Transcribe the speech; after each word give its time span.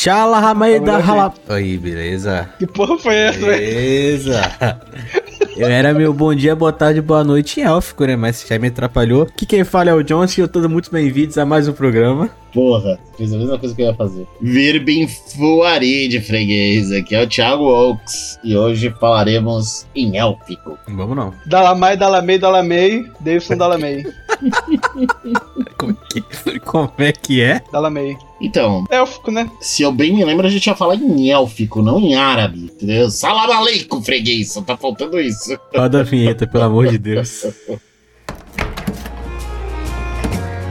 Xala 0.00 0.38
Ramaida 0.38 0.98
Rala. 0.98 1.34
Aí, 1.48 1.76
beleza? 1.76 2.48
Que 2.56 2.68
porra 2.68 2.96
foi 2.98 3.16
essa, 3.16 3.40
velho? 3.40 3.58
Beleza. 3.58 4.40
Eu 5.58 5.66
era 5.66 5.92
meu 5.92 6.14
bom 6.14 6.32
dia, 6.32 6.54
boa 6.54 6.72
tarde, 6.72 7.00
boa 7.00 7.24
noite 7.24 7.58
em 7.58 7.64
élfico, 7.64 8.04
né? 8.04 8.14
Mas 8.14 8.46
já 8.48 8.56
me 8.60 8.68
atrapalhou. 8.68 9.22
Aqui 9.24 9.44
quem 9.44 9.64
fala 9.64 9.90
é 9.90 9.94
o 9.94 10.04
John, 10.04 10.24
e 10.24 10.46
todos 10.46 10.70
muito 10.70 10.88
bem-vindos 10.88 11.36
a 11.36 11.44
mais 11.44 11.66
um 11.66 11.72
programa. 11.72 12.30
Porra, 12.54 12.96
fiz 13.16 13.32
a 13.32 13.38
mesma 13.38 13.58
coisa 13.58 13.74
que 13.74 13.82
eu 13.82 13.86
ia 13.86 13.94
fazer. 13.94 14.24
Virbem 14.40 15.08
Fuari 15.08 16.06
de 16.06 16.20
freguês, 16.20 16.92
aqui 16.92 17.16
é 17.16 17.24
o 17.24 17.28
Thiago 17.28 17.64
Oaks 17.64 18.38
e 18.44 18.56
hoje 18.56 18.94
falaremos 19.00 19.84
em 19.96 20.16
élfico. 20.16 20.78
Vamos 20.86 21.16
não. 21.16 21.34
Dalamai, 21.44 21.96
Dalamei, 21.96 22.38
Dalamei, 22.38 23.06
Davidson 23.18 23.56
Dalamei. 23.56 24.06
Como 25.78 25.92
é 25.92 26.20
que, 26.20 26.60
como 26.60 26.92
é, 26.98 27.12
que 27.12 27.40
é? 27.42 27.62
Dalamei. 27.72 28.16
Então, 28.40 28.84
Élfico, 28.90 29.30
né? 29.30 29.50
se 29.60 29.82
eu 29.82 29.92
bem 29.92 30.14
me 30.14 30.24
lembro, 30.24 30.46
a 30.46 30.50
gente 30.50 30.66
ia 30.66 30.74
falar 30.74 30.94
em 30.96 31.30
élfico, 31.30 31.82
não 31.82 31.98
em 32.00 32.14
árabe, 32.14 32.64
entendeu? 32.64 33.10
Salam 33.10 33.52
aleikum, 33.52 34.02
freguês, 34.02 34.52
só 34.52 34.62
tá 34.62 34.76
faltando 34.76 35.20
isso. 35.20 35.58
Roda 35.74 36.00
a 36.00 36.02
vinheta, 36.02 36.46
pelo 36.46 36.64
amor 36.64 36.88
de 36.88 36.98
Deus. 36.98 37.44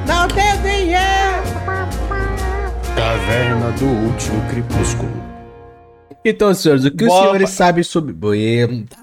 Não 0.06 0.28
tem 0.28 0.62
dinheiro! 0.62 1.44
Caverna 2.96 3.72
do 3.72 3.86
Último 3.86 4.42
Crepúsculo. 4.50 5.28
Então, 6.26 6.54
senhores, 6.54 6.84
o 6.84 6.92
que 6.92 7.04
os 7.06 7.10
Boa, 7.10 7.22
senhores 7.22 7.50
pa- 7.52 7.56
sabem 7.56 7.84
sobre. 7.84 8.14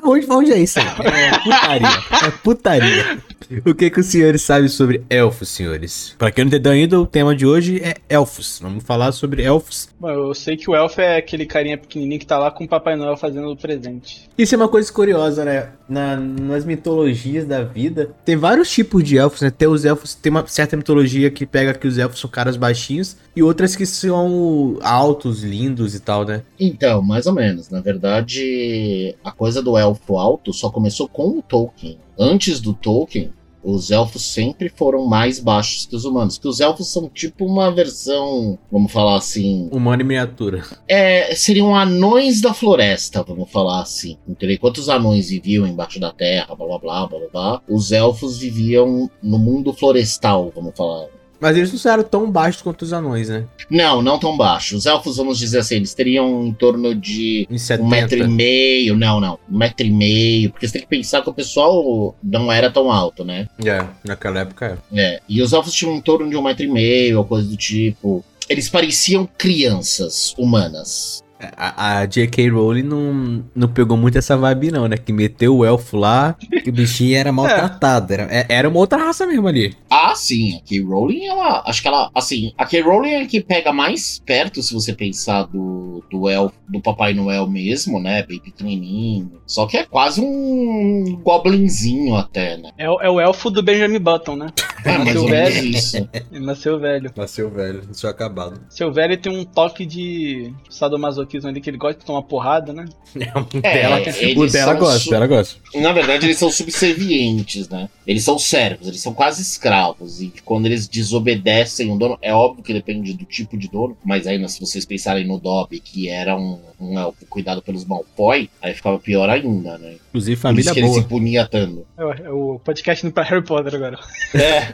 Onde, 0.02 0.30
onde 0.30 0.52
é 0.52 0.58
isso? 0.58 0.78
aí? 0.78 0.86
É 0.86 1.38
putaria. 1.38 1.88
É 2.26 2.30
putaria. 2.42 3.18
O 3.66 3.74
que, 3.74 3.90
que 3.90 4.00
os 4.00 4.06
senhores 4.06 4.42
sabem 4.42 4.68
sobre 4.68 5.02
elfos, 5.10 5.48
senhores? 5.48 6.14
Pra 6.18 6.30
quem 6.30 6.44
não 6.44 6.48
entendeu 6.48 6.72
ainda, 6.72 7.00
o 7.00 7.06
tema 7.06 7.34
de 7.34 7.46
hoje 7.46 7.80
é 7.82 7.94
elfos. 8.08 8.58
Vamos 8.62 8.82
falar 8.84 9.12
sobre 9.12 9.42
elfos. 9.42 9.88
Bom, 9.98 10.08
eu 10.10 10.34
sei 10.34 10.56
que 10.56 10.70
o 10.70 10.74
elfo 10.74 11.00
é 11.00 11.16
aquele 11.16 11.46
carinha 11.46 11.76
pequenininho 11.78 12.18
que 12.20 12.26
tá 12.26 12.38
lá 12.38 12.50
com 12.50 12.64
o 12.64 12.68
Papai 12.68 12.96
Noel 12.96 13.16
fazendo 13.16 13.50
o 13.50 13.56
presente. 13.56 14.28
Isso 14.36 14.54
é 14.54 14.58
uma 14.58 14.68
coisa 14.68 14.92
curiosa, 14.92 15.44
né? 15.44 15.68
Na- 15.88 16.16
nas 16.16 16.64
mitologias 16.64 17.46
da 17.46 17.62
vida, 17.62 18.10
tem 18.24 18.36
vários 18.36 18.70
tipos 18.70 19.04
de 19.04 19.18
elfos, 19.18 19.42
né? 19.42 19.50
Tem 19.50 19.68
os 19.68 19.84
elfos, 19.84 20.14
tem 20.14 20.30
uma 20.30 20.46
certa 20.46 20.76
mitologia 20.76 21.30
que 21.30 21.44
pega 21.44 21.74
que 21.74 21.86
os 21.86 21.98
elfos 21.98 22.20
são 22.20 22.30
caras 22.30 22.56
baixinhos 22.56 23.16
e 23.36 23.42
outras 23.42 23.76
que 23.76 23.84
são 23.84 24.78
altos, 24.80 25.42
lindos 25.42 25.94
e 25.94 26.00
tal, 26.00 26.24
né? 26.24 26.42
Então, 26.58 27.02
mais 27.02 27.26
ou 27.26 27.32
menos. 27.34 27.68
Na 27.68 27.80
verdade, 27.80 29.14
a 29.22 29.30
coisa 29.30 29.62
do 29.62 29.76
elfo 29.76 30.16
alto 30.16 30.52
só 30.52 30.70
começou 30.70 31.08
com 31.08 31.38
o 31.38 31.42
Tolkien. 31.42 31.98
Antes 32.18 32.60
do 32.60 32.72
Tolkien, 32.72 33.32
os 33.62 33.90
elfos 33.90 34.22
sempre 34.22 34.68
foram 34.68 35.06
mais 35.06 35.40
baixos 35.40 35.86
que 35.86 35.96
os 35.96 36.04
humanos. 36.04 36.36
Que 36.36 36.46
os 36.46 36.60
elfos 36.60 36.92
são 36.92 37.08
tipo 37.08 37.46
uma 37.46 37.70
versão, 37.70 38.58
vamos 38.70 38.92
falar 38.92 39.16
assim, 39.16 39.70
Humano 39.72 40.02
em 40.02 40.04
miniatura. 40.04 40.62
é, 40.86 41.34
seriam 41.34 41.74
anões 41.74 42.42
da 42.42 42.52
floresta, 42.52 43.22
vamos 43.22 43.50
falar 43.50 43.80
assim. 43.80 44.18
Entendeu? 44.28 44.56
Enquanto 44.56 44.78
os 44.78 44.88
anões 44.90 45.30
viviam 45.30 45.66
embaixo 45.66 45.98
da 45.98 46.12
terra, 46.12 46.54
blá 46.54 46.66
blá 46.66 46.78
blá 46.78 47.06
blá 47.06 47.18
blá, 47.18 47.28
blá 47.32 47.62
os 47.68 47.90
elfos 47.90 48.38
viviam 48.38 49.10
no 49.22 49.38
mundo 49.38 49.72
florestal, 49.72 50.52
vamos 50.54 50.74
falar. 50.76 51.06
Mas 51.44 51.58
eles 51.58 51.84
não 51.84 51.92
eram 51.92 52.02
tão 52.02 52.30
baixos 52.30 52.62
quanto 52.62 52.80
os 52.80 52.92
anões, 52.94 53.28
né? 53.28 53.44
Não, 53.68 54.00
não 54.00 54.18
tão 54.18 54.34
baixos. 54.34 54.78
Os 54.78 54.86
elfos, 54.86 55.18
vamos 55.18 55.38
dizer 55.38 55.58
assim, 55.58 55.74
eles 55.74 55.92
teriam 55.92 56.46
em 56.46 56.54
torno 56.54 56.94
de 56.94 57.46
um 57.50 57.58
70. 57.58 57.86
metro 57.86 58.18
e 58.18 58.26
meio, 58.26 58.96
não, 58.96 59.20
não, 59.20 59.38
um 59.52 59.58
metro 59.58 59.86
e 59.86 59.90
meio, 59.90 60.50
porque 60.50 60.66
você 60.66 60.72
tem 60.72 60.82
que 60.82 60.88
pensar 60.88 61.20
que 61.20 61.28
o 61.28 61.34
pessoal 61.34 62.16
não 62.22 62.50
era 62.50 62.70
tão 62.70 62.90
alto, 62.90 63.26
né? 63.26 63.46
É, 63.62 63.84
naquela 64.02 64.40
época 64.40 64.80
é. 64.90 64.98
É, 64.98 65.20
e 65.28 65.42
os 65.42 65.52
elfos 65.52 65.74
tinham 65.74 65.94
em 65.94 66.00
torno 66.00 66.30
de 66.30 66.34
um 66.34 66.42
metro 66.42 66.64
e 66.64 66.68
meio, 66.68 67.18
ou 67.18 67.26
coisa 67.26 67.46
do 67.46 67.58
tipo. 67.58 68.24
Eles 68.48 68.70
pareciam 68.70 69.28
crianças 69.36 70.34
humanas. 70.38 71.23
A, 71.56 71.98
a 72.00 72.06
J.K. 72.06 72.48
Rowling 72.50 72.82
não, 72.82 73.44
não 73.54 73.68
pegou 73.68 73.96
muito 73.96 74.16
essa 74.18 74.36
vibe, 74.36 74.70
não, 74.70 74.86
né? 74.88 74.96
Que 74.96 75.12
meteu 75.12 75.56
o 75.56 75.64
elfo 75.64 75.96
lá 75.96 76.36
e 76.64 76.68
o 76.68 76.72
bichinho 76.72 77.16
era 77.16 77.30
maltratado. 77.32 78.12
Era, 78.12 78.22
é- 78.24 78.46
era 78.48 78.68
uma 78.68 78.78
outra 78.78 78.98
raça 78.98 79.26
mesmo 79.26 79.46
ali. 79.48 79.74
Ah, 79.90 80.14
sim, 80.14 80.56
a 80.56 80.68
Kay 80.68 80.80
Rowling, 80.82 81.24
ela. 81.26 81.62
Acho 81.66 81.82
que 81.82 81.88
ela. 81.88 82.10
Assim, 82.14 82.52
a 82.58 82.64
Kay 82.66 82.80
Rowling 82.82 83.10
é 83.10 83.22
a 83.22 83.26
que 83.26 83.40
pega 83.40 83.72
mais 83.72 84.20
perto, 84.24 84.62
se 84.62 84.72
você 84.74 84.92
pensar, 84.92 85.44
do, 85.44 86.02
do 86.10 86.28
elfo, 86.28 86.54
do 86.68 86.80
Papai 86.80 87.14
Noel 87.14 87.48
mesmo, 87.48 88.00
né? 88.00 88.22
Bem 88.26 88.38
pequenininho. 88.40 89.32
Só 89.46 89.66
que 89.66 89.76
é 89.76 89.84
quase 89.84 90.20
um 90.20 91.20
goblinzinho 91.22 92.16
até, 92.16 92.56
né? 92.56 92.70
É, 92.78 92.88
o- 92.90 93.00
é 93.00 93.10
o 93.10 93.20
elfo 93.20 93.50
do 93.50 93.62
Benjamin 93.62 93.98
Button, 93.98 94.36
né? 94.36 94.46
É 94.84 94.98
mais 94.98 95.04
Nasceu 95.14 95.26
velho. 95.26 95.64
isso. 95.66 96.08
Ele 96.32 96.44
nasceu 96.46 96.78
velho. 96.78 97.10
Nasceu 97.16 97.50
velho, 97.50 97.82
nasceu 97.88 98.10
acabado. 98.10 98.60
Seu 98.68 98.92
velho 98.92 99.16
tem 99.16 99.32
um 99.36 99.44
toque 99.44 99.84
de 99.86 100.52
sadomasoquismo 100.68 101.48
ali, 101.48 101.60
que 101.60 101.70
ele 101.70 101.76
gosta 101.78 101.98
de 102.00 102.04
tomar 102.06 102.22
porrada, 102.22 102.72
né? 102.72 102.84
o 103.14 103.58
É, 103.62 103.74
dela, 103.74 103.96
o 103.96 104.08
eles 104.24 104.52
dela 104.52 104.74
gosta, 104.74 104.98
su- 104.98 105.08
o 105.08 105.10
dela 105.12 105.26
gosta. 105.26 105.56
Na 105.76 105.92
verdade, 105.92 106.26
eles 106.26 106.36
são 106.38 106.50
subservientes, 106.50 107.68
né? 107.68 107.88
Eles 108.06 108.22
são 108.24 108.38
servos, 108.38 108.86
eles 108.88 109.00
são 109.00 109.14
quase 109.14 109.40
escravos. 109.42 110.20
E 110.20 110.32
quando 110.44 110.66
eles 110.66 110.86
desobedecem 110.88 111.90
o 111.90 111.96
dono, 111.96 112.18
é 112.20 112.34
óbvio 112.34 112.62
que 112.62 112.72
depende 112.72 113.12
do 113.14 113.24
tipo 113.24 113.56
de 113.56 113.68
dono, 113.68 113.96
mas 114.04 114.26
aí 114.26 114.44
se 114.48 114.60
vocês 114.60 114.84
pensarem 114.84 115.26
no 115.26 115.38
Dobby, 115.38 115.80
que 115.80 116.08
era 116.08 116.36
um, 116.36 116.58
um 116.80 116.98
elfo 116.98 117.24
cuidado 117.26 117.62
pelos 117.62 117.84
Malfoy, 117.84 118.50
aí 118.60 118.74
ficava 118.74 118.98
pior 118.98 119.28
ainda, 119.30 119.78
né? 119.78 119.94
Inclusive, 120.10 120.40
Por 120.40 120.58
isso 120.58 120.70
família 120.70 120.72
que 120.72 120.78
ele 120.80 120.88
boa. 120.88 121.00
se 121.02 121.08
punia 121.08 121.46
tanto. 121.46 121.86
É 121.96 122.04
o, 122.04 122.12
é 122.12 122.30
o 122.30 122.60
podcast 122.62 123.04
indo 123.06 123.12
pra 123.12 123.22
Harry 123.24 123.42
Potter 123.44 123.74
agora. 123.74 123.98
É. 124.34 124.73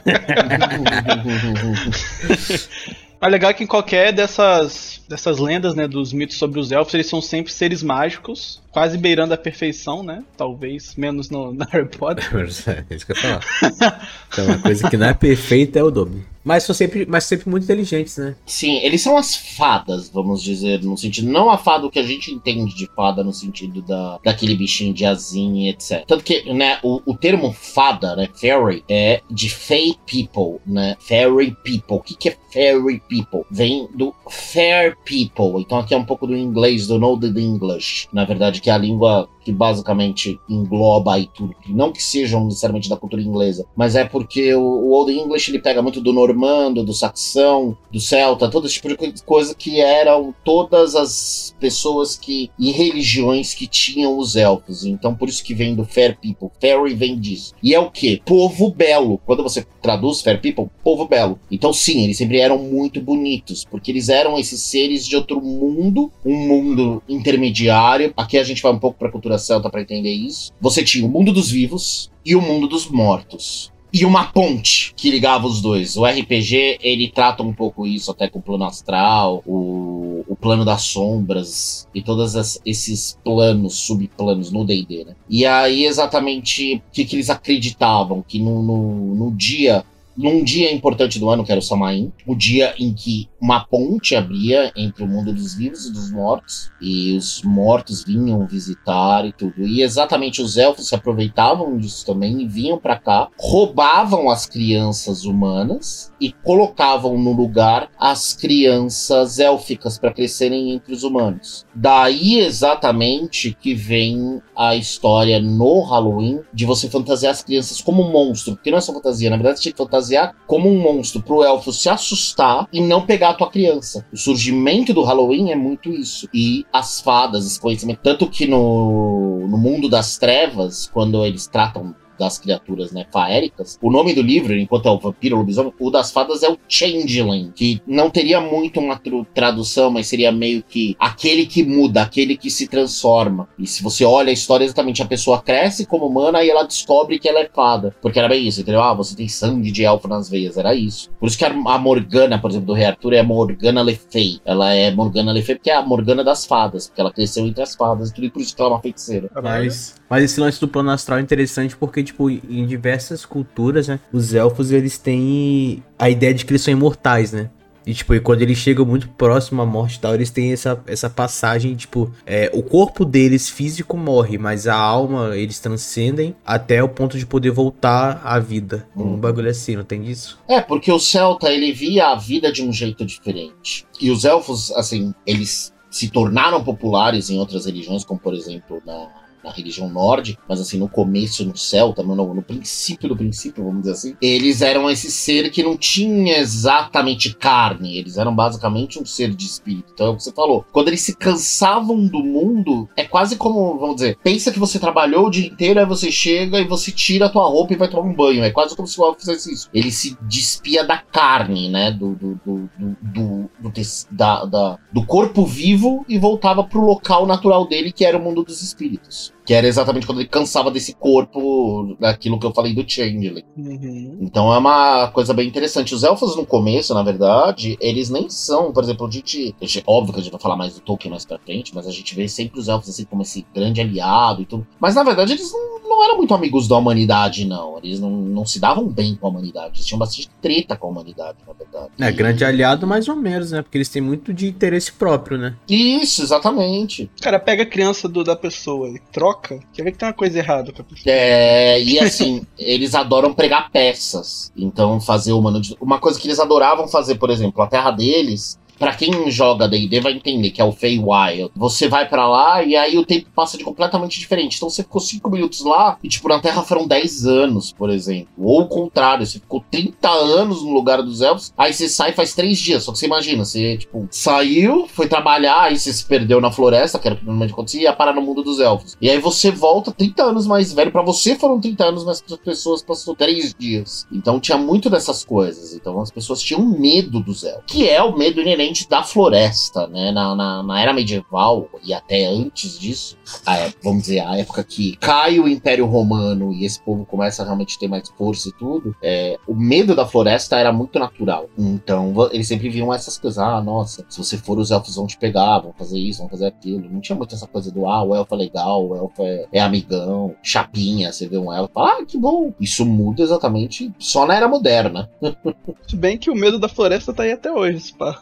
Legal 3.29 3.51
é 3.51 3.53
que 3.53 3.63
em 3.63 3.67
qualquer 3.67 4.11
dessas, 4.11 5.01
dessas 5.07 5.37
lendas, 5.39 5.75
né, 5.75 5.87
dos 5.87 6.11
mitos 6.13 6.37
sobre 6.37 6.59
os 6.59 6.71
elfos, 6.71 6.93
eles 6.93 7.07
são 7.07 7.21
sempre 7.21 7.51
seres 7.51 7.83
mágicos, 7.83 8.60
quase 8.71 8.97
beirando 8.97 9.33
a 9.33 9.37
perfeição, 9.37 10.03
né? 10.03 10.23
Talvez 10.37 10.95
menos 10.95 11.29
no, 11.29 11.53
no 11.53 11.65
Harry 11.65 11.87
Potter. 11.87 12.29
É 12.89 12.95
isso 12.95 13.05
que 13.05 13.11
eu 13.11 13.15
ia 13.15 13.21
falar. 13.21 14.09
Então, 14.31 14.45
uma 14.45 14.59
coisa 14.59 14.89
que 14.89 14.97
não 14.97 15.07
é 15.07 15.13
perfeita 15.13 15.79
é 15.79 15.83
o 15.83 15.91
Dobby. 15.91 16.23
Mas 16.43 16.63
são 16.63 16.73
sempre, 16.73 17.05
mas 17.05 17.25
sempre 17.25 17.49
muito 17.49 17.63
inteligentes, 17.63 18.17
né? 18.17 18.35
Sim, 18.45 18.77
eles 18.77 19.01
são 19.01 19.15
as 19.15 19.35
fadas, 19.35 20.09
vamos 20.09 20.41
dizer, 20.41 20.81
no 20.81 20.97
sentido. 20.97 21.29
Não 21.29 21.49
a 21.49 21.57
fada 21.57 21.85
o 21.85 21.91
que 21.91 21.99
a 21.99 22.03
gente 22.03 22.31
entende 22.31 22.75
de 22.75 22.87
fada 22.95 23.23
no 23.23 23.31
sentido 23.31 23.81
da, 23.81 24.19
daquele 24.23 24.55
bichinho 24.55 24.93
de 24.93 25.05
asinha, 25.05 25.69
etc. 25.69 26.03
Tanto 26.07 26.23
que, 26.23 26.51
né, 26.51 26.79
o, 26.81 27.01
o 27.05 27.15
termo 27.15 27.53
fada, 27.53 28.15
né, 28.15 28.27
fairy, 28.33 28.83
é 28.89 29.21
de 29.29 29.49
fey 29.49 29.95
people, 30.05 30.59
né? 30.65 30.95
Fairy 30.99 31.55
people. 31.63 31.97
O 31.97 31.99
que, 31.99 32.15
que 32.15 32.29
é 32.29 32.37
fairy 32.51 33.01
people? 33.07 33.45
Vem 33.51 33.87
do 33.93 34.13
fair 34.29 34.97
people. 35.05 35.61
Então 35.61 35.77
aqui 35.77 35.93
é 35.93 35.97
um 35.97 36.05
pouco 36.05 36.25
do 36.25 36.35
inglês, 36.35 36.87
do 36.87 37.01
Old 37.03 37.27
English. 37.27 38.07
Na 38.11 38.25
verdade, 38.25 38.60
que 38.61 38.69
a 38.71 38.77
língua 38.77 39.27
que 39.43 39.51
basicamente 39.51 40.39
engloba 40.49 41.13
aí 41.15 41.29
tudo. 41.33 41.55
Não 41.67 41.91
que 41.91 42.01
sejam 42.01 42.45
necessariamente 42.45 42.89
da 42.89 42.97
cultura 42.97 43.21
inglesa, 43.21 43.65
mas 43.75 43.95
é 43.95 44.05
porque 44.05 44.53
o, 44.53 44.61
o 44.61 44.91
Old 44.91 45.11
English 45.11 45.49
ele 45.51 45.59
pega 45.59 45.81
muito 45.81 46.01
do 46.01 46.13
normando, 46.13 46.83
do 46.83 46.93
saxão, 46.93 47.77
do 47.91 47.99
celta, 47.99 48.49
todo 48.49 48.65
esse 48.65 48.75
tipo 48.75 48.89
de 48.89 48.95
coi- 48.95 49.13
coisa 49.25 49.55
que 49.55 49.79
eram 49.79 50.33
todas 50.43 50.95
as 50.95 51.55
pessoas 51.59 52.15
que 52.15 52.49
e 52.59 52.71
religiões 52.71 53.53
que 53.53 53.67
tinham 53.67 54.17
os 54.17 54.35
elfos. 54.35 54.85
Então 54.85 55.15
por 55.15 55.29
isso 55.29 55.43
que 55.43 55.53
vem 55.53 55.75
do 55.75 55.83
fair 55.85 56.17
people. 56.19 56.49
Fairy 56.59 56.93
vem 56.93 57.19
disso. 57.19 57.53
E 57.61 57.73
é 57.73 57.79
o 57.79 57.89
que? 57.91 58.21
Povo 58.25 58.69
belo. 58.69 59.19
Quando 59.25 59.43
você 59.43 59.65
traduz 59.81 60.21
fair 60.21 60.39
people, 60.41 60.67
povo 60.83 61.07
belo. 61.07 61.39
Então 61.49 61.73
sim, 61.73 62.03
eles 62.03 62.17
sempre 62.17 62.39
eram 62.39 62.57
muito 62.57 63.01
bonitos, 63.01 63.65
porque 63.69 63.91
eles 63.91 64.09
eram 64.09 64.37
esses 64.37 64.61
seres 64.61 65.05
de 65.07 65.15
outro 65.15 65.41
mundo, 65.41 66.11
um 66.25 66.35
mundo 66.35 67.01
intermediário. 67.07 68.13
Aqui 68.15 68.37
a 68.37 68.43
gente 68.43 68.61
vai 68.61 68.71
um 68.71 68.79
pouco 68.79 68.97
pra 68.97 69.11
cultura 69.11 69.30
celta 69.37 69.69
pra 69.69 69.81
entender 69.81 70.13
isso. 70.13 70.51
Você 70.59 70.83
tinha 70.83 71.05
o 71.05 71.09
mundo 71.09 71.31
dos 71.31 71.49
vivos 71.51 72.11
e 72.25 72.35
o 72.35 72.41
mundo 72.41 72.67
dos 72.67 72.87
mortos. 72.87 73.71
E 73.93 74.05
uma 74.05 74.31
ponte 74.31 74.93
que 74.95 75.11
ligava 75.11 75.45
os 75.45 75.61
dois. 75.61 75.97
O 75.97 76.05
RPG, 76.05 76.79
ele 76.81 77.11
trata 77.13 77.43
um 77.43 77.51
pouco 77.51 77.85
isso 77.85 78.09
até 78.09 78.29
com 78.29 78.39
o 78.39 78.41
plano 78.41 78.63
astral, 78.63 79.43
o, 79.45 80.23
o 80.27 80.35
plano 80.35 80.63
das 80.63 80.83
sombras 80.83 81.87
e 81.93 82.01
todos 82.01 82.61
esses 82.65 83.17
planos, 83.21 83.75
subplanos 83.75 84.49
no 84.49 84.63
D&D, 84.63 85.03
né? 85.03 85.15
E 85.29 85.45
aí, 85.45 85.83
exatamente, 85.85 86.75
o 86.75 86.91
que, 86.93 87.03
que 87.03 87.17
eles 87.17 87.29
acreditavam? 87.29 88.23
Que 88.25 88.39
no, 88.39 88.63
no, 88.63 89.15
no 89.15 89.31
dia 89.31 89.83
num 90.21 90.43
dia 90.43 90.71
importante 90.71 91.19
do 91.19 91.29
ano, 91.29 91.43
que 91.43 91.51
era 91.51 91.59
o 91.59 91.63
Samaim, 91.63 92.11
o 92.27 92.35
dia 92.35 92.75
em 92.77 92.93
que 92.93 93.27
uma 93.41 93.65
ponte 93.65 94.15
abria 94.15 94.71
entre 94.75 95.03
o 95.03 95.07
mundo 95.07 95.33
dos 95.33 95.55
vivos 95.55 95.87
e 95.87 95.91
dos 95.91 96.11
mortos, 96.11 96.71
e 96.79 97.17
os 97.17 97.41
mortos 97.43 98.03
vinham 98.03 98.45
visitar 98.45 99.25
e 99.25 99.33
tudo. 99.33 99.65
E 99.65 99.81
exatamente 99.81 100.41
os 100.41 100.57
elfos 100.57 100.87
se 100.87 100.95
aproveitavam 100.95 101.75
disso 101.77 102.05
também 102.05 102.41
e 102.41 102.47
vinham 102.47 102.77
pra 102.77 102.99
cá, 102.99 103.29
roubavam 103.39 104.29
as 104.29 104.45
crianças 104.45 105.25
humanas 105.25 106.13
e 106.21 106.31
colocavam 106.31 107.17
no 107.17 107.31
lugar 107.31 107.89
as 107.99 108.33
crianças 108.33 109.39
élficas 109.39 109.97
para 109.97 110.13
crescerem 110.13 110.71
entre 110.71 110.93
os 110.93 111.03
humanos. 111.03 111.65
Daí 111.73 112.39
exatamente 112.39 113.57
que 113.59 113.73
vem 113.73 114.41
a 114.55 114.75
história 114.75 115.41
no 115.41 115.81
Halloween 115.81 116.41
de 116.53 116.65
você 116.65 116.87
fantasiar 116.87 117.31
as 117.31 117.43
crianças 117.43 117.81
como 117.81 118.03
um 118.03 118.11
monstro, 118.11 118.55
porque 118.55 118.69
não 118.69 118.77
é 118.77 118.81
só 118.81 118.93
fantasia, 118.93 119.29
na 119.29 119.37
verdade 119.37 119.61
tinha 119.61 119.71
que 119.71 119.77
fantasiar 119.77 120.10
como 120.47 120.69
um 120.69 120.79
monstro 120.79 121.21
pro 121.21 121.43
elfo 121.43 121.71
se 121.71 121.89
assustar 121.89 122.67
e 122.71 122.81
não 122.81 123.05
pegar 123.05 123.29
a 123.29 123.33
tua 123.33 123.49
criança. 123.49 124.05
O 124.11 124.17
surgimento 124.17 124.93
do 124.93 125.03
Halloween 125.03 125.51
é 125.51 125.55
muito 125.55 125.91
isso. 125.91 126.27
E 126.33 126.65
as 126.71 127.01
fadas, 127.01 127.45
esse 127.45 127.59
conhecimento. 127.59 127.99
Tanto 128.03 128.27
que 128.27 128.47
no, 128.47 129.47
no 129.47 129.57
mundo 129.57 129.89
das 129.89 130.17
trevas, 130.17 130.89
quando 130.93 131.25
eles 131.25 131.47
tratam 131.47 131.95
das 132.21 132.37
criaturas, 132.37 132.91
né, 132.91 133.05
faéricas. 133.11 133.79
O 133.81 133.91
nome 133.91 134.13
do 134.13 134.21
livro, 134.21 134.55
enquanto 134.55 134.87
é 134.87 134.91
o 134.91 134.99
vampiro, 134.99 135.37
lobisomem, 135.37 135.73
o 135.79 135.89
das 135.89 136.11
fadas 136.11 136.43
é 136.43 136.49
o 136.49 136.57
Changeling, 136.67 137.51
que 137.55 137.81
não 137.87 138.09
teria 138.11 138.39
muito 138.39 138.79
uma 138.79 139.01
tradução, 139.33 139.89
mas 139.89 140.07
seria 140.07 140.31
meio 140.31 140.63
que 140.63 140.95
aquele 140.99 141.47
que 141.47 141.63
muda, 141.63 142.03
aquele 142.03 142.37
que 142.37 142.51
se 142.51 142.67
transforma. 142.67 143.49
E 143.57 143.65
se 143.65 143.81
você 143.81 144.05
olha 144.05 144.29
a 144.29 144.33
história, 144.33 144.63
exatamente 144.63 145.01
a 145.01 145.05
pessoa 145.05 145.41
cresce 145.41 145.85
como 145.85 146.05
humana 146.05 146.43
e 146.43 146.49
ela 146.49 146.63
descobre 146.63 147.17
que 147.17 147.27
ela 147.27 147.39
é 147.39 147.49
fada. 147.53 147.95
Porque 148.01 148.19
era 148.19 148.29
bem 148.29 148.47
isso, 148.47 148.61
entendeu? 148.61 148.83
Ah, 148.83 148.93
você 148.93 149.15
tem 149.15 149.27
sangue 149.27 149.71
de 149.71 149.83
elfo 149.83 150.07
nas 150.07 150.29
veias, 150.29 150.57
era 150.57 150.75
isso. 150.75 151.09
Por 151.19 151.27
isso 151.27 151.37
que 151.37 151.45
a 151.45 151.77
Morgana, 151.79 152.39
por 152.39 152.51
exemplo, 152.51 152.67
do 152.67 152.73
Rei 152.73 152.85
Arthur 152.85 153.13
é 153.13 153.23
Morgana 153.23 153.81
Le 153.81 153.99
Fay. 154.11 154.39
Ela 154.45 154.73
é 154.73 154.91
Morgana 154.91 155.33
Le 155.33 155.41
Fay 155.41 155.55
porque 155.55 155.71
é 155.71 155.75
a 155.75 155.81
Morgana 155.81 156.23
das 156.23 156.45
fadas, 156.45 156.87
porque 156.87 157.01
ela 157.01 157.11
cresceu 157.11 157.45
entre 157.47 157.63
as 157.63 157.75
fadas 157.75 158.09
e 158.09 158.13
tudo, 158.13 158.25
e 158.25 158.29
por 158.29 158.41
isso 158.41 158.55
que 158.55 158.61
ela 158.61 158.71
é 158.71 158.73
uma 158.73 158.81
feiticeira. 158.81 159.29
Mas, 159.41 159.95
mas 160.09 160.23
esse 160.23 160.39
lance 160.39 160.59
do 160.59 160.67
plano 160.67 160.91
astral 160.91 161.17
é 161.17 161.21
interessante 161.21 161.75
porque, 161.75 162.03
tipo, 162.03 162.10
em 162.19 162.65
diversas 162.65 163.25
culturas, 163.25 163.87
né? 163.87 163.99
Os 164.11 164.33
elfos, 164.33 164.71
eles 164.71 164.97
têm 164.97 165.83
a 165.97 166.09
ideia 166.09 166.33
de 166.33 166.45
que 166.45 166.51
eles 166.51 166.61
são 166.61 166.73
imortais, 166.73 167.31
né? 167.31 167.49
E, 167.85 167.93
tipo, 167.93 168.13
e 168.13 168.19
quando 168.19 168.41
eles 168.41 168.57
chegam 168.57 168.85
muito 168.85 169.09
próximo 169.09 169.61
à 169.61 169.65
morte 169.65 169.95
e 169.95 169.99
tal, 169.99 170.13
eles 170.13 170.29
têm 170.29 170.51
essa, 170.51 170.81
essa 170.85 171.09
passagem, 171.09 171.75
tipo, 171.75 172.11
é, 172.25 172.51
o 172.53 172.61
corpo 172.61 173.03
deles 173.03 173.49
físico 173.49 173.97
morre, 173.97 174.37
mas 174.37 174.67
a 174.67 174.75
alma 174.75 175.35
eles 175.35 175.59
transcendem 175.59 176.35
até 176.45 176.83
o 176.83 176.89
ponto 176.89 177.17
de 177.17 177.25
poder 177.25 177.51
voltar 177.51 178.21
à 178.23 178.37
vida. 178.39 178.87
Um 178.95 179.17
bagulho 179.17 179.49
assim, 179.49 179.75
não 179.75 179.83
tem 179.83 180.01
disso? 180.01 180.39
É, 180.47 180.61
porque 180.61 180.91
o 180.91 180.99
Celta, 180.99 181.51
ele 181.51 181.71
via 181.71 182.09
a 182.09 182.15
vida 182.15 182.51
de 182.51 182.61
um 182.61 182.71
jeito 182.71 183.03
diferente. 183.03 183.85
E 183.99 184.11
os 184.11 184.25
elfos, 184.25 184.71
assim, 184.73 185.13
eles 185.25 185.73
se 185.89 186.09
tornaram 186.09 186.63
populares 186.63 187.29
em 187.29 187.39
outras 187.39 187.65
religiões, 187.65 188.05
como 188.05 188.19
por 188.19 188.33
exemplo 188.33 188.81
na 188.85 189.09
na 189.43 189.51
religião 189.51 189.89
nórdica, 189.89 190.41
mas 190.47 190.59
assim, 190.59 190.77
no 190.77 190.89
começo, 190.89 191.45
no 191.45 191.57
Celta, 191.57 192.03
no, 192.03 192.15
no 192.15 192.41
princípio 192.41 193.09
do 193.09 193.15
princípio, 193.15 193.63
vamos 193.63 193.81
dizer 193.81 193.93
assim, 193.93 194.15
eles 194.21 194.61
eram 194.61 194.89
esse 194.89 195.11
ser 195.11 195.49
que 195.51 195.63
não 195.63 195.77
tinha 195.77 196.37
exatamente 196.37 197.35
carne, 197.35 197.97
eles 197.97 198.17
eram 198.17 198.33
basicamente 198.33 198.99
um 198.99 199.05
ser 199.05 199.33
de 199.33 199.45
espírito. 199.45 199.91
Então 199.93 200.07
é 200.07 200.09
o 200.09 200.15
que 200.15 200.23
você 200.23 200.31
falou. 200.31 200.65
Quando 200.71 200.89
eles 200.89 201.01
se 201.01 201.15
cansavam 201.15 202.05
do 202.05 202.23
mundo, 202.23 202.87
é 202.95 203.03
quase 203.03 203.35
como, 203.35 203.77
vamos 203.77 203.95
dizer, 203.95 204.17
pensa 204.23 204.51
que 204.51 204.59
você 204.59 204.79
trabalhou 204.79 205.27
o 205.27 205.29
dia 205.29 205.47
inteiro, 205.47 205.79
aí 205.79 205.85
você 205.85 206.11
chega 206.11 206.59
e 206.59 206.67
você 206.67 206.91
tira 206.91 207.25
a 207.25 207.29
tua 207.29 207.47
roupa 207.47 207.73
e 207.73 207.77
vai 207.77 207.89
tomar 207.89 208.03
um 208.03 208.13
banho. 208.13 208.43
É 208.43 208.51
quase 208.51 208.75
como 208.75 208.87
se 208.87 208.99
o 208.99 209.13
fizesse 209.13 209.53
isso. 209.53 209.69
Ele 209.73 209.91
se 209.91 210.17
despia 210.21 210.83
da 210.83 210.97
carne, 210.97 211.69
né? 211.69 211.91
Do, 211.91 212.15
do, 212.15 212.39
do, 212.45 212.69
do, 212.77 212.97
do, 213.01 213.49
do, 213.59 213.71
da, 214.11 214.45
da, 214.45 214.79
do 214.91 215.05
corpo 215.05 215.45
vivo 215.45 216.05
e 216.07 216.17
voltava 216.17 216.63
pro 216.63 216.85
local 216.85 217.25
natural 217.25 217.67
dele, 217.67 217.91
que 217.91 218.05
era 218.05 218.17
o 218.17 218.21
mundo 218.21 218.43
dos 218.43 218.61
espíritos. 218.61 219.30
Que 219.45 219.53
era 219.53 219.67
exatamente 219.67 220.05
quando 220.05 220.19
ele 220.19 220.29
cansava 220.29 220.69
desse 220.71 220.93
corpo, 220.93 221.95
daquilo 221.99 222.39
que 222.39 222.45
eu 222.45 222.53
falei 222.53 222.73
do 222.73 222.87
Changeling. 222.87 223.43
Uhum. 223.57 224.17
Então 224.21 224.53
é 224.53 224.57
uma 224.57 225.07
coisa 225.09 225.33
bem 225.33 225.47
interessante. 225.47 225.95
Os 225.95 226.03
elfos 226.03 226.35
no 226.35 226.45
começo, 226.45 226.93
na 226.93 227.03
verdade, 227.03 227.77
eles 227.81 228.09
nem 228.09 228.29
são, 228.29 228.71
por 228.71 228.83
exemplo, 228.83 229.07
a 229.07 229.11
gente. 229.11 229.55
Óbvio 229.85 230.13
que 230.13 230.19
a 230.19 230.23
gente 230.23 230.31
vai 230.31 230.41
falar 230.41 230.55
mais 230.55 230.75
do 230.75 230.81
Tolkien 230.81 231.11
mais 231.11 231.25
pra 231.25 231.39
frente, 231.39 231.73
mas 231.73 231.87
a 231.87 231.91
gente 231.91 232.13
vê 232.15 232.27
sempre 232.27 232.59
os 232.59 232.67
elfos 232.67 232.89
assim 232.89 233.05
como 233.05 233.21
esse 233.21 233.45
grande 233.53 233.81
aliado 233.81 234.41
e 234.41 234.45
tudo. 234.45 234.67
Mas 234.79 234.95
na 234.95 235.03
verdade 235.03 235.33
eles 235.33 235.51
não, 235.51 235.79
não 235.89 236.03
eram 236.03 236.17
muito 236.17 236.33
amigos 236.33 236.67
da 236.67 236.77
humanidade, 236.77 237.45
não. 237.45 237.79
Eles 237.83 237.99
não, 237.99 238.09
não 238.09 238.45
se 238.45 238.59
davam 238.59 238.87
bem 238.87 239.15
com 239.15 239.27
a 239.27 239.29
humanidade. 239.29 239.77
Eles 239.77 239.85
tinham 239.85 239.99
bastante 239.99 240.29
treta 240.41 240.75
com 240.75 240.87
a 240.87 240.89
humanidade, 240.89 241.37
na 241.47 241.53
verdade. 241.53 241.91
É, 241.99 242.09
e... 242.09 242.11
grande 242.11 242.45
aliado 242.45 242.85
mais 242.85 243.07
ou 243.07 243.15
menos, 243.15 243.51
né? 243.51 243.61
Porque 243.61 243.77
eles 243.77 243.89
têm 243.89 244.01
muito 244.01 244.33
de 244.33 244.47
interesse 244.47 244.91
próprio, 244.91 245.37
né? 245.37 245.55
Isso, 245.67 246.21
exatamente. 246.21 247.09
cara 247.21 247.39
pega 247.39 247.63
a 247.63 247.65
criança 247.65 248.07
do, 248.07 248.23
da 248.23 248.35
pessoa 248.35 248.89
e 248.89 248.99
troca 249.11 249.30
troca, 249.31 249.59
quer 249.73 249.83
ver 249.83 249.91
que 249.91 249.97
tem 249.97 250.07
uma 250.07 250.13
coisa 250.13 250.37
errada 250.37 250.71
com 250.71 250.81
a 250.81 250.85
pessoa. 250.85 251.13
É, 251.13 251.81
e 251.81 251.99
assim, 251.99 252.45
eles 252.57 252.93
adoram 252.93 253.33
pregar 253.33 253.69
peças. 253.71 254.51
Então, 254.55 254.99
fazer 254.99 255.33
uma. 255.33 255.61
Uma 255.79 255.99
coisa 255.99 256.19
que 256.19 256.27
eles 256.27 256.39
adoravam 256.39 256.87
fazer, 256.87 257.15
por 257.15 257.29
exemplo, 257.29 257.61
a 257.61 257.67
terra 257.67 257.91
deles 257.91 258.59
para 258.81 258.95
quem 258.95 259.29
joga 259.29 259.67
D&D 259.67 259.99
vai 259.99 260.13
entender 260.13 260.49
que 260.49 260.59
é 260.59 260.65
o 260.65 260.71
Feywild. 260.71 261.51
Você 261.55 261.87
vai 261.87 262.09
para 262.09 262.27
lá 262.27 262.63
e 262.63 262.75
aí 262.75 262.97
o 262.97 263.05
tempo 263.05 263.27
passa 263.35 263.55
de 263.55 263.63
completamente 263.63 264.19
diferente. 264.19 264.57
Então 264.57 264.71
você 264.71 264.81
ficou 264.81 264.99
5 264.99 265.29
minutos 265.29 265.63
lá 265.63 265.99
e, 266.03 266.09
tipo, 266.09 266.27
na 266.27 266.39
Terra 266.39 266.63
foram 266.63 266.87
10 266.87 267.27
anos, 267.27 267.71
por 267.71 267.91
exemplo. 267.91 268.29
Ou 268.39 268.61
o 268.61 268.67
contrário, 268.67 269.23
você 269.23 269.37
ficou 269.37 269.63
30 269.69 270.09
anos 270.09 270.63
no 270.63 270.73
lugar 270.73 271.03
dos 271.03 271.21
elfos, 271.21 271.53
aí 271.55 271.71
você 271.71 271.87
sai 271.87 272.11
faz 272.13 272.33
3 272.33 272.57
dias. 272.57 272.83
Só 272.83 272.91
que 272.91 272.97
você 272.97 273.05
imagina, 273.05 273.45
você, 273.45 273.77
tipo, 273.77 274.07
saiu, 274.09 274.87
foi 274.87 275.07
trabalhar, 275.07 275.61
aí 275.65 275.77
você 275.77 275.93
se 275.93 276.03
perdeu 276.03 276.41
na 276.41 276.51
floresta, 276.51 276.97
que 276.97 277.07
era 277.07 277.13
o 277.13 277.19
que 277.19 277.23
normalmente 277.23 277.53
acontecia, 277.53 277.81
e 277.81 277.83
ia 277.83 277.93
parar 277.93 278.13
no 278.13 278.21
mundo 278.23 278.41
dos 278.41 278.59
elfos. 278.59 278.97
E 278.99 279.11
aí 279.11 279.19
você 279.19 279.51
volta 279.51 279.91
30 279.91 280.23
anos 280.23 280.47
mais 280.47 280.73
velho. 280.73 280.91
para 280.91 281.03
você 281.03 281.35
foram 281.35 281.61
30 281.61 281.85
anos, 281.85 282.03
mas 282.03 282.23
as 282.27 282.37
pessoas 282.37 282.81
passou 282.81 283.15
3 283.15 283.53
dias. 283.53 284.07
Então 284.11 284.39
tinha 284.39 284.57
muito 284.57 284.89
dessas 284.89 285.23
coisas. 285.23 285.75
Então 285.75 286.01
as 286.01 286.09
pessoas 286.09 286.41
tinham 286.41 286.65
medo 286.65 287.19
dos 287.19 287.43
elfos. 287.43 287.65
Que 287.67 287.87
é 287.87 288.01
o 288.01 288.17
medo 288.17 288.41
inerente 288.41 288.70
da 288.89 289.03
floresta, 289.03 289.87
né? 289.87 290.11
Na, 290.11 290.35
na, 290.35 290.63
na 290.63 290.81
era 290.81 290.93
medieval 290.93 291.67
e 291.83 291.93
até 291.93 292.25
antes 292.25 292.79
disso, 292.79 293.17
a, 293.45 293.69
vamos 293.83 294.03
dizer, 294.03 294.19
a 294.19 294.37
época 294.37 294.63
que 294.63 294.95
cai 294.97 295.39
o 295.39 295.47
Império 295.47 295.85
Romano 295.85 296.53
e 296.53 296.65
esse 296.65 296.79
povo 296.79 297.05
começa 297.05 297.41
a 297.41 297.45
realmente 297.45 297.77
ter 297.77 297.87
mais 297.87 298.09
força 298.09 298.49
e 298.49 298.51
tudo, 298.53 298.95
é, 299.01 299.37
o 299.47 299.53
medo 299.53 299.95
da 299.95 300.05
floresta 300.05 300.57
era 300.57 300.71
muito 300.71 300.97
natural. 300.99 301.49
Então, 301.57 302.13
eles 302.31 302.47
sempre 302.47 302.69
viam 302.69 302.93
essas 302.93 303.17
coisas. 303.17 303.37
Ah, 303.37 303.61
nossa, 303.61 304.05
se 304.09 304.17
você 304.17 304.37
for, 304.37 304.57
os 304.57 304.71
elfos 304.71 304.95
vão 304.95 305.07
te 305.07 305.17
pegar, 305.17 305.59
vão 305.59 305.73
fazer 305.73 305.99
isso, 305.99 306.19
vão 306.19 306.29
fazer 306.29 306.47
aquilo. 306.47 306.89
Não 306.89 307.01
tinha 307.01 307.15
muito 307.15 307.35
essa 307.35 307.47
coisa 307.47 307.71
do, 307.71 307.87
ah, 307.87 308.03
o 308.03 308.15
elfo 308.15 308.33
é 308.35 308.37
legal, 308.37 308.87
o 308.87 308.95
elfo 308.95 309.23
é, 309.23 309.47
é 309.51 309.59
amigão, 309.59 310.35
chapinha, 310.41 311.11
você 311.11 311.27
vê 311.27 311.37
um 311.37 311.51
elfo, 311.51 311.79
ah, 311.79 312.03
que 312.05 312.17
bom. 312.17 312.53
Isso 312.59 312.85
muda 312.85 313.21
exatamente 313.21 313.91
só 313.99 314.25
na 314.25 314.35
era 314.35 314.47
moderna. 314.47 315.09
Se 315.87 315.95
bem 315.95 316.17
que 316.17 316.29
o 316.29 316.35
medo 316.35 316.59
da 316.59 316.67
floresta 316.67 317.13
tá 317.13 317.23
aí 317.23 317.31
até 317.31 317.51
hoje, 317.51 317.93
pá. 317.93 318.21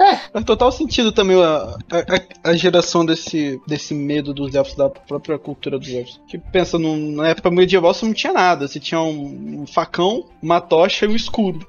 É, 0.00 0.16
faz 0.16 0.44
total 0.46 0.72
sentido 0.72 1.12
também 1.12 1.36
a, 1.42 1.76
a, 1.90 2.50
a, 2.50 2.56
geração 2.56 3.04
desse, 3.04 3.60
desse 3.66 3.92
medo 3.92 4.32
dos 4.32 4.54
elfos, 4.54 4.74
da 4.74 4.88
própria 4.88 5.38
cultura 5.38 5.78
dos 5.78 5.90
elfos. 5.90 6.18
Que 6.26 6.38
pensa, 6.38 6.78
no, 6.78 6.96
na 6.96 7.28
época 7.28 7.50
medieval 7.50 7.92
você 7.92 8.06
não 8.06 8.14
tinha 8.14 8.32
nada, 8.32 8.66
você 8.66 8.80
tinha 8.80 9.00
um, 9.02 9.60
um 9.60 9.66
facão, 9.66 10.24
uma 10.42 10.58
tocha 10.58 11.04
e 11.04 11.08
um 11.08 11.14
escudo. 11.14 11.66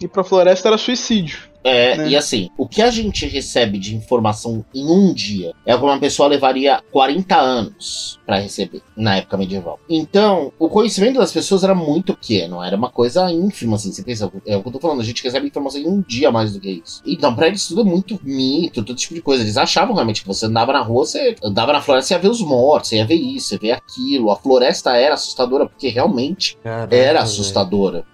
E 0.00 0.08
pra 0.08 0.24
floresta 0.24 0.68
era 0.68 0.78
suicídio. 0.78 1.50
É, 1.66 1.96
né? 1.96 2.08
e 2.10 2.16
assim, 2.16 2.50
o 2.56 2.66
que 2.66 2.80
a 2.80 2.90
gente 2.90 3.26
recebe 3.26 3.78
de 3.78 3.94
informação 3.94 4.64
em 4.74 4.86
um 4.86 5.12
dia 5.12 5.52
é 5.64 5.76
como 5.76 5.90
uma 5.92 5.98
pessoa 5.98 6.28
levaria 6.28 6.80
40 6.92 7.36
anos 7.36 8.20
para 8.24 8.38
receber 8.38 8.82
na 8.96 9.16
época 9.16 9.36
medieval. 9.36 9.78
Então, 9.88 10.52
o 10.58 10.68
conhecimento 10.68 11.18
das 11.18 11.32
pessoas 11.32 11.64
era 11.64 11.74
muito 11.74 12.14
pequeno, 12.14 12.62
era 12.62 12.76
uma 12.76 12.90
coisa 12.90 13.30
ínfima, 13.30 13.76
assim. 13.76 13.92
Você 13.92 14.02
pensa, 14.02 14.30
é 14.46 14.56
o 14.56 14.62
que 14.62 14.68
eu 14.68 14.72
tô 14.72 14.80
falando, 14.80 15.00
a 15.00 15.04
gente 15.04 15.22
recebe 15.22 15.46
informação 15.46 15.80
em 15.80 15.88
um 15.88 16.00
dia 16.00 16.30
mais 16.30 16.52
do 16.52 16.60
que 16.60 16.82
isso. 16.84 17.02
Então, 17.06 17.34
pra 17.34 17.48
eles 17.48 17.66
tudo 17.66 17.80
é 17.80 17.84
muito 17.84 18.18
mito, 18.22 18.84
todo 18.84 18.96
tipo 18.96 19.14
de 19.14 19.22
coisa. 19.22 19.42
Eles 19.42 19.56
achavam 19.56 19.94
realmente 19.94 20.22
que 20.22 20.28
você 20.28 20.46
andava 20.46 20.72
na 20.72 20.82
rua, 20.82 21.04
você 21.04 21.36
andava 21.42 21.72
na 21.72 21.80
floresta, 21.80 22.08
você 22.08 22.14
ia 22.14 22.20
ver 22.20 22.30
os 22.30 22.40
mortos, 22.40 22.90
você 22.90 22.96
ia 22.96 23.06
ver 23.06 23.16
isso, 23.16 23.48
você 23.48 23.54
ia 23.54 23.60
ver 23.60 23.72
aquilo. 23.72 24.30
A 24.30 24.36
floresta 24.36 24.96
era 24.96 25.14
assustadora, 25.14 25.66
porque 25.66 25.88
realmente 25.88 26.56
Caraca, 26.62 26.94
era 26.94 27.22
assustadora. 27.22 28.04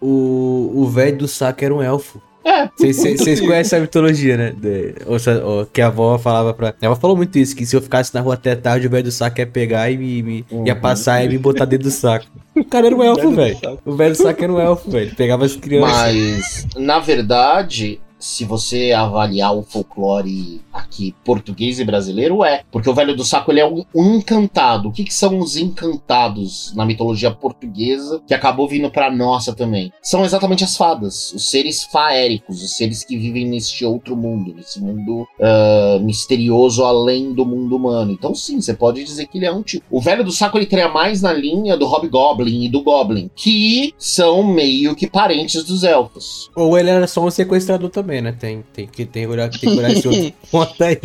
O 0.00 0.86
velho 0.86 1.18
do 1.18 1.28
saco 1.28 1.64
era 1.64 1.74
um 1.74 1.82
elfo. 1.82 2.20
É. 2.46 2.70
Vocês 2.78 3.40
conhecem 3.40 3.76
a 3.76 3.82
mitologia, 3.82 4.36
né? 4.36 4.54
De, 4.56 4.94
ou, 5.04 5.16
ou, 5.44 5.66
que 5.66 5.82
a 5.82 5.88
avó 5.88 6.16
falava 6.16 6.54
pra. 6.54 6.72
A 6.80 6.86
avó 6.86 6.94
falou 6.94 7.16
muito 7.16 7.36
isso: 7.36 7.56
que 7.56 7.66
se 7.66 7.74
eu 7.74 7.82
ficasse 7.82 8.14
na 8.14 8.20
rua 8.20 8.34
até 8.34 8.54
tarde, 8.54 8.86
o 8.86 8.90
velho 8.90 9.02
do 9.02 9.10
saco 9.10 9.40
ia 9.40 9.46
pegar 9.46 9.90
e 9.90 9.98
me, 9.98 10.22
me 10.22 10.44
uhum. 10.48 10.64
ia 10.64 10.76
passar 10.76 11.24
e 11.24 11.28
me 11.28 11.38
botar 11.38 11.64
dentro 11.64 11.88
do 11.88 11.90
saco. 11.90 12.26
O 12.54 12.64
cara 12.64 12.86
era 12.86 12.94
um 12.94 13.02
elfo, 13.02 13.32
velho. 13.32 13.58
O 13.84 13.96
velho 13.96 14.14
do 14.14 14.22
saco 14.22 14.44
era 14.44 14.52
um 14.52 14.60
elfo, 14.60 14.88
velho. 14.88 15.12
Pegava 15.16 15.44
as 15.44 15.56
crianças. 15.56 15.90
Mas, 15.90 16.66
na 16.76 17.00
verdade, 17.00 18.00
se 18.26 18.44
você 18.44 18.92
avaliar 18.92 19.56
o 19.56 19.62
folclore 19.62 20.60
aqui 20.72 21.14
português 21.24 21.78
e 21.78 21.84
brasileiro, 21.84 22.44
é. 22.44 22.62
Porque 22.72 22.90
o 22.90 22.94
Velho 22.94 23.14
do 23.14 23.24
Saco 23.24 23.52
ele 23.52 23.60
é 23.60 23.66
um, 23.66 23.84
encantado. 23.94 24.88
O 24.88 24.92
que, 24.92 25.04
que, 25.04 25.14
são 25.14 25.38
os 25.38 25.56
encantados 25.56 26.74
na 26.74 26.84
mitologia 26.84 27.30
portuguesa 27.30 28.20
que 28.26 28.34
acabou 28.34 28.68
vindo 28.68 28.90
pra 28.90 29.10
nossa 29.10 29.54
também? 29.54 29.92
São 30.02 30.24
exatamente 30.24 30.64
as 30.64 30.76
fadas, 30.76 31.32
os 31.32 31.48
seres 31.48 31.84
faéricos, 31.84 32.62
os 32.62 32.76
seres 32.76 33.04
que 33.04 33.16
vivem 33.16 33.46
neste 33.46 33.84
outro 33.84 34.16
mundo, 34.16 34.52
nesse 34.54 34.80
mundo 34.80 35.26
uh, 35.38 36.00
misterioso 36.00 36.84
além 36.84 37.32
do 37.32 37.46
mundo 37.46 37.76
humano. 37.76 38.10
Então, 38.10 38.34
sim, 38.34 38.60
você 38.60 38.74
pode 38.74 39.04
dizer 39.04 39.28
que 39.28 39.38
ele 39.38 39.46
é 39.46 39.52
um 39.52 39.62
tipo. 39.62 39.86
O 39.88 40.00
Velho 40.00 40.24
do 40.24 40.32
Saco 40.32 40.58
ele 40.58 40.66
cria 40.66 40.88
mais 40.88 41.22
na 41.22 41.32
linha 41.32 41.76
do 41.76 41.86
Hobgoblin 41.86 42.64
e 42.64 42.68
do 42.68 42.82
Goblin, 42.82 43.30
que 43.36 43.94
são 43.96 44.42
meio 44.42 44.96
que 44.96 45.06
parentes 45.06 45.62
dos 45.62 45.84
elfos. 45.84 46.50
Ou 46.56 46.76
ele 46.76 46.90
era 46.90 47.06
só 47.06 47.24
um 47.24 47.30
sequestrador 47.30 47.88
também 47.88 48.15
também, 48.16 48.22
né? 48.22 48.34
Tem, 48.38 48.64
tem, 48.72 48.86
que, 48.86 49.04
tem, 49.04 49.24
que, 49.24 49.28
olhar, 49.28 49.50
tem 49.50 49.60
que 49.60 49.78
olhar 49.78 49.90
esse 49.90 50.08
outro 50.08 50.32
ponto 50.50 50.84
aí. 50.84 50.96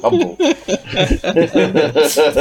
Tá 0.00 0.10
bom. 0.10 0.36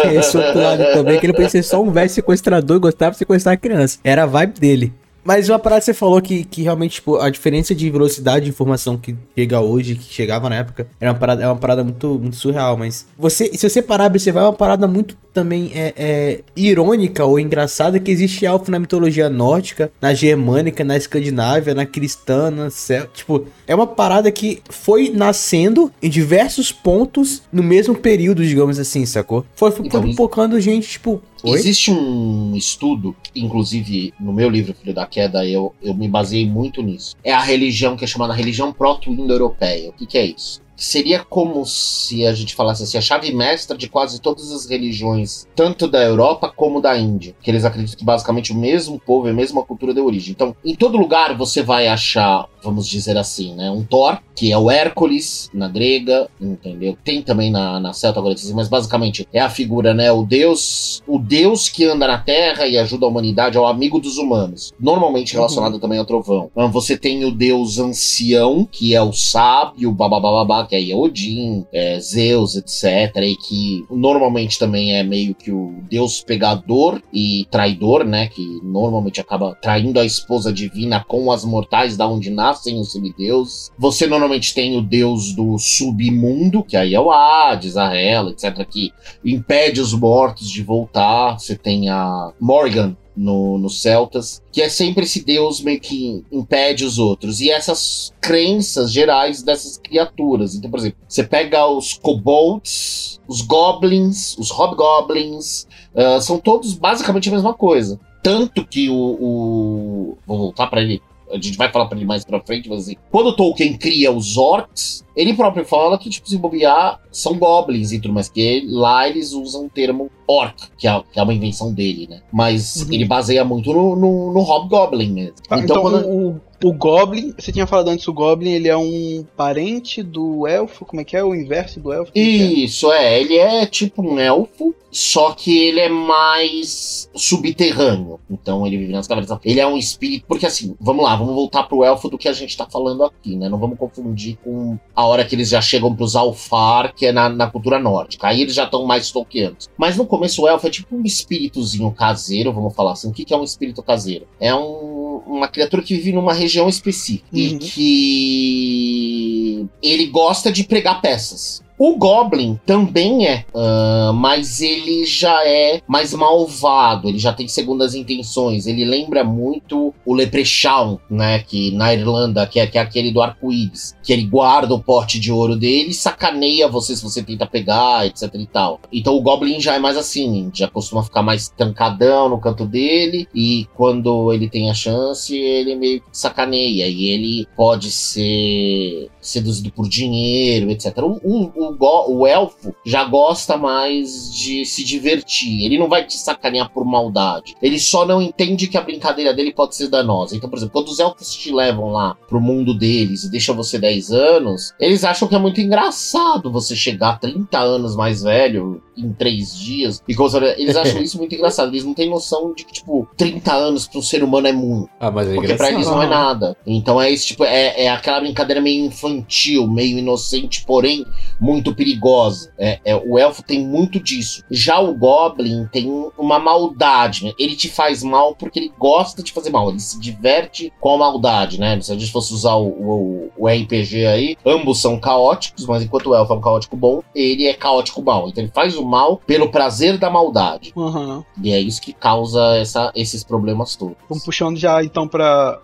tem 0.01 0.15
esse 0.15 0.37
outro 0.37 0.59
lado 0.59 0.83
também, 0.93 1.19
que 1.19 1.25
ele 1.25 1.33
parecia 1.33 1.63
só 1.63 1.81
um 1.81 1.91
velho 1.91 2.09
sequestrador 2.09 2.77
e 2.77 2.79
gostava 2.79 3.11
de 3.11 3.17
sequestrar 3.17 3.53
a 3.53 3.57
criança. 3.57 3.99
Era 4.03 4.23
a 4.23 4.25
vibe 4.25 4.59
dele. 4.59 4.93
Mas 5.29 5.47
uma 5.47 5.59
parada 5.59 5.81
que 5.81 5.85
você 5.85 5.93
falou 5.93 6.19
que, 6.19 6.43
que 6.43 6.63
realmente, 6.63 6.93
tipo, 6.93 7.17
a 7.17 7.29
diferença 7.29 7.75
de 7.75 7.87
velocidade 7.87 8.45
de 8.45 8.49
informação 8.49 8.97
que 8.97 9.15
chega 9.37 9.61
hoje, 9.61 9.93
que 9.93 10.11
chegava 10.11 10.49
na 10.49 10.55
época, 10.55 10.87
era 10.99 11.11
uma 11.11 11.19
parada, 11.19 11.43
é 11.43 11.45
uma 11.45 11.55
parada 11.55 11.83
muito, 11.83 12.17
muito 12.17 12.35
surreal. 12.35 12.75
Mas 12.75 13.05
você, 13.15 13.55
se 13.55 13.69
você 13.69 13.79
parar, 13.79 14.11
você 14.11 14.31
vai 14.31 14.41
é 14.41 14.47
uma 14.47 14.53
parada 14.53 14.87
muito 14.87 15.15
também 15.31 15.71
é, 15.75 15.93
é, 15.95 16.39
irônica 16.55 17.23
ou 17.23 17.39
engraçada 17.39 17.99
que 17.99 18.09
existe 18.09 18.43
elfo 18.43 18.71
na 18.71 18.79
mitologia 18.79 19.29
nórdica, 19.29 19.91
na 20.01 20.15
germânica, 20.15 20.83
na 20.83 20.97
escandinávia, 20.97 21.75
na 21.75 21.85
cristã, 21.85 22.49
na 22.49 22.71
céu. 22.71 23.05
Tipo, 23.13 23.45
é 23.67 23.75
uma 23.75 23.85
parada 23.85 24.31
que 24.31 24.63
foi 24.67 25.11
nascendo 25.13 25.91
em 26.01 26.09
diversos 26.09 26.71
pontos 26.71 27.43
no 27.53 27.61
mesmo 27.61 27.93
período, 27.93 28.43
digamos 28.43 28.79
assim, 28.79 29.05
sacou? 29.05 29.45
Foi, 29.53 29.69
foi 29.69 29.85
então, 29.85 30.01
pipocando 30.01 30.59
gente, 30.59 30.89
tipo. 30.89 31.21
Oi? 31.43 31.57
Existe 31.57 31.91
um 31.91 32.55
estudo, 32.55 33.15
inclusive 33.35 34.13
no 34.19 34.33
meu 34.33 34.49
livro 34.49 34.73
Filho 34.73 34.93
da 34.93 35.05
Queda, 35.05 35.45
eu, 35.45 35.73
eu 35.81 35.93
me 35.93 36.07
baseei 36.07 36.45
muito 36.45 36.81
nisso. 36.81 37.15
É 37.23 37.33
a 37.33 37.41
religião 37.41 37.95
que 37.95 38.03
é 38.03 38.07
chamada 38.07 38.33
religião 38.33 38.73
proto-indo-europeia. 38.73 39.89
O 39.89 39.93
que, 39.93 40.05
que 40.05 40.17
é 40.17 40.25
isso? 40.25 40.61
seria 40.79 41.23
como 41.23 41.65
se 41.65 42.25
a 42.25 42.33
gente 42.33 42.55
falasse 42.55 42.83
assim, 42.83 42.97
a 42.97 43.01
chave 43.01 43.33
mestra 43.33 43.77
de 43.77 43.89
quase 43.89 44.21
todas 44.21 44.51
as 44.51 44.65
religiões, 44.65 45.45
tanto 45.55 45.87
da 45.87 46.01
Europa 46.01 46.51
como 46.55 46.81
da 46.81 46.97
Índia, 46.97 47.35
que 47.41 47.51
eles 47.51 47.65
acreditam 47.65 47.99
que 47.99 48.05
basicamente 48.05 48.53
o 48.53 48.55
mesmo 48.55 48.99
povo 48.99 49.27
e 49.27 49.31
a 49.31 49.33
mesma 49.33 49.61
cultura 49.63 49.93
de 49.93 49.99
origem. 49.99 50.31
Então, 50.31 50.55
em 50.63 50.75
todo 50.75 50.97
lugar 50.97 51.37
você 51.37 51.61
vai 51.61 51.87
achar, 51.87 52.47
vamos 52.63 52.87
dizer 52.87 53.17
assim, 53.17 53.53
né, 53.55 53.69
um 53.69 53.83
Thor, 53.83 54.19
que 54.39 54.53
é 54.53 54.57
o 54.57 54.71
Hércules 54.71 55.49
na 55.53 55.67
grega, 55.67 56.29
entendeu? 56.39 56.97
Tem 57.03 57.21
também 57.21 57.51
na, 57.51 57.77
na 57.77 57.91
celta 57.91 58.21
agora, 58.21 58.35
mas 58.53 58.69
basicamente 58.69 59.27
é 59.33 59.41
a 59.41 59.49
figura, 59.49 59.93
né, 59.93 60.09
o 60.13 60.23
deus, 60.23 61.03
o 61.05 61.19
deus 61.19 61.67
que 61.67 61.83
anda 61.83 62.07
na 62.07 62.17
terra 62.17 62.65
e 62.65 62.77
ajuda 62.77 63.05
a 63.05 63.09
humanidade, 63.09 63.57
é 63.57 63.59
o 63.59 63.67
amigo 63.67 63.99
dos 63.99 64.17
humanos, 64.17 64.71
normalmente 64.79 65.33
relacionado 65.33 65.73
uhum. 65.73 65.79
também 65.79 65.99
ao 65.99 66.05
trovão. 66.05 66.49
Então, 66.51 66.71
você 66.71 66.97
tem 66.97 67.25
o 67.25 67.31
deus 67.31 67.79
ancião, 67.79 68.65
que 68.71 68.95
é 68.95 69.01
o 69.01 69.11
sábio, 69.11 69.91
babá 69.91 70.65
que 70.65 70.75
aí 70.75 70.91
é 70.91 70.95
Odin, 70.95 71.65
é 71.73 71.99
Zeus, 71.99 72.55
etc. 72.55 73.15
E 73.17 73.35
que 73.35 73.85
normalmente 73.89 74.57
também 74.57 74.95
é 74.95 75.03
meio 75.03 75.35
que 75.35 75.51
o 75.51 75.75
deus 75.89 76.21
pegador 76.21 77.01
e 77.13 77.45
traidor, 77.51 78.05
né? 78.05 78.27
Que 78.27 78.59
normalmente 78.63 79.19
acaba 79.19 79.57
traindo 79.61 79.99
a 79.99 80.05
esposa 80.05 80.53
divina 80.53 81.03
com 81.05 81.31
as 81.31 81.43
mortais 81.43 81.97
da 81.97 82.07
onde 82.07 82.29
nascem 82.29 82.79
os 82.79 82.91
semideuses. 82.91 83.71
Você 83.77 84.07
normalmente 84.07 84.28
tem 84.53 84.77
o 84.77 84.81
deus 84.81 85.33
do 85.33 85.57
submundo, 85.57 86.63
que 86.63 86.75
aí 86.75 86.93
é 86.93 86.99
o 86.99 87.11
Hades, 87.11 87.77
a 87.77 87.95
Hela, 87.95 88.31
etc. 88.31 88.65
Que 88.65 88.91
impede 89.23 89.79
os 89.79 89.93
mortos 89.93 90.49
de 90.49 90.61
voltar. 90.61 91.39
Você 91.39 91.55
tem 91.55 91.89
a 91.89 92.31
Morgan, 92.39 92.95
no, 93.19 93.57
no 93.57 93.69
Celtas, 93.69 94.41
que 94.49 94.61
é 94.61 94.69
sempre 94.69 95.03
esse 95.03 95.23
deus 95.25 95.59
meio 95.59 95.79
que 95.79 96.23
impede 96.31 96.85
os 96.85 96.97
outros. 96.97 97.41
E 97.41 97.51
essas 97.51 98.13
crenças 98.21 98.91
gerais 98.93 99.43
dessas 99.43 99.77
criaturas. 99.77 100.55
Então, 100.55 100.71
por 100.71 100.79
exemplo, 100.79 100.99
você 101.07 101.23
pega 101.23 101.67
os 101.67 101.93
kobolds, 101.93 103.19
os 103.27 103.41
goblins, 103.41 104.37
os 104.37 104.49
hobgoblins, 104.49 105.67
uh, 105.93 106.21
são 106.21 106.39
todos 106.39 106.73
basicamente 106.73 107.27
a 107.27 107.33
mesma 107.33 107.53
coisa. 107.53 107.99
Tanto 108.23 108.65
que 108.65 108.89
o. 108.89 108.95
o 108.95 110.17
vou 110.25 110.37
voltar 110.37 110.67
para 110.67 110.81
ele 110.81 111.01
a 111.31 111.35
gente 111.35 111.57
vai 111.57 111.71
falar 111.71 111.85
pra 111.85 111.97
ele 111.97 112.05
mais 112.05 112.25
pra 112.25 112.41
frente, 112.41 112.69
mas 112.69 112.81
assim, 112.81 112.95
quando 113.11 113.35
Tolkien 113.35 113.77
cria 113.77 114.11
os 114.11 114.37
orcs, 114.37 115.05
ele 115.15 115.33
próprio 115.33 115.65
fala 115.65 115.97
que, 115.97 116.09
tipo, 116.09 116.27
se 116.27 116.37
bobear, 116.37 116.99
são 117.11 117.37
goblins 117.37 117.91
e 117.91 117.99
tudo 117.99 118.13
mais, 118.13 118.29
que 118.29 118.65
lá 118.67 119.07
eles 119.07 119.33
usam 119.33 119.65
o 119.65 119.69
termo 119.69 120.09
orc, 120.27 120.55
que 120.77 120.87
é, 120.87 121.03
que 121.11 121.19
é 121.19 121.23
uma 121.23 121.33
invenção 121.33 121.73
dele, 121.73 122.07
né? 122.09 122.21
Mas 122.31 122.83
uhum. 122.83 122.93
ele 122.93 123.05
baseia 123.05 123.43
muito 123.43 123.73
no, 123.73 123.95
no, 123.95 124.33
no 124.33 124.39
Hobgoblin 124.41 125.11
mesmo. 125.11 125.35
Ah, 125.49 125.59
então, 125.59 125.77
então 125.77 125.81
quando... 125.81 126.07
o, 126.07 126.41
o 126.63 126.73
Goblin, 126.73 127.33
você 127.37 127.51
tinha 127.51 127.67
falado 127.67 127.89
antes, 127.89 128.07
o 128.07 128.13
Goblin, 128.13 128.51
ele 128.51 128.67
é 128.67 128.77
um 128.77 129.25
parente 129.35 130.03
do 130.03 130.47
elfo, 130.47 130.85
como 130.85 131.01
é 131.01 131.05
que 131.05 131.15
é? 131.15 131.23
O 131.23 131.33
inverso 131.33 131.79
do 131.79 131.93
elfo? 131.93 132.11
É? 132.15 132.19
Isso, 132.19 132.91
é? 132.91 133.15
é? 133.15 133.21
Ele 133.21 133.37
é 133.37 133.65
tipo 133.65 134.01
um 134.01 134.19
elfo, 134.19 134.75
só 134.91 135.31
que 135.33 135.57
ele 135.57 135.79
é 135.79 135.89
mais 135.89 137.09
subterrâneo. 137.15 138.19
Então 138.29 138.65
ele 138.65 138.77
vive 138.77 138.91
nas 138.91 139.07
cavernas. 139.07 139.39
Ele 139.43 139.59
é 139.59 139.67
um 139.67 139.77
espírito. 139.77 140.25
Porque 140.27 140.45
assim, 140.45 140.75
vamos 140.79 141.03
lá, 141.03 141.15
vamos 141.15 141.33
voltar 141.33 141.63
pro 141.63 141.83
elfo 141.83 142.09
do 142.09 142.17
que 142.17 142.27
a 142.27 142.33
gente 142.33 142.57
tá 142.57 142.65
falando 142.65 143.03
aqui, 143.03 143.35
né? 143.35 143.47
Não 143.47 143.57
vamos 143.57 143.77
confundir 143.77 144.37
com 144.43 144.77
a 144.95 145.05
hora 145.05 145.23
que 145.23 145.35
eles 145.35 145.49
já 145.49 145.61
chegam 145.61 145.95
pros 145.95 146.15
Alfar, 146.15 146.93
que 146.95 147.05
é 147.05 147.11
na, 147.11 147.29
na 147.29 147.49
cultura 147.49 147.79
nórdica. 147.79 148.27
Aí 148.27 148.41
eles 148.41 148.53
já 148.53 148.63
estão 148.63 148.85
mais 148.85 149.11
tolkianos. 149.11 149.69
Mas 149.77 149.95
no 149.95 150.05
começo 150.05 150.41
o 150.41 150.47
elfo 150.47 150.67
é 150.67 150.69
tipo 150.69 150.95
um 150.95 151.03
espíritozinho 151.03 151.91
caseiro, 151.91 152.51
vamos 152.51 152.75
falar 152.75 152.93
assim. 152.93 153.09
O 153.09 153.13
que, 153.13 153.25
que 153.25 153.33
é 153.33 153.37
um 153.37 153.43
espírito 153.43 153.83
caseiro? 153.83 154.27
É 154.39 154.53
um, 154.53 155.21
uma 155.27 155.47
criatura 155.47 155.83
que 155.83 155.95
vive 155.95 156.11
numa 156.11 156.33
região 156.33 156.48
específica. 156.69 157.27
Uhum. 157.31 157.39
E 157.39 157.59
que 157.59 159.67
ele 159.81 160.07
gosta 160.07 160.51
de 160.51 160.63
pregar 160.63 161.01
peças. 161.01 161.63
O 161.79 161.95
Goblin 161.95 162.59
também 162.65 163.25
é, 163.25 163.45
uh, 163.53 164.13
mas 164.13 164.59
ele 164.59 165.05
já 165.05 165.47
é 165.47 165.81
mais 165.87 166.13
malvado, 166.13 167.07
ele 167.07 167.17
já 167.17 167.31
tem 167.31 167.47
segundas 167.47 167.95
intenções. 167.95 168.67
Ele 168.67 168.83
lembra 168.83 169.23
muito 169.23 169.93
o 170.05 170.13
Leprechaun, 170.13 170.97
né? 171.09 171.39
Que 171.39 171.71
na 171.71 171.93
Irlanda, 171.93 172.45
que 172.45 172.59
é, 172.59 172.67
que 172.67 172.77
é 172.77 172.81
aquele 172.81 173.11
do 173.11 173.21
arco-íris, 173.21 173.95
que 174.03 174.11
ele 174.11 174.25
guarda 174.25 174.73
o 174.75 174.83
pote 174.83 175.21
de 175.21 175.31
ouro 175.31 175.55
dele 175.55 175.91
e 175.91 175.93
sacaneia 175.93 176.67
você 176.67 176.97
se 176.97 177.01
você 177.01 177.23
tenta 177.23 177.47
pegar, 177.47 178.05
etc 178.05 178.29
e 178.33 178.45
tal. 178.47 178.81
Então 178.91 179.15
o 179.15 179.21
Goblin 179.21 179.61
já 179.61 179.75
é 179.75 179.79
mais 179.79 179.95
assim, 179.95 180.51
já 180.53 180.67
costuma 180.67 181.01
ficar 181.01 181.21
mais 181.21 181.47
trancadão 181.47 182.27
no 182.27 182.41
canto 182.41 182.65
dele 182.65 183.25
e 183.33 183.65
quando 183.75 184.33
ele 184.33 184.49
tem 184.49 184.69
a 184.69 184.73
chance, 184.73 185.33
ele 185.33 185.75
meio 185.75 186.01
que 186.01 186.07
sacaneia 186.11 186.87
e 186.87 187.07
ele 187.07 187.47
pode 187.55 187.89
ser 187.89 189.09
seduzido 189.21 189.71
por 189.71 189.87
dinheiro, 189.87 190.69
etc. 190.71 190.97
O, 190.99 191.19
o, 191.23 191.68
o, 191.79 192.27
elfo 192.27 192.73
já 192.85 193.03
gosta 193.03 193.57
mais 193.57 194.33
de 194.33 194.65
se 194.65 194.83
divertir. 194.83 195.65
Ele 195.65 195.77
não 195.77 195.89
vai 195.89 196.05
te 196.05 196.15
sacanear 196.17 196.71
por 196.71 196.85
maldade. 196.85 197.55
Ele 197.61 197.79
só 197.79 198.05
não 198.05 198.21
entende 198.21 198.67
que 198.67 198.77
a 198.77 198.81
brincadeira 198.81 199.33
dele 199.33 199.53
pode 199.53 199.75
ser 199.75 199.87
danosa. 199.87 200.35
Então, 200.35 200.49
por 200.49 200.57
exemplo, 200.57 200.73
quando 200.73 200.87
os 200.89 200.99
elfos 200.99 201.33
te 201.33 201.51
levam 201.51 201.91
lá 201.91 202.15
pro 202.27 202.41
mundo 202.41 202.73
deles 202.73 203.23
e 203.23 203.31
deixam 203.31 203.55
você 203.55 203.77
10 203.77 204.11
anos, 204.11 204.73
eles 204.79 205.03
acham 205.03 205.27
que 205.27 205.35
é 205.35 205.39
muito 205.39 205.61
engraçado 205.61 206.51
você 206.51 206.75
chegar 206.75 207.19
30 207.19 207.57
anos 207.59 207.95
mais 207.95 208.23
velho 208.23 208.81
em 208.99 209.13
3 209.13 209.57
dias. 209.57 210.03
E 210.07 210.15
eles 210.57 210.75
acham 210.77 211.01
isso 211.01 211.17
muito 211.17 211.35
engraçado. 211.35 211.69
Eles 211.69 211.85
não 211.85 211.93
têm 211.93 212.09
noção 212.09 212.53
de 212.53 212.65
que, 212.65 212.73
tipo, 212.73 213.07
30 213.17 213.53
anos 213.53 213.87
para 213.87 213.99
um 213.99 214.03
ser 214.03 214.23
humano 214.23 214.47
é 214.47 214.53
muito. 214.53 214.89
Ah, 214.99 215.11
mas 215.11 215.27
é 215.27 215.35
Porque 215.35 215.53
pra 215.55 215.71
eles 215.71 215.87
não 215.87 216.01
é 216.01 216.07
nada. 216.07 216.55
Então 216.65 217.01
é 217.01 217.11
esse 217.11 217.27
tipo, 217.27 217.43
é, 217.43 217.83
é 217.83 217.89
aquela 217.89 218.19
brincadeira 218.19 218.61
meio 218.61 218.85
infantil 218.85 219.09
infantil, 219.19 219.67
meio 219.67 219.97
inocente, 219.97 220.63
porém 220.65 221.05
muito 221.39 221.73
perigosa. 221.73 222.51
É, 222.57 222.79
é, 222.83 222.95
o 222.95 223.17
elfo 223.17 223.43
tem 223.43 223.65
muito 223.65 223.99
disso. 223.99 224.43
Já 224.49 224.79
o 224.79 224.93
Goblin 224.93 225.67
tem 225.71 225.89
uma 226.17 226.39
maldade. 226.39 227.25
Né? 227.25 227.33
Ele 227.39 227.55
te 227.55 227.69
faz 227.69 228.03
mal 228.03 228.35
porque 228.35 228.59
ele 228.59 228.71
gosta 228.77 229.23
de 229.23 229.31
fazer 229.31 229.49
mal. 229.49 229.69
Ele 229.69 229.79
se 229.79 229.99
diverte 229.99 230.71
com 230.79 230.95
a 230.95 230.97
maldade, 230.97 231.59
né? 231.59 231.79
Se 231.81 231.91
a 231.91 231.97
gente 231.97 232.11
fosse 232.11 232.33
usar 232.33 232.55
o, 232.55 232.67
o, 232.67 233.31
o 233.37 233.47
RPG 233.47 234.05
aí, 234.05 234.37
ambos 234.45 234.81
são 234.81 234.99
caóticos, 234.99 235.65
mas 235.65 235.83
enquanto 235.83 236.07
o 236.07 236.15
elfo 236.15 236.33
é 236.33 236.35
um 236.35 236.41
caótico 236.41 236.75
bom, 236.75 237.01
ele 237.15 237.47
é 237.47 237.53
caótico 237.53 238.01
mal. 238.01 238.27
Então 238.27 238.43
ele 238.43 238.51
faz 238.53 238.75
o 238.75 238.83
mal 238.89 239.21
pelo 239.25 239.49
prazer 239.49 239.97
da 239.97 240.09
maldade. 240.09 240.73
Uhum. 240.75 241.23
E 241.41 241.51
é 241.51 241.59
isso 241.59 241.81
que 241.81 241.93
causa 241.93 242.57
essa, 242.57 242.91
esses 242.95 243.23
problemas 243.23 243.75
todos. 243.75 243.95
Vamos 244.07 244.25
puxando 244.25 244.57
já 244.57 244.83
então 244.83 245.07
para 245.07 245.59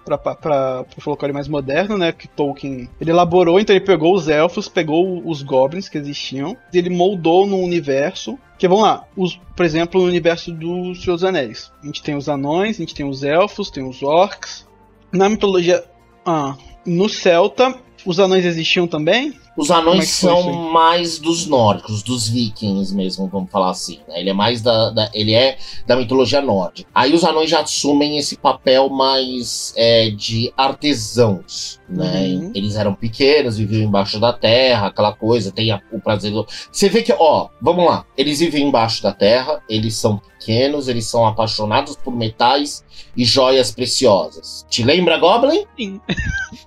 o 0.98 1.02
folclore 1.02 1.34
mais 1.34 1.48
moderno, 1.48 1.98
né? 1.98 2.12
Que 2.12 2.28
Tolkien 2.28 2.88
ele 3.02 3.12
elaborou 3.12 3.60
então 3.60 3.76
ele 3.76 3.84
pegou 3.86 4.14
os 4.14 4.28
elfos, 4.30 4.68
pegou 4.68 5.22
os 5.28 5.42
goblins 5.42 5.90
que 5.90 5.98
existiam, 5.98 6.56
e 6.72 6.78
ele 6.78 6.90
moldou 6.90 7.46
no 7.46 7.58
universo. 7.58 8.38
Que 8.58 8.68
vamos 8.68 8.84
lá, 8.86 9.04
os, 9.18 9.38
por 9.56 9.66
exemplo, 9.66 10.02
no 10.02 10.08
universo 10.08 10.52
dos 10.52 11.04
Seus 11.04 11.24
Anéis. 11.24 11.72
A 11.84 11.86
gente 11.86 12.02
tem 12.02 12.16
os 12.16 12.30
anões, 12.30 12.78
a 12.78 12.80
gente 12.80 12.96
tem 12.96 13.08
os 13.08 13.24
elfos, 13.24 13.70
tem 13.70 13.84
os 13.84 14.02
orcs. 14.02 14.66
Na 15.12 15.28
mitologia. 15.28 15.84
Ah, 16.26 16.56
no 16.86 17.10
Celta, 17.10 17.76
os 18.06 18.20
anões 18.20 18.46
existiam 18.46 18.88
também? 18.88 19.34
Os 19.58 19.72
anões 19.72 20.04
é 20.04 20.06
são 20.06 20.52
mais 20.72 21.18
dos 21.18 21.48
nórdicos, 21.48 22.04
dos 22.04 22.28
vikings 22.28 22.94
mesmo, 22.94 23.28
vamos 23.28 23.50
falar 23.50 23.70
assim. 23.70 24.00
Né? 24.08 24.20
Ele 24.20 24.30
é 24.30 24.34
mais 24.34 24.62
da, 24.62 24.90
da, 24.90 25.10
ele 25.14 25.34
é 25.34 25.58
da 25.88 25.96
mitologia 25.96 26.42
nórdica. 26.42 26.90
Aí 26.94 27.14
os 27.14 27.24
anões 27.24 27.50
já 27.50 27.62
assumem 27.62 28.18
esse 28.18 28.38
papel 28.38 28.90
mais 28.90 29.74
é, 29.78 30.10
de 30.10 30.52
artesãos, 30.58 31.80
né? 31.88 32.28
Uhum. 32.28 32.52
Eles 32.54 32.76
eram 32.76 32.94
pequenos, 32.94 33.58
viviam 33.58 33.84
embaixo 33.88 34.20
da 34.20 34.34
terra, 34.34 34.88
aquela 34.88 35.14
coisa. 35.14 35.52
Tem 35.52 35.72
a, 35.72 35.82
o 35.92 36.00
prazer. 36.00 36.32
Do... 36.32 36.46
Você 36.72 36.90
vê 36.90 37.02
que, 37.02 37.14
ó, 37.18 37.50
vamos 37.62 37.86
lá. 37.86 38.06
Eles 38.18 38.40
vivem 38.40 38.68
embaixo 38.68 39.02
da 39.02 39.14
terra, 39.14 39.62
eles 39.70 39.96
são 39.96 40.18
pequenos, 40.18 40.88
eles 40.88 41.06
são 41.06 41.26
apaixonados 41.26 41.96
por 41.96 42.16
metais 42.16 42.84
e 43.16 43.24
joias 43.24 43.72
preciosas. 43.72 44.66
Te 44.70 44.84
lembra 44.84 45.18
Goblin? 45.18 45.66
Sim. 45.78 46.02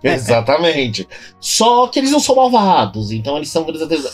Exatamente. 0.03 1.07
Só 1.41 1.87
que 1.89 1.99
eles 1.99 2.11
não 2.11 2.21
são 2.21 2.37
malvados, 2.37 2.78
então 3.13 3.37
eles 3.37 3.49
são. 3.49 3.67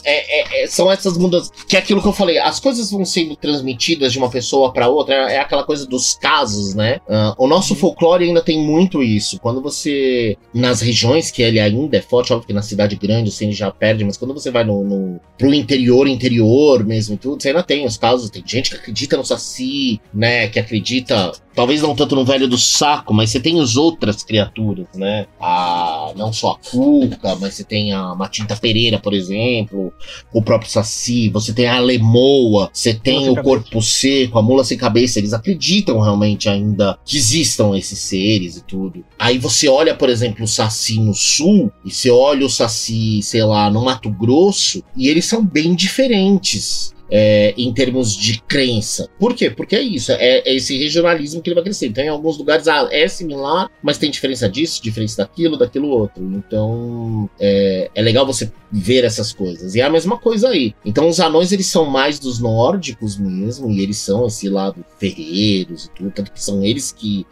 É, 0.04 0.61
é, 0.61 0.64
é, 0.64 0.66
são 0.66 0.90
essas 0.90 1.16
mudanças. 1.16 1.50
Que 1.66 1.76
é 1.76 1.78
aquilo 1.78 2.00
que 2.00 2.09
eu 2.09 2.12
falei, 2.12 2.38
as 2.38 2.61
coisas 2.61 2.90
vão 2.90 3.04
sendo 3.04 3.37
transmitidas 3.37 4.12
de 4.12 4.18
uma 4.18 4.30
pessoa 4.30 4.73
para 4.73 4.88
outra, 4.88 5.14
é 5.14 5.38
aquela 5.38 5.64
coisa 5.64 5.87
dos 5.87 6.14
casos, 6.14 6.75
né? 6.75 7.00
Uh, 7.09 7.44
o 7.44 7.47
nosso 7.47 7.75
folclore 7.75 8.25
ainda 8.25 8.42
tem 8.42 8.59
muito 8.59 9.02
isso. 9.02 9.38
Quando 9.40 9.61
você. 9.61 10.37
Nas 10.52 10.80
regiões 10.80 11.30
que 11.30 11.42
ele 11.42 11.61
ainda 11.61 11.97
é 11.97 12.00
forte, 12.00 12.33
óbvio 12.33 12.47
que 12.47 12.52
na 12.52 12.62
cidade 12.62 12.97
grande 12.97 13.30
você 13.30 13.50
já 13.52 13.71
perde, 13.71 14.04
mas 14.04 14.16
quando 14.16 14.35
você 14.35 14.50
vai 14.50 14.64
no, 14.64 14.85
no, 14.85 15.21
pro 15.38 15.52
interior, 15.52 16.06
interior 16.06 16.85
mesmo 16.85 17.14
e 17.14 17.18
tudo, 17.18 17.42
você 17.42 17.49
ainda 17.49 17.62
tem 17.62 17.85
os 17.85 17.97
casos. 17.97 18.30
Tem 18.30 18.42
gente 18.47 18.71
que 18.71 18.76
acredita 18.76 19.16
no 19.16 19.25
Saci, 19.25 20.00
né? 20.12 20.49
Que 20.49 20.59
acredita 20.59 21.33
Talvez 21.54 21.83
não 21.83 21.94
tanto 21.94 22.16
no 22.16 22.25
velho 22.25 22.49
do 22.49 22.59
saco, 22.59 23.14
mas 23.14 23.30
você 23.30 23.38
tem 23.38 23.61
as 23.61 23.76
outras 23.76 24.25
criaturas, 24.25 24.88
né? 24.94 25.26
A, 25.40 26.12
não 26.16 26.33
só 26.33 26.52
a 26.52 26.71
Cuca, 26.71 27.37
mas 27.37 27.54
você 27.54 27.62
tem 27.62 27.92
a 27.92 28.14
Matinta 28.14 28.53
Pereira, 28.56 28.99
por 28.99 29.14
exemplo, 29.14 29.92
o 30.32 30.42
próprio 30.42 30.70
Saci, 30.70 31.28
você 31.28 31.52
tem 31.52 31.66
a 31.66 31.78
Lemoa, 31.78 32.70
você 32.73 32.94
tem 32.94 33.28
o 33.28 33.42
Corpo 33.42 33.82
Seco, 33.82 34.38
a 34.38 34.42
Mula 34.42 34.64
Sem 34.64 34.78
Cabeça. 34.78 35.18
Eles 35.18 35.32
acreditam 35.32 36.00
realmente 36.00 36.49
ainda 36.49 36.99
que 37.04 37.16
existam 37.16 37.76
esses 37.76 37.99
seres 37.99 38.56
e 38.56 38.64
tudo. 38.64 39.04
Aí 39.18 39.38
você 39.38 39.68
olha, 39.68 39.94
por 39.94 40.08
exemplo, 40.08 40.44
o 40.44 40.49
Saci 40.49 41.00
no 41.00 41.14
sul, 41.14 41.73
e 41.84 41.90
você 41.90 42.11
olha 42.11 42.46
o 42.46 42.50
Saci, 42.50 43.23
sei 43.23 43.44
lá, 43.44 43.70
no 43.70 43.84
Mato 43.84 44.11
Grosso, 44.11 44.82
e 44.96 45.08
eles 45.08 45.25
são 45.25 45.44
bem 45.44 45.75
diferentes 45.75 46.93
é, 47.16 47.54
em 47.56 47.73
termos 47.73 48.16
de 48.16 48.42
crença. 48.42 49.09
Por 49.21 49.37
quê? 49.37 49.49
Porque 49.49 49.76
é 49.76 49.80
isso, 49.80 50.11
é, 50.11 50.38
é, 50.38 50.52
esse 50.56 50.76
regionalismo 50.76 51.40
que 51.40 51.49
ele 51.49 51.54
vai 51.54 51.62
crescer. 51.62 51.87
Então, 51.87 52.02
em 52.02 52.09
alguns 52.09 52.37
lugares 52.37 52.66
ah, 52.66 52.88
é 52.90 53.06
similar, 53.06 53.71
mas 53.80 53.99
tem 53.99 54.11
diferença 54.11 54.49
disso, 54.49 54.83
diferença 54.83 55.18
daquilo, 55.18 55.56
daquilo 55.56 55.88
outro. 55.88 56.25
Então, 56.25 57.30
é, 57.38 57.88
é 57.94 58.02
legal 58.02 58.26
você 58.26 58.50
ver 58.73 59.04
essas 59.04 59.33
coisas. 59.33 59.76
E 59.76 59.80
é 59.80 59.85
a 59.85 59.90
mesma 59.90 60.18
coisa 60.18 60.49
aí. 60.49 60.75
Então, 60.85 61.09
os 61.09 61.21
anões, 61.21 61.52
eles 61.52 61.66
são 61.66 61.85
mais 61.85 62.18
dos 62.18 62.40
nórdicos 62.40 63.16
mesmo, 63.16 63.71
e 63.71 63.80
eles 63.80 63.99
são 63.99 64.26
esse 64.26 64.49
lado 64.49 64.85
ferreiros 64.99 65.85
e 65.85 65.90
tudo, 65.90 66.11
tanto 66.11 66.33
que 66.33 66.42
são 66.42 66.64
eles 66.64 66.90
que 66.90 67.25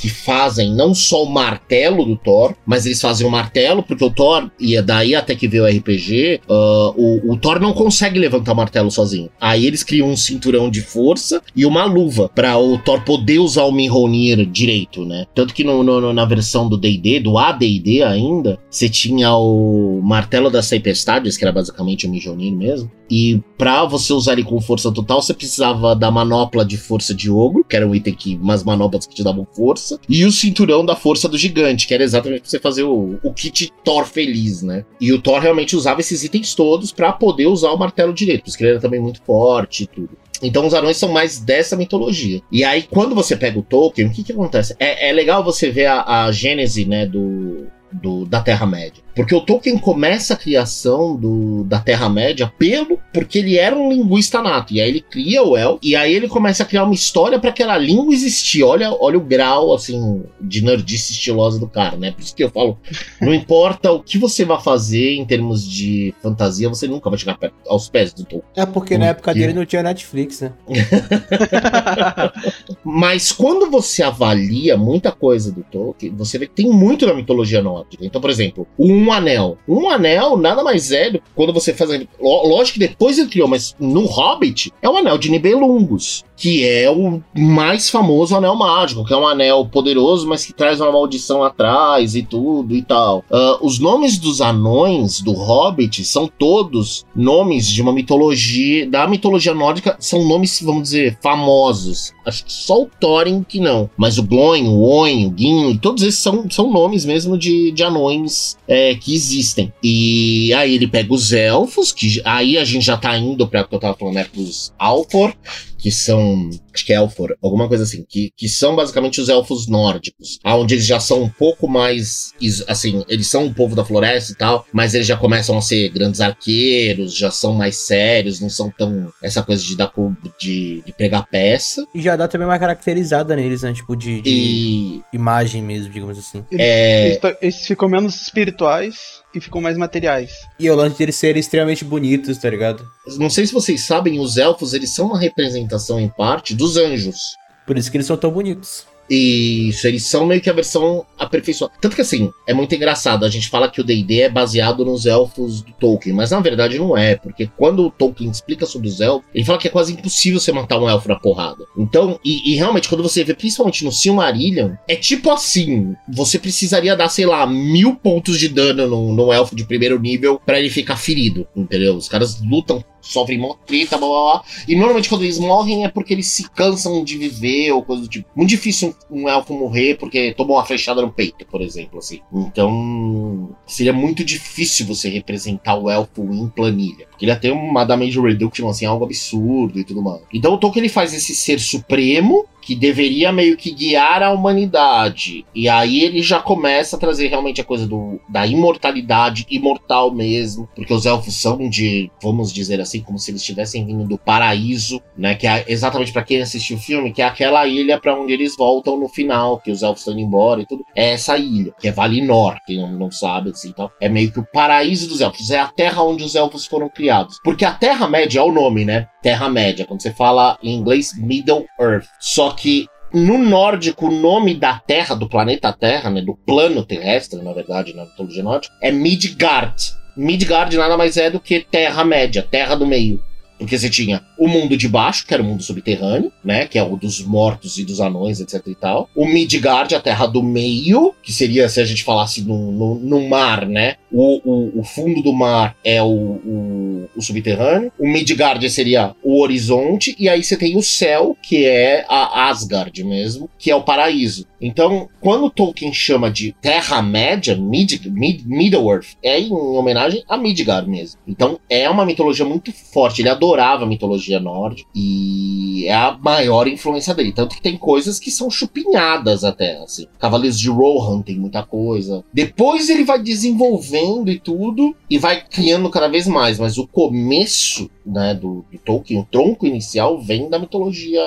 que 0.00 0.08
fazem 0.08 0.74
não 0.74 0.94
só 0.94 1.24
o 1.24 1.30
martelo 1.30 2.04
do 2.04 2.16
Thor, 2.16 2.54
mas 2.64 2.86
eles 2.86 3.00
fazem 3.00 3.26
o 3.26 3.30
martelo, 3.30 3.82
porque 3.82 4.04
o 4.04 4.10
Thor, 4.10 4.50
e 4.58 4.74
é 4.74 4.82
daí 4.82 5.14
até 5.14 5.34
que 5.34 5.46
veio 5.46 5.64
o 5.64 5.66
RPG, 5.66 6.40
uh, 6.48 6.94
o, 6.96 7.32
o, 7.32 7.36
Thor 7.36 7.60
não 7.60 7.74
consegue 7.74 8.18
levantar 8.18 8.52
o 8.52 8.56
martelo 8.56 8.90
sozinho. 8.90 9.28
Aí 9.40 9.66
eles 9.66 9.84
criam 9.84 10.08
um 10.08 10.16
cinturão 10.16 10.70
de 10.70 10.80
força 10.80 11.42
e 11.54 11.66
uma 11.66 11.84
luva 11.84 12.30
para 12.34 12.56
o 12.56 12.78
Thor 12.78 13.02
poder 13.02 13.38
usar 13.38 13.64
o 13.64 13.72
Mihonir 13.72 14.46
direito, 14.46 15.04
né? 15.04 15.26
Tanto 15.34 15.52
que 15.52 15.62
no, 15.62 15.82
no, 15.82 16.12
na 16.12 16.24
versão 16.24 16.68
do 16.68 16.78
D&D, 16.78 17.20
do 17.20 17.36
AD&D 17.36 18.02
ainda, 18.02 18.58
você 18.70 18.88
tinha 18.88 19.34
o 19.34 20.00
martelo 20.02 20.48
das 20.48 20.68
tempestades, 20.68 21.36
que 21.36 21.44
era 21.44 21.52
basicamente 21.52 22.06
o 22.06 22.10
Mihonir 22.10 22.52
mesmo, 22.52 22.90
e 23.10 23.42
para 23.58 23.84
você 23.84 24.12
usar 24.12 24.34
ele 24.34 24.44
com 24.44 24.60
força 24.60 24.92
total, 24.92 25.20
você 25.20 25.34
precisava 25.34 25.96
da 25.96 26.10
manopla 26.10 26.64
de 26.64 26.76
força 26.76 27.12
de 27.12 27.28
ogro, 27.28 27.64
que 27.64 27.74
era 27.74 27.86
um 27.86 27.94
item 27.94 28.14
que 28.14 28.36
umas 28.36 28.62
manoplas 28.62 29.04
que 29.04 29.14
te 29.14 29.24
davam 29.24 29.46
força, 29.52 29.89
e 30.08 30.24
o 30.24 30.32
cinturão 30.32 30.84
da 30.84 30.96
força 30.96 31.28
do 31.28 31.38
gigante, 31.38 31.86
que 31.86 31.94
era 31.94 32.04
exatamente 32.04 32.42
pra 32.42 32.50
você 32.50 32.58
fazer 32.58 32.82
o, 32.82 33.18
o 33.22 33.32
kit 33.32 33.72
Thor 33.84 34.04
feliz, 34.04 34.62
né? 34.62 34.84
E 35.00 35.12
o 35.12 35.20
Thor 35.20 35.40
realmente 35.40 35.76
usava 35.76 36.00
esses 36.00 36.22
itens 36.24 36.54
todos 36.54 36.92
para 36.92 37.12
poder 37.12 37.46
usar 37.46 37.70
o 37.70 37.78
martelo 37.78 38.12
direito, 38.12 38.44
porque 38.44 38.62
ele 38.62 38.72
era 38.72 38.80
também 38.80 39.00
muito 39.00 39.22
forte 39.22 39.84
e 39.84 39.86
tudo. 39.86 40.10
Então 40.42 40.66
os 40.66 40.74
anões 40.74 40.96
são 40.96 41.10
mais 41.10 41.38
dessa 41.38 41.76
mitologia. 41.76 42.40
E 42.50 42.64
aí, 42.64 42.82
quando 42.82 43.14
você 43.14 43.36
pega 43.36 43.58
o 43.58 43.62
Tolkien, 43.62 44.08
o 44.08 44.10
que 44.10 44.24
que 44.24 44.32
acontece? 44.32 44.74
É, 44.78 45.10
é 45.10 45.12
legal 45.12 45.44
você 45.44 45.70
ver 45.70 45.86
a, 45.86 46.24
a 46.24 46.32
gênese, 46.32 46.84
né, 46.86 47.06
do, 47.06 47.66
do, 47.92 48.24
da 48.24 48.40
Terra-média. 48.40 49.02
Porque 49.20 49.34
o 49.34 49.40
Tolkien 49.42 49.76
começa 49.76 50.32
a 50.32 50.36
criação 50.36 51.14
do, 51.14 51.62
da 51.64 51.78
Terra-média 51.78 52.50
pelo 52.58 52.98
porque 53.12 53.38
ele 53.38 53.58
era 53.58 53.76
um 53.76 53.90
linguista 53.90 54.40
nato. 54.40 54.72
E 54.72 54.80
aí 54.80 54.88
ele 54.88 55.02
cria 55.02 55.42
o 55.42 55.58
El, 55.58 55.78
e 55.82 55.94
aí 55.94 56.14
ele 56.14 56.26
começa 56.26 56.62
a 56.62 56.66
criar 56.66 56.84
uma 56.84 56.94
história 56.94 57.38
para 57.38 57.50
aquela 57.50 57.76
língua 57.76 58.14
existir. 58.14 58.62
Olha, 58.62 58.96
olha 58.98 59.18
o 59.18 59.20
grau 59.20 59.74
assim 59.74 60.22
de 60.40 60.64
nerdice 60.64 61.12
estilosa 61.12 61.58
do 61.58 61.68
cara, 61.68 61.98
né? 61.98 62.12
Por 62.12 62.22
isso 62.22 62.34
que 62.34 62.42
eu 62.42 62.48
falo, 62.48 62.78
não 63.20 63.34
importa 63.34 63.92
o 63.92 64.02
que 64.02 64.16
você 64.16 64.42
vai 64.42 64.58
fazer 64.58 65.16
em 65.16 65.26
termos 65.26 65.68
de 65.68 66.14
fantasia, 66.22 66.70
você 66.70 66.88
nunca 66.88 67.10
vai 67.10 67.18
chegar 67.18 67.38
aos 67.68 67.90
pés 67.90 68.14
do 68.14 68.24
Tolkien. 68.24 68.50
É 68.56 68.64
porque 68.64 68.96
na 68.96 69.06
época 69.06 69.34
dele 69.34 69.52
não 69.52 69.66
tinha 69.66 69.82
Netflix, 69.82 70.40
né? 70.40 70.52
Mas 72.82 73.32
quando 73.32 73.70
você 73.70 74.02
avalia 74.02 74.78
muita 74.78 75.12
coisa 75.12 75.52
do 75.52 75.62
Tolkien, 75.62 76.14
você 76.16 76.38
vê 76.38 76.46
que 76.46 76.54
tem 76.54 76.70
muito 76.70 77.06
na 77.06 77.12
mitologia 77.12 77.60
nórdica. 77.60 78.02
Então, 78.02 78.18
por 78.18 78.30
exemplo, 78.30 78.66
um 78.78 79.09
um 79.10 79.12
anel. 79.12 79.58
Um 79.68 79.88
anel 79.88 80.36
nada 80.36 80.62
mais 80.62 80.92
é 80.92 81.10
do 81.10 81.22
quando 81.34 81.52
você 81.52 81.74
faz. 81.74 81.90
Lógico 82.20 82.78
que 82.78 82.86
depois 82.86 83.18
ele 83.18 83.28
criou, 83.28 83.48
mas 83.48 83.74
no 83.78 84.06
Hobbit 84.06 84.72
é 84.80 84.88
o 84.88 84.96
anel 84.96 85.18
de 85.18 85.30
Nibelungos 85.30 86.24
que 86.40 86.66
é 86.66 86.90
o 86.90 87.22
mais 87.36 87.90
famoso 87.90 88.34
anel 88.34 88.56
mágico, 88.56 89.04
que 89.04 89.12
é 89.12 89.16
um 89.16 89.28
anel 89.28 89.66
poderoso, 89.66 90.26
mas 90.26 90.46
que 90.46 90.54
traz 90.54 90.80
uma 90.80 90.90
maldição 90.90 91.44
atrás 91.44 92.14
e 92.14 92.22
tudo 92.22 92.74
e 92.74 92.80
tal. 92.80 93.18
Uh, 93.30 93.58
os 93.60 93.78
nomes 93.78 94.18
dos 94.18 94.40
anões 94.40 95.20
do 95.20 95.32
Hobbit 95.32 96.02
são 96.02 96.26
todos 96.26 97.04
nomes 97.14 97.68
de 97.68 97.82
uma 97.82 97.92
mitologia, 97.92 98.88
da 98.88 99.06
mitologia 99.06 99.52
nórdica, 99.52 99.96
são 100.00 100.26
nomes, 100.26 100.62
vamos 100.62 100.84
dizer, 100.84 101.18
famosos. 101.22 102.14
Acho 102.24 102.46
que 102.46 102.52
só 102.52 102.82
o 102.82 102.88
Thorin 102.98 103.44
que 103.46 103.60
não, 103.60 103.90
mas 103.94 104.16
o 104.16 104.22
Gloin, 104.22 104.66
o 104.66 104.80
Oin, 104.80 105.26
o 105.26 105.34
Gimli, 105.36 105.76
todos 105.76 106.02
esses 106.02 106.20
são, 106.20 106.48
são 106.48 106.72
nomes 106.72 107.04
mesmo 107.04 107.36
de, 107.36 107.70
de 107.70 107.82
anões 107.84 108.56
é, 108.66 108.89
que 108.94 109.14
existem. 109.14 109.72
E 109.82 110.52
aí 110.54 110.74
ele 110.74 110.86
pega 110.86 111.12
os 111.12 111.32
elfos, 111.32 111.92
que 111.92 112.20
aí 112.24 112.58
a 112.58 112.64
gente 112.64 112.84
já 112.84 112.96
tá 112.96 113.16
indo 113.16 113.46
para 113.46 113.62
o 113.62 113.68
que 113.68 113.74
eu 113.74 113.80
tava 113.80 113.96
falando, 113.96 114.14
né, 114.14 114.24
pros 114.24 114.72
Alfor, 114.78 115.34
que 115.80 115.90
são 115.90 116.50
acho 116.72 116.86
que 116.86 116.92
é 116.92 116.96
Elfor, 116.96 117.36
alguma 117.42 117.68
coisa 117.68 117.84
assim, 117.84 118.04
que, 118.08 118.32
que 118.36 118.48
são 118.48 118.76
basicamente 118.76 119.20
os 119.20 119.28
elfos 119.28 119.66
nórdicos, 119.66 120.38
onde 120.44 120.74
eles 120.74 120.86
já 120.86 121.00
são 121.00 121.22
um 121.22 121.28
pouco 121.28 121.68
mais, 121.68 122.32
assim, 122.68 123.04
eles 123.08 123.26
são 123.26 123.44
um 123.44 123.52
povo 123.52 123.74
da 123.74 123.84
floresta 123.84 124.32
e 124.32 124.34
tal, 124.34 124.66
mas 124.72 124.94
eles 124.94 125.06
já 125.06 125.16
começam 125.16 125.56
a 125.58 125.60
ser 125.62 125.88
grandes 125.88 126.20
arqueiros, 126.20 127.16
já 127.16 127.30
são 127.30 127.54
mais 127.54 127.76
sérios, 127.76 128.40
não 128.40 128.48
são 128.48 128.70
tão 128.70 129.12
essa 129.22 129.42
coisa 129.42 129.62
de 129.62 129.76
dar 129.76 129.90
de, 130.38 130.82
de 130.86 130.92
pregar 130.92 131.26
peça. 131.26 131.84
E 131.94 132.00
já 132.00 132.16
dá 132.16 132.28
também 132.28 132.46
uma 132.46 132.58
caracterizada 132.58 133.34
neles, 133.34 133.62
né, 133.62 133.72
tipo 133.72 133.96
de, 133.96 134.20
de 134.20 134.30
e... 134.30 135.02
imagem 135.12 135.62
mesmo, 135.62 135.92
digamos 135.92 136.18
assim. 136.18 136.44
É... 136.52 137.08
Eles, 137.08 137.36
eles 137.42 137.66
ficam 137.66 137.88
menos 137.88 138.22
espirituais 138.22 139.20
e 139.34 139.40
ficam 139.40 139.60
mais 139.60 139.76
materiais. 139.76 140.32
E 140.58 140.68
o 140.70 140.74
lance 140.74 140.98
deles 140.98 141.16
serem 141.16 141.40
extremamente 141.40 141.84
bonitos, 141.84 142.38
tá 142.38 142.50
ligado? 142.50 142.84
Não 143.18 143.30
sei 143.30 143.46
se 143.46 143.52
vocês 143.52 143.84
sabem, 143.84 144.18
os 144.18 144.36
elfos, 144.36 144.74
eles 144.74 144.94
são 144.94 145.06
uma 145.06 145.18
representação 145.18 146.00
em 146.00 146.08
parte 146.08 146.54
dos 146.54 146.76
anjos. 146.76 147.18
Por 147.66 147.78
isso 147.78 147.90
que 147.90 147.96
eles 147.96 148.06
são 148.06 148.16
tão 148.16 148.30
bonitos. 148.30 148.86
Isso, 149.10 149.88
eles 149.88 150.04
são 150.04 150.24
meio 150.24 150.40
que 150.40 150.48
a 150.48 150.52
versão 150.52 151.04
aperfeiçoada. 151.18 151.74
Tanto 151.80 151.96
que 151.96 152.02
assim, 152.02 152.30
é 152.46 152.54
muito 152.54 152.74
engraçado. 152.74 153.24
A 153.24 153.28
gente 153.28 153.48
fala 153.48 153.68
que 153.68 153.80
o 153.80 153.84
DD 153.84 154.20
é 154.20 154.28
baseado 154.28 154.84
nos 154.84 155.04
elfos 155.04 155.62
do 155.62 155.72
Tolkien, 155.72 156.14
mas 156.14 156.30
na 156.30 156.38
verdade 156.40 156.78
não 156.78 156.96
é, 156.96 157.16
porque 157.16 157.50
quando 157.56 157.84
o 157.84 157.90
Tolkien 157.90 158.30
explica 158.30 158.66
sobre 158.66 158.88
os 158.88 159.00
elfos, 159.00 159.28
ele 159.34 159.44
fala 159.44 159.58
que 159.58 159.66
é 159.66 159.70
quase 159.70 159.92
impossível 159.92 160.38
você 160.38 160.52
matar 160.52 160.78
um 160.78 160.88
elfo 160.88 161.08
na 161.08 161.18
porrada. 161.18 161.64
Então, 161.76 162.20
e, 162.24 162.52
e 162.52 162.56
realmente, 162.56 162.88
quando 162.88 163.02
você 163.02 163.24
vê, 163.24 163.34
principalmente 163.34 163.84
no 163.84 163.90
Silmarillion, 163.90 164.74
é 164.86 164.94
tipo 164.94 165.30
assim: 165.30 165.94
você 166.08 166.38
precisaria 166.38 166.96
dar, 166.96 167.08
sei 167.08 167.26
lá, 167.26 167.46
mil 167.46 167.96
pontos 167.96 168.38
de 168.38 168.48
dano 168.48 168.86
no, 168.86 169.12
no 169.12 169.32
elfo 169.32 169.56
de 169.56 169.64
primeiro 169.64 169.98
nível 169.98 170.40
para 170.44 170.58
ele 170.58 170.70
ficar 170.70 170.96
ferido, 170.96 171.46
entendeu? 171.56 171.96
Os 171.96 172.08
caras 172.08 172.40
lutam 172.40 172.84
sofrem 173.00 173.38
mó 173.38 173.54
treta, 173.66 173.98
blá 173.98 174.08
blá 174.08 174.32
blá. 174.32 174.44
E 174.66 174.74
normalmente 174.74 175.08
quando 175.08 175.22
eles 175.22 175.38
morrem 175.38 175.84
é 175.84 175.88
porque 175.88 176.12
eles 176.12 176.26
se 176.28 176.48
cansam 176.50 177.02
de 177.04 177.16
viver 177.16 177.72
ou 177.72 177.82
coisa 177.82 178.02
do 178.02 178.08
tipo. 178.08 178.28
Muito 178.34 178.50
difícil 178.50 178.94
um 179.10 179.28
elfo 179.28 179.54
morrer 179.54 179.96
porque 179.96 180.32
tomou 180.34 180.56
uma 180.56 180.64
flechada 180.64 181.02
no 181.02 181.12
peito, 181.12 181.46
por 181.46 181.60
exemplo, 181.60 181.98
assim. 181.98 182.20
Então, 182.32 183.50
seria 183.66 183.92
muito 183.92 184.24
difícil 184.24 184.86
você 184.86 185.08
representar 185.08 185.76
o 185.76 185.90
elfo 185.90 186.22
em 186.32 186.48
planilha. 186.48 187.06
Porque 187.10 187.24
ele 187.24 187.32
ia 187.32 187.38
ter 187.38 187.52
uma 187.52 187.84
damage 187.84 188.20
reduction, 188.20 188.68
assim, 188.68 188.84
algo 188.84 189.04
absurdo 189.04 189.78
e 189.78 189.84
tudo 189.84 190.02
mais. 190.02 190.22
Então 190.32 190.54
o 190.54 190.58
Tolkien 190.58 190.84
ele 190.84 190.88
faz 190.88 191.12
esse 191.12 191.34
ser 191.34 191.60
supremo 191.60 192.46
que 192.60 192.74
deveria 192.74 193.32
meio 193.32 193.56
que 193.56 193.72
guiar 193.72 194.22
a 194.22 194.30
humanidade. 194.32 195.44
E 195.54 195.68
aí 195.68 196.02
ele 196.02 196.22
já 196.22 196.40
começa 196.40 196.96
a 196.96 196.98
trazer 196.98 197.28
realmente 197.28 197.60
a 197.60 197.64
coisa 197.64 197.86
do, 197.86 198.20
da 198.28 198.46
imortalidade, 198.46 199.46
imortal 199.50 200.12
mesmo, 200.12 200.68
porque 200.74 200.92
os 200.92 201.06
elfos 201.06 201.34
são 201.34 201.68
de, 201.68 202.10
vamos 202.22 202.52
dizer 202.52 202.80
assim, 202.80 203.00
como 203.00 203.18
se 203.18 203.30
eles 203.30 203.40
estivessem 203.40 203.84
vindo 203.84 204.04
do 204.04 204.18
paraíso, 204.18 205.00
né? 205.16 205.34
Que 205.34 205.46
é 205.46 205.64
exatamente 205.68 206.12
para 206.12 206.22
quem 206.22 206.40
assistiu 206.40 206.76
o 206.76 206.80
filme, 206.80 207.12
que 207.12 207.22
é 207.22 207.24
aquela 207.24 207.66
ilha 207.66 207.98
para 207.98 208.18
onde 208.18 208.32
eles 208.32 208.56
voltam 208.56 208.98
no 208.98 209.08
final, 209.08 209.58
que 209.58 209.70
os 209.70 209.82
elfos 209.82 210.00
estão 210.00 210.14
indo 210.14 210.22
embora 210.22 210.62
e 210.62 210.66
tudo. 210.66 210.84
É 210.94 211.10
essa 211.10 211.36
ilha, 211.36 211.72
que 211.80 211.88
é 211.88 211.92
Valinor, 211.92 212.56
quem 212.66 212.78
não, 212.78 212.92
não 212.92 213.10
sabe, 213.10 213.50
assim, 213.50 213.70
então. 213.70 213.90
É 214.00 214.08
meio 214.08 214.32
que 214.32 214.40
o 214.40 214.46
paraíso 214.52 215.08
dos 215.08 215.20
elfos, 215.20 215.50
é 215.50 215.58
a 215.58 215.66
terra 215.66 216.02
onde 216.02 216.24
os 216.24 216.34
elfos 216.34 216.66
foram 216.66 216.88
criados. 216.88 217.38
Porque 217.42 217.64
a 217.64 217.72
Terra-média 217.72 218.40
é 218.40 218.42
o 218.42 218.52
nome, 218.52 218.84
né? 218.84 219.08
Terra-média. 219.22 219.86
Quando 219.86 220.02
você 220.02 220.12
fala 220.12 220.58
em 220.62 220.74
inglês, 220.74 221.12
Middle 221.16 221.66
Earth. 221.78 222.06
Só 222.18 222.50
que 222.50 222.86
no 223.12 223.38
nórdico, 223.38 224.06
o 224.06 224.10
nome 224.10 224.54
da 224.54 224.78
Terra, 224.78 225.14
do 225.14 225.28
planeta 225.28 225.72
Terra, 225.72 226.10
né, 226.10 226.22
do 226.22 226.34
plano 226.34 226.84
terrestre, 226.84 227.42
na 227.42 227.52
verdade, 227.52 227.94
na 227.94 228.04
mitologia 228.04 228.42
nórdica, 228.42 228.74
é 228.80 228.92
Midgard. 228.92 229.74
Midgard 230.16 230.76
nada 230.76 230.96
mais 230.96 231.16
é 231.16 231.30
do 231.30 231.40
que 231.40 231.60
Terra-média, 231.60 232.46
Terra 232.48 232.74
do 232.74 232.86
Meio. 232.86 233.20
Porque 233.60 233.78
você 233.78 233.90
tinha 233.90 234.22
o 234.38 234.48
mundo 234.48 234.74
de 234.74 234.88
baixo, 234.88 235.26
que 235.26 235.34
era 235.34 235.42
o 235.42 235.46
mundo 235.46 235.62
subterrâneo, 235.62 236.32
né? 236.42 236.66
Que 236.66 236.78
é 236.78 236.82
o 236.82 236.96
dos 236.96 237.20
mortos 237.20 237.76
e 237.76 237.84
dos 237.84 238.00
anões, 238.00 238.40
etc 238.40 238.66
e 238.66 238.74
tal. 238.74 239.08
O 239.14 239.26
Midgard, 239.26 239.94
a 239.94 240.00
terra 240.00 240.26
do 240.26 240.42
meio, 240.42 241.14
que 241.22 241.30
seria, 241.30 241.68
se 241.68 241.78
a 241.78 241.84
gente 241.84 242.02
falasse 242.02 242.40
no, 242.40 242.72
no, 242.72 242.94
no 242.94 243.28
mar, 243.28 243.66
né? 243.66 243.96
O, 244.10 244.40
o, 244.44 244.80
o, 244.80 244.82
fundo 244.82 245.22
do 245.22 245.32
mar 245.32 245.76
é 245.84 246.02
o, 246.02 246.06
o, 246.06 247.08
o, 247.14 247.22
subterrâneo. 247.22 247.92
O 247.98 248.08
Midgard 248.08 248.68
seria 248.70 249.14
o 249.22 249.40
horizonte. 249.40 250.16
E 250.18 250.28
aí 250.28 250.42
você 250.42 250.56
tem 250.56 250.76
o 250.76 250.82
céu, 250.82 251.36
que 251.42 251.64
é 251.66 252.04
a 252.08 252.48
Asgard 252.48 253.04
mesmo, 253.04 253.48
que 253.58 253.70
é 253.70 253.76
o 253.76 253.82
paraíso. 253.82 254.46
Então, 254.60 255.08
quando 255.20 255.50
Tolkien 255.50 255.92
chama 255.92 256.30
de 256.30 256.52
Terra-média, 256.60 257.56
Mid, 257.56 258.04
Mid, 258.06 258.42
Middle-earth, 258.44 259.16
é 259.22 259.38
em 259.38 259.52
homenagem 259.52 260.22
a 260.28 260.36
Midgard 260.36 260.88
mesmo. 260.88 261.20
Então, 261.26 261.58
é 261.68 261.88
uma 261.88 262.04
mitologia 262.04 262.44
muito 262.44 262.72
forte. 262.72 263.22
Ele 263.22 263.28
adorava 263.50 263.84
a 263.84 263.86
mitologia 263.86 264.38
nórdica 264.38 264.88
e 264.94 265.84
é 265.86 265.94
a 265.94 266.16
maior 266.16 266.68
influência 266.68 267.14
dele. 267.14 267.32
Tanto 267.32 267.56
que 267.56 267.62
tem 267.62 267.76
coisas 267.76 268.18
que 268.18 268.30
são 268.30 268.50
chupinhadas 268.50 269.44
até, 269.44 269.78
assim. 269.78 270.06
Cavaleiros 270.18 270.58
de 270.58 270.68
Rohan 270.68 271.22
tem 271.22 271.38
muita 271.38 271.62
coisa. 271.62 272.24
Depois 272.32 272.88
ele 272.88 273.04
vai 273.04 273.20
desenvolvendo 273.20 274.30
e 274.30 274.38
tudo 274.38 274.94
e 275.08 275.18
vai 275.18 275.44
criando 275.44 275.90
cada 275.90 276.08
vez 276.08 276.26
mais. 276.26 276.58
Mas 276.58 276.78
o 276.78 276.86
começo 276.86 277.90
né, 278.06 278.34
do, 278.34 278.64
do 278.70 278.78
Tolkien, 278.78 279.20
o 279.20 279.26
tronco 279.30 279.66
inicial, 279.66 280.20
vem 280.20 280.48
da 280.48 280.58
mitologia 280.58 281.22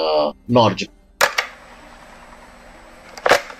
nórdica. 0.47 0.91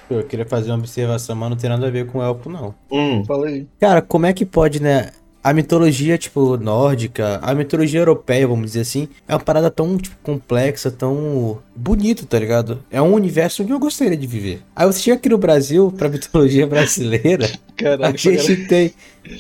Eu 0.10 0.24
queria 0.24 0.46
fazer 0.46 0.70
uma 0.70 0.78
observação, 0.78 1.36
mas 1.36 1.50
não 1.50 1.58
tem 1.58 1.70
nada 1.70 1.88
a 1.88 1.90
ver 1.90 2.06
com 2.06 2.22
elfo, 2.22 2.50
não. 2.50 2.76
Hum. 2.92 3.24
Falei. 3.26 3.68
Cara, 3.80 4.02
como 4.02 4.26
é 4.26 4.34
que 4.34 4.46
pode, 4.46 4.82
né? 4.82 5.12
A 5.44 5.54
mitologia, 5.54 6.18
tipo, 6.18 6.56
nórdica, 6.56 7.40
a 7.42 7.54
mitologia 7.54 8.00
europeia, 8.00 8.48
vamos 8.48 8.68
dizer 8.68 8.82
assim, 8.82 9.10
é 9.28 9.34
uma 9.34 9.40
parada 9.42 9.70
tão, 9.70 9.98
tipo, 9.98 10.16
complexa, 10.24 10.90
tão 10.90 11.60
bonito, 11.76 12.26
tá 12.26 12.40
ligado? 12.40 12.82
É 12.90 13.02
um 13.02 13.14
universo 13.14 13.62
onde 13.62 13.74
eu 13.74 13.80
gostaria 13.80 14.16
de 14.16 14.26
viver. 14.26 14.62
Aí 14.76 14.86
você 14.86 15.02
chega 15.02 15.18
aqui 15.18 15.28
no 15.28 15.38
Brasil, 15.38 15.94
pra 15.98 16.08
mitologia 16.08 16.66
brasileira, 16.68 17.52
Caralho, 17.76 18.14
a 18.14 18.18
gente 18.18 18.68
tem 18.68 18.94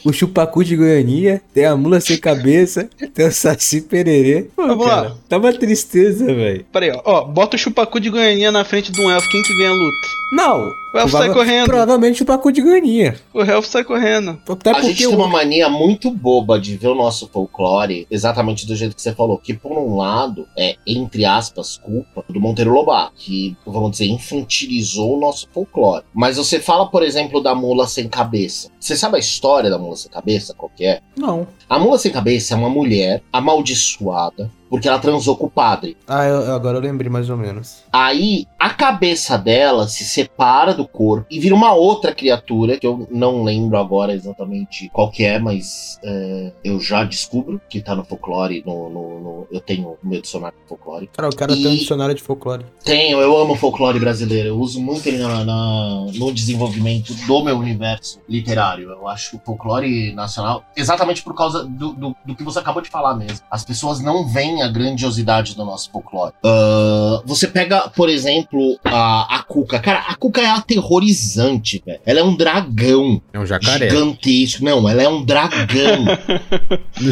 o 0.04 0.12
chupacu 0.12 0.63
de 0.63 0.76
Goiania, 0.76 1.42
tem 1.54 1.66
a 1.66 1.76
mula 1.76 2.02
sem 2.02 2.18
cabeça, 2.18 2.89
tem 3.13 3.28
o 3.28 3.32
saci 3.32 3.82
pererê. 3.82 4.48
Pô, 4.56 4.68
Vamos 4.68 4.86
cara, 4.86 5.10
lá. 5.10 5.18
Tá 5.30 5.38
uma 5.38 5.54
tristeza, 5.54 6.26
velho. 6.26 6.66
Pera 6.72 6.86
aí, 6.86 6.92
ó. 6.92 7.02
ó. 7.06 7.24
Bota 7.26 7.56
o 7.56 7.60
chupacu 7.60 8.00
de 8.00 8.10
Goianinha 8.10 8.52
na 8.52 8.66
frente 8.66 8.92
de 8.92 9.02
um 9.02 9.10
elfo. 9.10 9.30
Quem 9.30 9.42
que 9.42 9.58
ganha 9.58 9.70
a 9.70 9.74
luta? 9.74 10.08
Não. 10.36 10.72
O 10.93 10.98
elfo 11.00 11.17
sai 11.17 11.34
correndo. 11.34 11.65
Provavelmente 11.65 12.15
o 12.15 12.17
chupacu 12.19 12.52
de 12.52 12.62
Goiania. 12.62 13.19
O 13.34 13.41
elfo 13.41 13.67
sai 13.67 13.84
correndo. 13.84 14.39
Até 14.48 14.69
a 14.69 14.74
porque 14.74 14.88
gente 14.89 14.98
tem 15.00 15.08
o- 15.08 15.15
uma 15.15 15.28
mania 15.28 15.67
muito 15.69 16.12
boba 16.12 16.60
de 16.60 16.78
ver 16.78 16.89
o 16.89 16.96
nosso 16.96 17.28
folclore 17.28 18.06
exatamente 18.12 18.65
do 18.67 18.76
jeito 18.76 18.96
que 18.96 19.02
você 19.02 19.12
falou. 19.13 19.38
Que, 19.39 19.54
por 19.54 19.72
um 19.72 19.96
lado, 19.96 20.48
é, 20.58 20.76
entre 20.86 21.26
aspas, 21.26 21.78
culpa 21.78 22.24
do 22.30 22.39
Monteiro 22.39 22.72
Lobato, 22.72 23.13
que, 23.17 23.56
vamos 23.65 23.91
dizer, 23.91 24.06
infantilizou 24.06 25.17
o 25.17 25.19
nosso 25.19 25.48
folclore. 25.52 26.04
Mas 26.13 26.38
você 26.38 26.60
fala, 26.60 26.88
por 26.88 27.02
exemplo, 27.04 27.41
da 27.41 27.56
mula 27.56 27.88
sem 27.88 28.08
cabeça. 28.08 28.69
Você 28.80 28.96
sabe 28.96 29.17
a 29.17 29.19
história 29.19 29.69
da 29.69 29.80
mula 29.80 29.96
sem 29.96 30.12
cabeça? 30.12 30.54
Qual 30.54 30.72
que 30.76 30.86
é? 30.86 31.00
Não. 31.17 31.48
A 31.69 31.80
mula 31.80 31.98
sem 31.98 32.12
cabeça 32.12 32.54
é 32.54 32.58
uma 32.58 32.69
mulher 32.69 33.24
amaldiçoada 33.32 34.50
porque 34.73 34.88
ela 34.88 34.97
transou 34.97 35.38
com 35.38 35.45
o 35.45 35.49
padre. 35.51 35.95
Ah, 36.07 36.25
eu- 36.25 36.51
agora 36.55 36.79
eu 36.79 36.81
lembrei 36.81 37.07
mais 37.07 37.29
ou 37.29 37.38
menos. 37.38 37.83
Aí 37.93 38.47
a 38.57 38.71
cabeça 38.71 39.38
dela 39.38 39.88
se 39.88 40.03
separa 40.03 40.73
do 40.73 40.88
corpo 40.88 41.27
e 41.29 41.39
vira 41.39 41.53
uma 41.53 41.73
outra 41.75 42.12
criatura 42.12 42.79
que 42.79 42.88
eu 42.88 43.07
não 43.12 43.43
lembro 43.43 43.77
agora 43.77 44.15
exatamente 44.15 44.89
qual 44.91 45.12
que 45.12 45.23
é, 45.23 45.38
mas 45.38 45.99
é, 46.03 46.51
eu 46.63 46.79
já 46.79 47.03
descubro 47.03 47.62
que 47.69 47.81
tá 47.81 47.93
no 47.93 48.03
folclore. 48.03 48.63
No, 48.65 48.89
no- 48.89 49.19
no- 49.19 49.47
eu 49.51 49.62
tenho 49.62 49.89
o 49.89 49.97
meu 50.07 50.19
dicionário 50.19 50.57
de 50.59 50.67
folclore. 50.67 51.07
Cara, 51.15 51.29
o 51.29 51.36
cara 51.36 51.53
E- 51.53 51.62
tem 51.62 51.71
um 51.71 51.75
dicionário 51.75 52.15
de 52.15 52.23
folclore. 52.23 52.65
Tenho, 52.83 53.19
eu 53.21 53.38
amo 53.38 53.53
folclore 53.55 53.99
brasileiro. 53.99 54.49
Eu 54.49 54.59
uso 54.59 54.81
muito 54.81 55.05
ele 55.07 55.19
na- 55.19 55.45
na- 55.45 56.05
no 56.15 56.33
desenvolvimento 56.33 57.13
do 57.27 57.43
meu 57.43 57.59
universo 57.59 58.19
literário. 58.27 58.89
Eu 58.89 59.07
acho 59.07 59.29
que 59.29 59.36
o 59.36 59.41
folclore 59.45 60.12
nacional, 60.15 60.63
exatamente 60.75 61.21
por 61.21 61.36
causa 61.36 61.63
do, 61.63 61.93
do, 61.93 62.15
do 62.25 62.36
que 62.36 62.41
você 62.43 62.57
acabou 62.57 62.81
de 62.81 62.89
falar 62.89 63.13
mesmo. 63.13 63.45
As 63.51 63.63
pessoas 63.63 63.99
não 63.99 64.27
veem 64.27 64.62
a 64.63 64.67
grandiosidade 64.67 65.56
do 65.56 65.63
nosso 65.65 65.91
folclore. 65.91 66.34
Ah, 66.43 67.21
você 67.26 67.47
pega, 67.47 67.89
por 67.89 68.10
exemplo, 68.10 68.80
a, 68.84 69.38
a 69.38 69.43
Cuca. 69.43 69.80
Cara, 69.80 69.99
a 70.08 70.15
Cuca 70.15 70.41
é 70.41 70.47
aterrorizante, 70.47 71.82
velho. 71.86 71.99
Ela 72.06 72.19
é 72.19 72.23
um 72.23 72.36
dragão 72.36 73.21
É 73.34 73.39
um 73.39 73.45
jacaré. 73.45 73.89
gigantesco. 73.89 74.63
Não, 74.63 74.88
ela 74.88 75.02
é 75.04 75.08
um 75.10 75.23
dragão. 75.23 76.06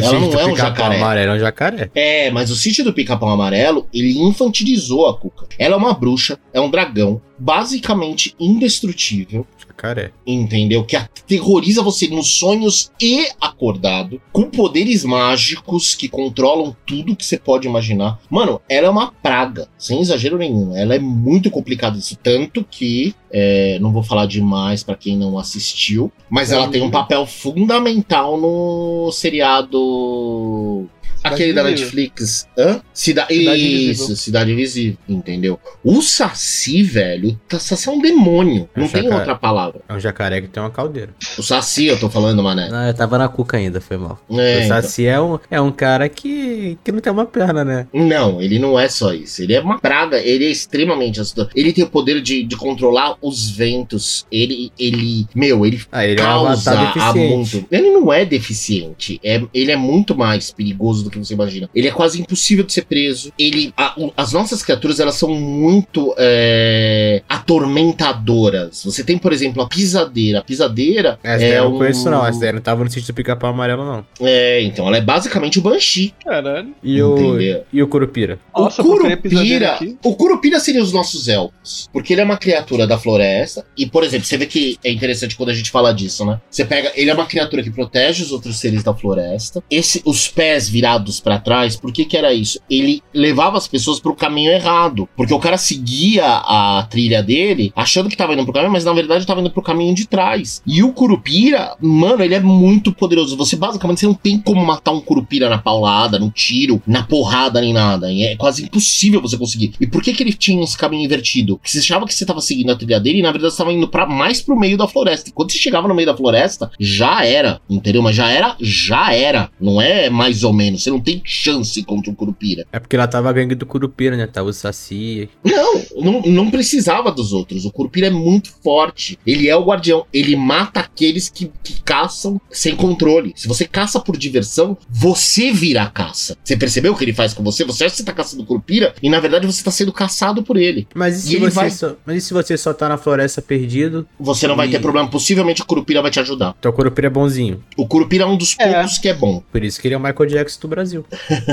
Ela 0.02 0.20
não 0.20 0.40
é 0.40 0.46
um 0.46 0.56
jacaré. 0.56 0.96
amarelo, 0.96 1.32
é 1.32 1.36
um 1.36 1.38
jacaré. 1.38 1.90
É, 1.94 2.30
mas 2.30 2.50
o 2.50 2.56
sítio 2.56 2.84
do 2.84 2.92
Pica-Pau 2.92 3.28
Amarelo, 3.28 3.86
ele 3.92 4.18
infantilizou 4.18 5.08
a 5.08 5.16
Cuca. 5.18 5.46
Ela 5.58 5.74
é 5.74 5.76
uma 5.76 5.92
bruxa, 5.92 6.38
é 6.52 6.60
um 6.60 6.70
dragão, 6.70 7.20
basicamente 7.42 8.36
indestrutível, 8.38 9.44
Jacaré. 9.58 10.12
entendeu? 10.24 10.84
Que 10.84 10.94
aterroriza 10.94 11.82
você 11.82 12.06
nos 12.06 12.38
sonhos 12.38 12.92
e 13.00 13.28
acordado, 13.40 14.22
com 14.32 14.44
poderes 14.44 15.04
mágicos 15.04 15.96
que 15.96 16.08
controlam 16.08 16.76
tudo 16.86 17.16
que 17.16 17.26
você 17.26 17.36
pode 17.36 17.66
imaginar. 17.66 18.20
Mano, 18.30 18.60
ela 18.68 18.86
é 18.86 18.90
uma 18.90 19.10
praga, 19.10 19.68
sem 19.76 20.00
exagero 20.00 20.38
nenhum. 20.38 20.76
Ela 20.76 20.94
é 20.94 21.00
muito 21.00 21.50
complicada 21.50 21.98
isso, 21.98 22.16
tanto 22.22 22.64
que 22.70 23.12
é, 23.28 23.76
não 23.80 23.92
vou 23.92 24.04
falar 24.04 24.26
demais 24.26 24.84
pra 24.84 24.94
quem 24.94 25.16
não 25.16 25.36
assistiu, 25.36 26.12
mas 26.30 26.52
ela 26.52 26.68
tem 26.68 26.82
um 26.82 26.90
papel 26.90 27.26
fundamental 27.26 28.38
no 28.38 29.10
seriado 29.10 30.86
Aquele 31.22 31.52
da. 31.52 31.62
Netflix. 31.62 32.48
Hã? 32.58 32.80
Cida... 32.92 33.26
Cidade 33.26 33.34
Isso, 33.34 33.84
Invisível. 33.84 34.16
Cidade 34.16 34.52
Invisível, 34.52 34.98
entendeu? 35.08 35.60
O 35.84 36.02
Saci, 36.02 36.82
velho, 36.82 37.38
o 37.52 37.58
Saci 37.58 37.88
é 37.88 37.92
um 37.92 38.00
demônio. 38.00 38.68
Não 38.74 38.84
Acho 38.84 38.94
tem 38.94 39.06
é. 39.06 39.14
outra 39.14 39.34
palavra. 39.34 39.80
É 39.88 39.94
um 39.94 40.00
jacaré 40.00 40.40
que 40.40 40.48
tem 40.48 40.62
uma 40.62 40.70
caldeira. 40.70 41.14
O 41.38 41.42
Saci, 41.42 41.86
eu 41.86 41.98
tô 41.98 42.08
falando, 42.10 42.42
mané. 42.42 42.68
Não, 42.68 42.86
eu 42.86 42.94
tava 42.94 43.18
na 43.18 43.28
cuca 43.28 43.56
ainda, 43.56 43.80
foi 43.80 43.96
mal. 43.96 44.20
É, 44.30 44.64
o 44.64 44.68
Saci 44.68 45.06
é, 45.06 45.20
um, 45.20 45.38
é 45.50 45.60
um 45.60 45.70
cara 45.70 46.08
que, 46.08 46.78
que 46.82 46.92
não 46.92 47.00
tem 47.00 47.12
uma 47.12 47.26
perna, 47.26 47.64
né? 47.64 47.86
então. 47.92 48.08
Não, 48.08 48.42
ele 48.42 48.58
não 48.58 48.78
é 48.78 48.88
só 48.88 49.12
isso. 49.12 49.42
Ele 49.42 49.54
é 49.54 49.60
uma 49.60 49.78
praga. 49.78 50.18
Ele 50.18 50.44
é 50.44 50.50
extremamente 50.50 51.20
assustador. 51.20 51.50
Ele 51.54 51.72
tem 51.72 51.84
o 51.84 51.88
poder 51.88 52.20
de, 52.20 52.42
de 52.42 52.56
controlar 52.56 53.16
os 53.20 53.50
ventos. 53.50 54.26
Ele, 54.30 54.72
ele, 54.78 55.26
meu, 55.34 55.64
ele 55.64 55.80
Ah, 55.90 56.06
ele 56.06 56.20
é 56.20 56.24
um 56.24 56.26
causa 56.26 56.72
a 56.72 57.14
muito. 57.14 57.66
Ele 57.70 57.90
não 57.90 58.12
é 58.12 58.24
deficiente. 58.24 59.20
É, 59.22 59.42
ele 59.52 59.70
é 59.70 59.76
muito 59.76 60.14
mais 60.14 60.50
perigoso 60.50 61.04
do 61.04 61.10
que 61.12 61.18
você 61.26 61.34
imagina. 61.34 61.68
Ele 61.74 61.88
é 61.88 61.90
quase 61.90 62.20
impossível 62.20 62.64
de 62.64 62.72
ser 62.72 62.82
preso. 62.84 63.32
Ele, 63.38 63.72
a- 63.76 63.94
o- 63.96 64.12
as 64.16 64.32
nossas 64.32 64.62
criaturas 64.62 65.00
elas 65.00 65.14
são 65.14 65.30
muito 65.34 66.14
é, 66.18 67.22
atormentadoras. 67.28 68.82
Você 68.84 69.02
tem, 69.04 69.18
por 69.18 69.32
exemplo, 69.32 69.62
a 69.62 69.68
pisadeira. 69.68 70.38
A 70.40 70.42
pisadeira 70.42 71.18
Essa 71.22 71.38
daí 71.38 71.50
é 71.52 71.58
eu 71.58 71.64
não 71.64 71.74
um- 71.74 71.78
conheço, 71.78 72.10
não. 72.10 72.26
Essa 72.26 72.40
daí 72.40 72.52
não 72.52 72.60
tava 72.60 72.84
no 72.84 72.90
sítio 72.90 73.12
do 73.12 73.16
pica-pau 73.16 73.50
amarelo, 73.50 73.84
não. 73.84 74.04
É, 74.20 74.62
então 74.62 74.86
ela 74.86 74.96
é 74.96 75.00
basicamente 75.00 75.58
o 75.58 75.62
Banshee. 75.62 76.14
Caralho. 76.24 76.74
E 76.82 77.02
o, 77.02 77.38
e 77.72 77.82
o 77.82 77.88
Curupira? 77.88 78.38
Nossa, 78.56 78.82
o 78.82 78.84
Curupira, 78.84 79.78
o 80.02 80.14
Curupira 80.14 80.60
seria 80.60 80.82
os 80.82 80.92
nossos 80.92 81.28
elfos, 81.28 81.88
porque 81.92 82.12
ele 82.12 82.20
é 82.20 82.24
uma 82.24 82.36
criatura 82.36 82.86
da 82.86 82.98
floresta 82.98 83.64
e, 83.76 83.86
por 83.86 84.04
exemplo, 84.04 84.26
você 84.26 84.36
vê 84.36 84.46
que 84.46 84.78
é 84.84 84.90
interessante 84.90 85.36
quando 85.36 85.50
a 85.50 85.54
gente 85.54 85.70
fala 85.70 85.92
disso, 85.92 86.24
né? 86.24 86.40
Você 86.50 86.64
pega, 86.64 86.92
ele 86.94 87.10
é 87.10 87.14
uma 87.14 87.26
criatura 87.26 87.62
que 87.62 87.70
protege 87.70 88.22
os 88.22 88.32
outros 88.32 88.58
seres 88.58 88.82
da 88.82 88.94
floresta. 88.94 89.62
Esse, 89.70 90.02
os 90.04 90.28
pés 90.28 90.68
virados 90.68 91.01
pra 91.20 91.38
trás, 91.38 91.76
por 91.76 91.92
que 91.92 92.04
que 92.04 92.16
era 92.16 92.32
isso? 92.32 92.58
Ele 92.68 93.02
levava 93.12 93.58
as 93.58 93.68
pessoas 93.68 94.00
pro 94.00 94.14
caminho 94.14 94.52
errado, 94.52 95.08
porque 95.16 95.34
o 95.34 95.38
cara 95.38 95.56
seguia 95.56 96.24
a 96.26 96.86
trilha 96.88 97.22
dele, 97.22 97.72
achando 97.74 98.08
que 98.08 98.16
tava 98.16 98.34
indo 98.34 98.44
pro 98.44 98.52
caminho, 98.52 98.72
mas 98.72 98.84
na 98.84 98.92
verdade 98.92 99.26
tava 99.26 99.40
indo 99.40 99.50
pro 99.50 99.62
caminho 99.62 99.94
de 99.94 100.06
trás. 100.06 100.62
E 100.66 100.82
o 100.82 100.92
Curupira, 100.92 101.76
mano, 101.80 102.22
ele 102.22 102.34
é 102.34 102.40
muito 102.40 102.92
poderoso. 102.92 103.36
Você 103.36 103.56
basicamente 103.56 104.00
você 104.00 104.06
não 104.06 104.14
tem 104.14 104.38
como 104.38 104.64
matar 104.64 104.92
um 104.92 105.00
Curupira 105.00 105.48
na 105.48 105.58
paulada, 105.58 106.18
no 106.18 106.30
tiro, 106.30 106.82
na 106.86 107.02
porrada 107.02 107.60
nem 107.60 107.72
nada. 107.72 108.12
É 108.12 108.36
quase 108.36 108.64
impossível 108.64 109.20
você 109.20 109.36
conseguir. 109.36 109.74
E 109.80 109.86
por 109.86 110.02
que 110.02 110.12
que 110.12 110.22
ele 110.22 110.32
tinha 110.32 110.62
esse 110.62 110.76
caminho 110.76 111.04
invertido? 111.04 111.56
Porque 111.56 111.70
você 111.70 111.78
achava 111.78 112.06
que 112.06 112.14
você 112.14 112.24
tava 112.24 112.40
seguindo 112.40 112.70
a 112.70 112.76
trilha 112.76 113.00
dele 113.00 113.18
e 113.18 113.22
na 113.22 113.32
verdade 113.32 113.52
você 113.52 113.58
tava 113.58 113.72
indo 113.72 113.88
para 113.88 114.06
mais 114.06 114.40
pro 114.40 114.58
meio 114.58 114.76
da 114.76 114.86
floresta. 114.86 115.30
E 115.30 115.32
quando 115.32 115.52
você 115.52 115.58
chegava 115.58 115.88
no 115.88 115.94
meio 115.94 116.06
da 116.06 116.16
floresta, 116.16 116.70
já 116.78 117.24
era, 117.24 117.60
entendeu? 117.68 118.02
Mas 118.02 118.16
já 118.16 118.28
era, 118.30 118.56
já 118.60 119.14
era. 119.14 119.50
Não 119.60 119.80
é 119.80 120.10
mais 120.10 120.44
ou 120.44 120.52
menos. 120.52 120.82
Você 120.82 120.90
não 120.92 121.00
tem 121.00 121.20
chance 121.24 121.82
contra 121.82 122.10
o 122.10 122.14
Curupira. 122.14 122.66
É 122.72 122.78
porque 122.78 122.96
ela 122.96 123.06
tava 123.08 123.28
a 123.30 123.32
gangue 123.32 123.54
do 123.54 123.66
Curupira, 123.66 124.16
né? 124.16 124.26
Tava 124.26 124.48
o 124.48 124.52
Saci. 124.52 125.28
Não, 125.44 125.82
não, 125.96 126.22
não 126.22 126.50
precisava 126.50 127.10
dos 127.10 127.32
outros. 127.32 127.64
O 127.64 127.70
Curupira 127.70 128.06
é 128.06 128.10
muito 128.10 128.50
forte. 128.62 129.18
Ele 129.26 129.48
é 129.48 129.56
o 129.56 129.64
guardião. 129.64 130.06
Ele 130.12 130.36
mata 130.36 130.80
aqueles 130.80 131.28
que, 131.28 131.50
que 131.62 131.80
caçam 131.82 132.40
sem 132.50 132.76
controle. 132.76 133.32
Se 133.36 133.48
você 133.48 133.66
caça 133.66 133.98
por 134.00 134.16
diversão, 134.16 134.76
você 134.88 135.52
vira 135.52 135.82
a 135.82 135.90
caça. 135.90 136.36
Você 136.44 136.56
percebeu 136.56 136.92
o 136.92 136.96
que 136.96 137.04
ele 137.04 137.12
faz 137.12 137.32
com 137.34 137.42
você? 137.42 137.64
Você 137.64 137.84
acha 137.84 137.92
que 137.92 137.98
você 137.98 138.04
tá 138.04 138.12
caçando 138.12 138.42
o 138.42 138.46
Curupira 138.46 138.94
e 139.02 139.08
na 139.08 139.20
verdade 139.20 139.46
você 139.46 139.62
tá 139.62 139.70
sendo 139.70 139.92
caçado 139.92 140.42
por 140.42 140.56
ele. 140.56 140.86
Mas 140.94 141.18
e 141.18 141.22
se, 141.28 141.32
E 141.32 141.36
ele 141.36 141.44
você, 141.50 141.54
vai- 141.54 141.70
só, 141.70 141.96
mas 142.04 142.16
e 142.16 142.20
se 142.20 142.34
você 142.34 142.56
só 142.56 142.72
tá 142.72 142.88
na 142.88 142.96
floresta 142.98 143.40
perdido? 143.42 144.06
Você 144.20 144.46
não 144.46 144.56
vai 144.56 144.68
E- 144.68 144.70
ter 144.70 144.80
problema. 144.80 145.08
Possivelmente 145.08 145.62
o 145.62 145.66
Curupira 145.66 146.02
vai 146.02 146.10
te 146.10 146.20
ajudar. 146.20 146.54
Então 146.58 146.70
o 146.70 146.74
Curupira 146.74 147.06
é 147.06 147.10
bonzinho. 147.10 147.62
O 147.76 147.86
Curupira 147.86 148.24
é 148.24 148.26
um 148.26 148.36
dos 148.36 148.54
É. 148.58 148.72
poucos 148.72 148.98
que 148.98 149.08
é 149.08 149.14
bom. 149.14 149.42
Por 149.50 149.62
isso 149.64 149.80
que 149.80 149.88
ele 149.88 149.94
é 149.94 149.98
o 149.98 150.00
Michael 150.00 150.26
Jackson 150.28 150.60
do 150.60 150.68
Brasil. 150.68 150.81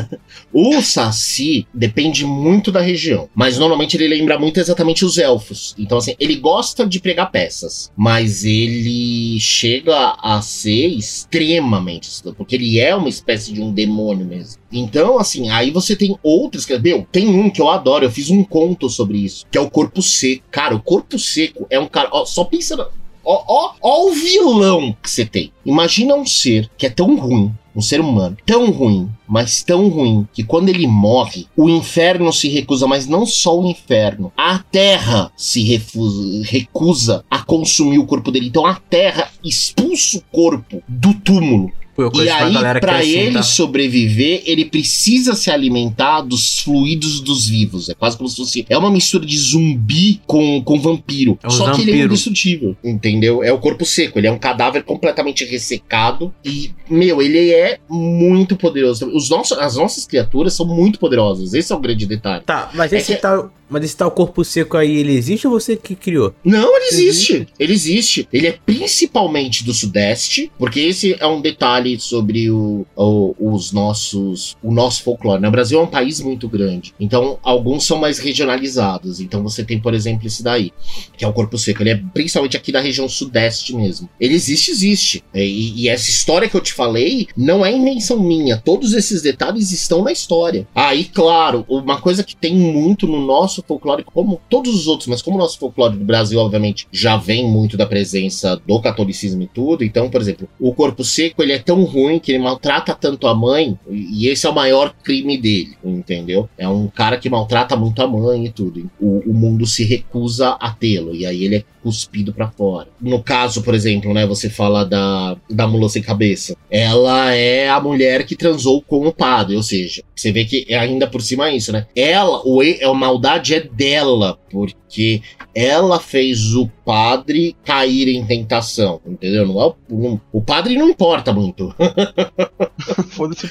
O 0.51 0.81
Saci 0.81 1.67
depende 1.73 2.25
muito 2.25 2.71
da 2.71 2.81
região, 2.81 3.29
mas 3.35 3.57
normalmente 3.57 3.95
ele 3.95 4.07
lembra 4.07 4.39
muito 4.39 4.59
exatamente 4.59 5.05
os 5.05 5.17
elfos. 5.17 5.75
Então, 5.77 5.97
assim, 5.97 6.15
ele 6.19 6.35
gosta 6.35 6.87
de 6.87 6.99
pregar 6.99 7.31
peças, 7.31 7.91
mas 7.95 8.43
ele 8.43 9.39
chega 9.39 10.15
a 10.21 10.41
ser 10.41 10.87
extremamente 10.87 12.09
porque 12.35 12.55
ele 12.55 12.79
é 12.79 12.95
uma 12.95 13.09
espécie 13.09 13.53
de 13.53 13.61
um 13.61 13.71
demônio 13.71 14.25
mesmo. 14.25 14.59
Então, 14.71 15.17
assim, 15.17 15.49
aí 15.49 15.71
você 15.71 15.95
tem 15.95 16.17
outros 16.21 16.65
que. 16.65 16.77
Meu, 16.77 17.05
tem 17.11 17.27
um 17.27 17.49
que 17.49 17.61
eu 17.61 17.69
adoro, 17.69 18.05
eu 18.05 18.11
fiz 18.11 18.29
um 18.29 18.43
conto 18.43 18.89
sobre 18.89 19.17
isso, 19.17 19.45
que 19.49 19.57
é 19.57 19.61
o 19.61 19.69
Corpo 19.69 20.01
Seco. 20.01 20.43
Cara, 20.51 20.75
o 20.75 20.81
Corpo 20.81 21.17
Seco 21.17 21.65
é 21.69 21.79
um 21.79 21.87
cara. 21.87 22.09
Ó, 22.11 22.25
só 22.25 22.43
pensa. 22.43 22.89
Ó, 23.31 23.43
ó, 23.47 23.73
ó 23.79 24.07
o 24.07 24.11
vilão 24.11 24.95
que 25.03 25.07
você 25.07 25.23
tem. 25.23 25.51
Imagina 25.63 26.15
um 26.15 26.25
ser 26.25 26.67
que 26.75 26.87
é 26.87 26.89
tão 26.89 27.15
ruim, 27.15 27.53
um 27.75 27.81
ser 27.81 28.01
humano, 28.01 28.35
tão 28.43 28.71
ruim, 28.71 29.07
mas 29.27 29.61
tão 29.61 29.87
ruim, 29.87 30.27
que 30.33 30.43
quando 30.43 30.69
ele 30.69 30.87
morre, 30.87 31.45
o 31.55 31.69
inferno 31.69 32.33
se 32.33 32.49
recusa, 32.49 32.87
mas 32.87 33.05
não 33.05 33.27
só 33.27 33.55
o 33.59 33.67
inferno, 33.69 34.33
a 34.35 34.57
terra 34.57 35.31
se 35.37 35.61
refusa- 35.61 36.43
recusa 36.43 37.23
a 37.29 37.37
consumir 37.43 37.99
o 37.99 38.07
corpo 38.07 38.31
dele. 38.31 38.47
Então 38.47 38.65
a 38.65 38.73
terra 38.73 39.29
expulsa 39.43 40.17
o 40.17 40.23
corpo 40.31 40.81
do 40.87 41.13
túmulo. 41.13 41.71
Eu 42.01 42.11
E 42.15 42.29
aí, 42.29 42.53
pra 42.79 42.97
é 42.97 42.99
assim, 43.01 43.09
ele 43.17 43.33
tá? 43.33 43.43
sobreviver, 43.43 44.43
ele 44.45 44.65
precisa 44.65 45.33
se 45.35 45.49
alimentar 45.51 46.21
dos 46.21 46.59
fluidos 46.59 47.19
dos 47.21 47.47
vivos. 47.47 47.89
É 47.89 47.93
quase 47.93 48.17
como 48.17 48.29
se 48.29 48.35
fosse. 48.37 48.65
É 48.69 48.77
uma 48.77 48.91
mistura 48.91 49.25
de 49.25 49.37
zumbi 49.37 50.21
com, 50.25 50.61
com 50.63 50.79
vampiro. 50.79 51.37
É 51.43 51.47
um 51.47 51.51
Só 51.51 51.71
que 51.71 51.81
ele 51.81 51.91
é 51.91 51.93
vampiro. 51.93 52.07
indestrutível. 52.07 52.77
Entendeu? 52.83 53.43
É 53.43 53.51
o 53.51 53.57
corpo 53.59 53.85
seco. 53.85 54.19
Ele 54.19 54.27
é 54.27 54.31
um 54.31 54.37
cadáver 54.39 54.83
completamente 54.83 55.43
ressecado. 55.45 56.33
E, 56.43 56.71
meu, 56.89 57.21
ele 57.21 57.51
é 57.51 57.77
muito 57.89 58.55
poderoso. 58.55 59.07
Os 59.07 59.29
nossos, 59.29 59.57
as 59.57 59.75
nossas 59.75 60.05
criaturas 60.05 60.53
são 60.53 60.65
muito 60.65 60.99
poderosas. 60.99 61.53
Esse 61.53 61.71
é 61.71 61.75
o 61.75 61.79
grande 61.79 62.05
detalhe. 62.05 62.43
Tá, 62.45 62.69
mas 62.73 62.91
É 62.93 62.97
esse 62.97 63.15
que- 63.15 63.21
tal. 63.21 63.51
Mas 63.69 63.83
esse 63.85 63.95
tal 63.97 64.11
corpo 64.11 64.43
seco 64.43 64.77
aí, 64.77 64.97
ele 64.97 65.13
existe 65.13 65.47
ou 65.47 65.53
você 65.53 65.75
que 65.75 65.95
criou? 65.95 66.33
Não, 66.43 66.75
ele 66.75 66.87
existe. 66.91 67.47
Ele 67.59 67.73
existe. 67.73 68.27
Ele 68.33 68.47
é 68.47 68.57
principalmente 68.65 69.63
do 69.63 69.73
Sudeste, 69.73 70.51
porque 70.57 70.79
esse 70.79 71.15
é 71.19 71.27
um 71.27 71.41
detalhe 71.41 71.99
sobre 71.99 72.49
o, 72.49 72.85
o- 72.95 73.35
os 73.39 73.71
nossos, 73.71 74.57
o 74.63 74.71
nosso 74.71 75.03
folclore. 75.03 75.41
né? 75.41 75.47
O 75.47 75.51
Brasil 75.51 75.79
é 75.79 75.83
um 75.83 75.87
país 75.87 76.19
muito 76.19 76.47
grande, 76.49 76.93
então 76.99 77.37
alguns 77.43 77.85
são 77.85 77.97
mais 77.97 78.17
regionalizados. 78.19 79.19
Então 79.19 79.43
você 79.43 79.63
tem, 79.63 79.79
por 79.79 79.93
exemplo, 79.93 80.25
esse 80.27 80.41
daí, 80.43 80.71
que 81.17 81.23
é 81.23 81.27
o 81.27 81.33
Corpo 81.33 81.57
Seco. 81.57 81.83
Ele 81.83 81.91
é 81.91 82.01
principalmente 82.13 82.57
aqui 82.57 82.71
da 82.71 82.79
região 82.81 83.07
Sudeste 83.07 83.75
mesmo. 83.75 84.09
Ele 84.19 84.33
existe, 84.33 84.71
existe. 84.71 85.23
É, 85.33 85.45
E, 85.45 85.81
e 85.83 85.89
essa 85.89 86.09
história 86.09 86.49
que 86.49 86.55
eu 86.55 86.61
te 86.61 86.73
falei 86.73 87.27
não 87.35 87.65
é 87.65 87.71
invenção 87.71 88.19
minha. 88.19 88.57
Todos 88.57 88.93
esses 88.93 89.21
detalhes 89.21 89.71
estão 89.71 90.03
na 90.03 90.11
história. 90.11 90.67
Aí, 90.73 91.05
claro, 91.05 91.65
uma 91.69 91.99
coisa 92.01 92.23
que 92.23 92.35
tem 92.35 92.55
muito 92.55 93.07
no 93.07 93.25
nosso 93.25 93.58
folclore, 93.63 94.03
como 94.03 94.39
todos 94.49 94.73
os 94.73 94.87
outros, 94.87 95.07
mas 95.07 95.21
como 95.21 95.37
o 95.37 95.39
nosso 95.39 95.57
folclore 95.59 95.97
do 95.97 96.05
Brasil, 96.05 96.39
obviamente, 96.39 96.87
já 96.91 97.17
vem 97.17 97.47
muito 97.47 97.77
da 97.77 97.85
presença 97.85 98.55
do 98.67 98.79
catolicismo 98.81 99.41
e 99.43 99.47
tudo. 99.47 99.83
Então, 99.83 100.09
por 100.09 100.21
exemplo, 100.21 100.47
o 100.59 100.73
corpo 100.73 101.03
seco 101.03 101.41
ele 101.43 101.53
é 101.53 101.59
tão 101.59 101.83
ruim 101.83 102.19
que 102.19 102.31
ele 102.31 102.43
maltrata 102.43 102.93
tanto 102.95 103.27
a 103.27 103.35
mãe, 103.35 103.77
e 103.89 104.27
esse 104.27 104.45
é 104.45 104.49
o 104.49 104.55
maior 104.55 104.93
crime 105.03 105.37
dele, 105.37 105.75
entendeu? 105.83 106.49
É 106.57 106.67
um 106.67 106.87
cara 106.87 107.17
que 107.17 107.29
maltrata 107.29 107.75
muito 107.75 108.01
a 108.01 108.07
mãe 108.07 108.45
e 108.45 108.49
tudo. 108.51 108.89
O, 108.99 109.29
o 109.29 109.33
mundo 109.33 109.65
se 109.65 109.83
recusa 109.83 110.49
a 110.59 110.71
tê-lo, 110.71 111.15
e 111.15 111.25
aí 111.25 111.43
ele 111.45 111.55
é 111.57 111.63
cuspido 111.81 112.33
pra 112.33 112.49
fora. 112.49 112.89
No 112.99 113.23
caso, 113.23 113.63
por 113.63 113.73
exemplo, 113.73 114.13
né, 114.13 114.25
você 114.27 114.49
fala 114.49 114.83
da, 114.83 115.37
da 115.49 115.65
mula 115.67 115.87
sem 115.87 116.01
cabeça. 116.01 116.55
Ela 116.69 117.33
é 117.33 117.69
a 117.69 117.79
mulher 117.79 118.25
que 118.25 118.35
transou 118.35 118.81
com 118.81 119.07
o 119.07 119.13
padre, 119.13 119.55
ou 119.55 119.63
seja, 119.63 120.03
você 120.15 120.31
vê 120.31 120.43
que 120.45 120.65
é 120.67 120.77
ainda 120.77 121.07
por 121.07 121.21
cima 121.21 121.49
é 121.49 121.55
isso, 121.55 121.71
né? 121.71 121.87
Ela, 121.95 122.41
o, 122.45 122.61
e- 122.61 122.83
a 122.83 122.93
maldade 122.93 123.48
é 123.55 123.61
dela, 123.61 124.39
porque 124.49 125.21
ela 125.53 125.99
fez 125.99 126.53
o 126.55 126.67
padre 126.89 127.55
cair 127.63 128.07
em 128.07 128.25
tentação, 128.25 128.99
entendeu? 129.05 129.45
Não 129.47 129.61
é 129.61 129.65
o, 129.67 129.75
não- 129.89 130.21
o 130.33 130.41
padre 130.41 130.75
não 130.75 130.89
importa 130.89 131.31
muito. 131.31 131.73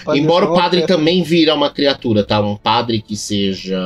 O. 0.06 0.14
Embora 0.16 0.46
o 0.46 0.48
Só 0.48 0.54
padre 0.62 0.80
é- 0.82 0.86
também 0.86 1.22
vira 1.22 1.54
uma 1.54 1.70
criatura, 1.70 2.24
tá? 2.24 2.40
Um 2.40 2.56
padre 2.56 3.00
que 3.02 3.16
seja. 3.16 3.78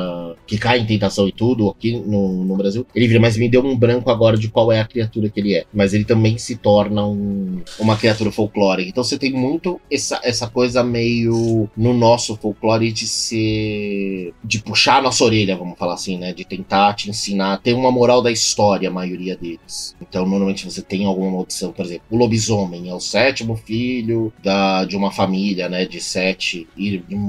que 0.47 0.57
cai 0.57 0.79
em 0.79 0.87
tentação 0.87 1.27
e 1.29 1.33
tudo 1.33 1.69
aqui 1.69 1.93
no, 1.93 2.45
no 2.45 2.57
Brasil. 2.57 2.87
Ele 2.95 3.09
vira, 3.09 3.21
mas 3.21 3.37
me 3.37 3.49
deu 3.49 3.65
um 3.65 3.77
branco 3.77 4.11
agora 4.11 4.37
de 4.37 4.49
qual 4.49 4.71
é 4.71 4.81
a 4.81 4.85
criatura 4.87 5.29
que 5.29 5.41
ele 5.41 5.55
é. 5.55 5.65
Mas 5.75 5.93
ele 5.93 6.05
também 6.05 6.39
se 6.39 6.57
torna 6.57 7.05
um- 7.07 7.61
uma 7.79 7.97
criatura 7.97 8.31
folclórica. 8.31 8.89
Então 8.89 9.03
você 9.05 9.19
tem 9.19 9.33
muito 9.33 9.81
essa, 9.91 10.21
essa 10.23 10.49
coisa 10.49 10.83
meio 10.85 11.69
no 11.77 11.93
nosso 11.93 12.37
folclore 12.37 12.93
de 12.93 13.07
ser. 13.07 14.33
de 14.45 14.61
puxar 14.61 14.99
a 14.99 15.03
nossa 15.03 15.25
orelha, 15.25 15.57
vamos 15.57 15.79
falar 15.79 15.95
assim, 15.95 16.17
né? 16.19 16.33
De 16.33 16.45
tentar 16.45 16.95
te 16.95 17.11
ensinar. 17.11 17.59
Tem 17.59 17.75
uma 17.75 17.91
moral 17.91 18.23
da 18.23 18.31
história, 18.31 18.89
a 18.89 18.93
maioria 18.93 19.37
deles. 19.43 19.97
Então 20.01 20.25
normalmente 20.25 20.65
você 20.65 20.81
tem 20.81 21.05
alguma 21.05 21.31
maldição, 21.31 21.73
por 21.73 21.85
exemplo, 21.85 22.05
o 22.11 22.17
lobisomem 22.17 22.89
é 22.89 22.95
o 22.95 23.01
sétimo 23.01 23.57
filho 23.57 24.33
da, 24.43 24.85
de 24.85 24.97
uma 24.97 25.11
família, 25.11 25.69
né? 25.69 25.85
De 25.85 26.01
sete, 26.01 26.69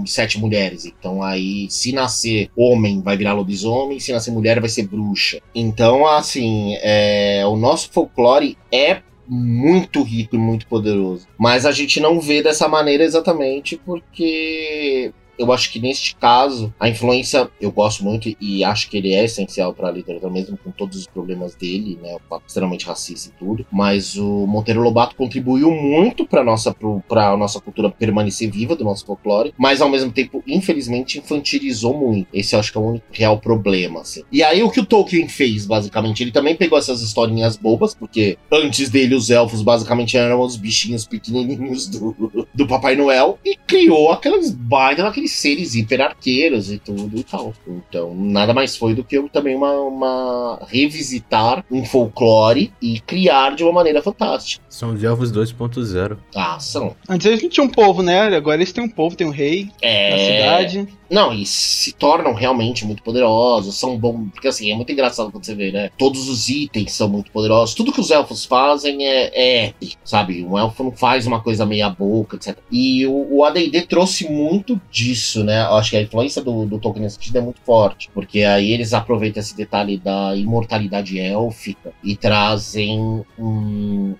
sete 0.06 0.40
mulheres. 0.40 0.86
Então 0.86 1.24
aí, 1.24 1.68
se 1.70 1.92
nascer 1.92 2.50
homem, 2.56 3.02
vai 3.02 3.18
virar 3.18 3.34
lobisomem, 3.34 4.00
se 4.00 4.14
nascer 4.14 4.32
mulher, 4.32 4.60
vai 4.60 4.70
ser 4.70 4.84
bruxa. 4.84 5.42
Então, 5.56 6.06
assim, 6.06 6.76
é, 6.82 7.44
o 7.48 7.56
nosso 7.56 7.92
folclore 7.92 8.58
é 8.72 9.02
muito 9.28 10.04
rico 10.04 10.36
e 10.36 10.40
muito 10.40 10.68
poderoso. 10.68 11.28
Mas 11.38 11.66
a 11.66 11.72
gente 11.72 12.00
não 12.00 12.20
vê 12.20 12.44
dessa 12.44 12.68
maneira 12.68 13.04
exatamente 13.04 13.78
porque 13.78 15.14
eu 15.38 15.52
acho 15.52 15.72
que 15.72 15.80
neste 15.80 16.16
caso, 16.16 16.74
a 16.80 16.90
influência 16.90 17.50
eu 17.60 17.72
gosto 17.72 18.04
muito 18.04 18.34
e 18.40 18.64
acho 18.64 18.90
que 18.90 18.98
ele 18.98 19.14
é 19.14 19.24
essencial 19.24 19.74
para 19.74 19.88
a 19.88 19.92
literatura, 19.92 20.32
mesmo 20.32 20.58
com 20.58 20.72
todos 20.72 20.98
os 20.98 21.08
problemas 21.08 21.56
dele, 21.56 21.98
né? 22.02 22.16
O 22.16 22.22
fato 22.30 22.44
extremamente 22.48 22.86
racista 22.86 23.30
e 23.30 23.40
tudo. 23.40 23.66
Mas 23.72 24.16
o 24.16 24.46
Monteiro 24.48 24.82
Lobato 24.82 25.16
contribuiu 25.16 25.72
muito 25.72 26.26
para 26.26 26.44
nossa 26.44 26.76
para 27.08 27.36
nossa 27.38 27.60
cultura 27.60 27.90
permanecer 27.90 28.50
viva 28.50 28.76
do 28.76 28.84
nosso 28.84 29.06
folclore, 29.06 29.54
mas 29.58 29.82
ao 29.82 29.90
mesmo 29.90 30.12
tempo, 30.12 30.44
infelizmente, 30.48 31.20
infantilizou 31.20 31.98
muito. 31.98 32.28
Esse 32.34 32.56
eu 32.56 32.60
acho 32.60 32.72
que 32.72 32.78
é 32.78 32.82
o 32.82 32.86
único 32.86 33.06
real 33.12 33.40
problema, 33.40 34.02
assim. 34.02 34.24
E 34.32 34.44
aí 34.44 34.64
o 34.64 34.70
que 34.70 34.80
o 34.80 34.86
Tolkien 34.86 35.28
fez, 35.28 35.66
basicamente, 35.66 36.24
ele 36.24 36.32
também 36.32 36.56
pegou 36.56 36.78
essas 36.78 37.02
historinhas 37.02 37.58
bobas, 37.58 37.94
porque 37.94 38.38
antes 38.52 38.90
dele 38.90 39.16
os 39.16 39.30
elfos 39.30 39.62
basicamente 39.62 40.18
eram 40.18 40.42
os 40.42 40.56
bichinhos 40.56 41.06
pequenininhos 41.06 41.88
do, 41.88 42.48
do 42.54 42.68
Papai 42.68 42.96
Noel 42.96 43.40
e 43.46 43.56
criou 43.56 44.12
aqueles 44.12 44.52
baita 44.52 45.04
daqueles 45.24 45.32
seres 45.32 45.76
hiperarqueiros 45.76 46.72
e 46.72 46.78
tudo 46.78 47.18
e 47.18 47.24
tal. 47.24 47.54
Então, 47.68 48.14
nada 48.14 48.54
mais 48.54 48.76
foi 48.76 48.94
do 48.94 49.04
que 49.04 49.18
eu 49.18 49.30
também 49.30 49.56
uma, 49.56 49.72
uma 49.72 50.60
revisitar 50.68 51.64
um 51.72 51.86
folclore 51.86 52.72
e 52.82 53.00
criar 53.00 53.56
de 53.56 53.64
uma 53.64 53.72
maneira 53.72 54.02
fantástica. 54.02 54.64
São 54.70 54.94
os 54.94 55.04
elfos 55.04 55.32
2.0. 55.32 56.18
Ah, 56.36 56.60
são. 56.60 56.96
Antes 57.08 57.26
eles 57.26 57.42
não 57.42 57.50
tinham 57.50 57.68
um 57.68 57.72
povo, 57.72 58.02
né? 58.02 58.36
Agora 58.36 58.58
eles 58.58 58.72
têm 58.72 58.84
um 58.84 58.90
povo, 58.90 59.16
tem 59.16 59.26
um 59.28 59.32
rei 59.32 59.70
É... 59.82 60.12
na 60.12 60.18
cidade. 60.18 60.88
Não, 61.14 61.32
e 61.32 61.46
se 61.46 61.92
tornam 61.92 62.34
realmente 62.34 62.84
muito 62.86 63.04
poderosos, 63.04 63.76
são 63.76 63.96
bons. 63.96 64.32
Porque 64.32 64.48
assim, 64.48 64.72
é 64.72 64.76
muito 64.76 64.92
engraçado 64.92 65.32
quando 65.32 65.46
você 65.46 65.54
vê, 65.54 65.72
né? 65.72 65.92
Todos 65.96 66.28
os 66.28 66.50
itens 66.50 66.94
são 66.94 67.08
muito 67.08 67.30
poderosos. 67.30 67.76
Tudo 67.76 67.92
que 67.92 68.02
os 68.02 68.10
elfos 68.10 68.46
fazem 68.46 69.06
é, 69.06 69.32
é 69.34 69.66
épico, 69.68 70.02
sabe? 70.04 70.44
Um 70.44 70.58
elfo 70.58 70.84
não 70.84 70.92
faz 70.92 71.28
uma 71.28 71.40
coisa 71.40 71.68
meia 71.68 71.88
boca, 71.88 72.36
etc. 72.38 72.58
E 72.72 73.06
o, 73.06 73.28
o 73.30 73.44
ADD 73.44 73.86
trouxe 73.88 74.28
muito 74.28 74.82
disso 74.90 75.13
disso, 75.14 75.44
né? 75.44 75.62
Acho 75.62 75.92
que 75.92 75.98
a 75.98 76.02
influência 76.02 76.42
do, 76.42 76.66
do 76.66 76.80
Tolkien 76.80 77.04
nesse 77.04 77.16
sentido 77.16 77.38
é 77.38 77.42
muito 77.42 77.62
forte, 77.62 78.10
porque 78.14 78.44
aí 78.44 78.72
eles 78.72 78.94
aproveitam 78.94 79.40
esse 79.40 79.56
detalhe 79.56 79.98
da 79.98 80.36
imortalidade 80.36 81.20
élfica 81.20 81.94
e 82.04 82.16
trazem 82.16 83.24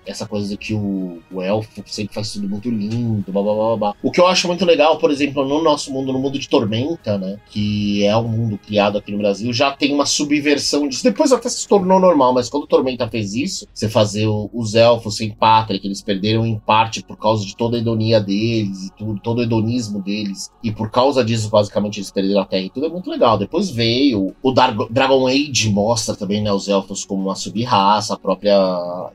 essa 0.06 0.26
coisa 0.26 0.56
que 0.56 0.72
o, 0.72 1.18
o 1.32 1.42
elfo 1.42 1.82
sempre 1.86 2.14
faz 2.14 2.32
tudo 2.32 2.48
muito 2.48 2.70
lindo, 2.70 3.30
blá, 3.30 3.42
blá, 3.42 3.54
blá, 3.54 3.76
blá. 3.76 3.94
O 4.02 4.10
que 4.10 4.20
eu 4.20 4.26
acho 4.26 4.46
muito 4.46 4.64
legal, 4.64 4.98
por 4.98 5.10
exemplo, 5.10 5.44
no 5.44 5.62
nosso 5.62 5.92
mundo, 5.92 6.12
no 6.12 6.18
mundo 6.18 6.38
de 6.38 6.48
Tormenta, 6.48 7.18
né? 7.18 7.38
Que 7.50 8.04
é 8.04 8.16
um 8.16 8.28
mundo 8.28 8.58
criado 8.58 8.98
aqui 8.98 9.10
no 9.10 9.18
Brasil, 9.18 9.52
já 9.52 9.72
tem 9.72 9.92
uma 9.92 10.06
subversão 10.06 10.88
disso. 10.88 11.02
Depois 11.02 11.32
até 11.32 11.48
se 11.48 11.66
tornou 11.66 11.98
normal, 11.98 12.32
mas 12.32 12.48
quando 12.48 12.66
Tormenta 12.66 13.08
fez 13.08 13.34
isso, 13.34 13.66
você 13.74 13.88
fazer 13.88 14.28
os 14.28 14.74
elfos 14.74 15.16
sem 15.16 15.30
pátria, 15.30 15.78
que 15.78 15.86
eles 15.86 16.02
perderam 16.02 16.46
em 16.46 16.58
parte 16.58 17.02
por 17.02 17.16
causa 17.16 17.44
de 17.44 17.56
toda 17.56 17.76
a 17.76 17.80
hedonia 17.80 18.20
deles 18.20 18.86
e 18.86 18.92
tudo, 18.96 19.20
todo 19.20 19.38
o 19.38 19.42
hedonismo 19.42 20.00
deles, 20.00 20.50
e 20.62 20.70
por 20.70 20.83
causa 20.90 21.24
disso, 21.24 21.48
basicamente, 21.48 21.98
eles 21.98 22.10
perderam 22.10 22.40
a 22.40 22.44
terra 22.44 22.64
e 22.64 22.70
tudo 22.70 22.86
é 22.86 22.88
muito 22.88 23.10
legal. 23.10 23.38
Depois 23.38 23.70
veio 23.70 24.34
o 24.42 24.52
Dar 24.52 24.74
Dragon 24.90 25.26
Age, 25.26 25.70
mostra 25.70 26.14
também, 26.14 26.42
né, 26.42 26.52
os 26.52 26.68
elfos 26.68 27.04
como 27.04 27.22
uma 27.22 27.34
sub-raça, 27.34 28.14
a 28.14 28.18
própria 28.18 28.56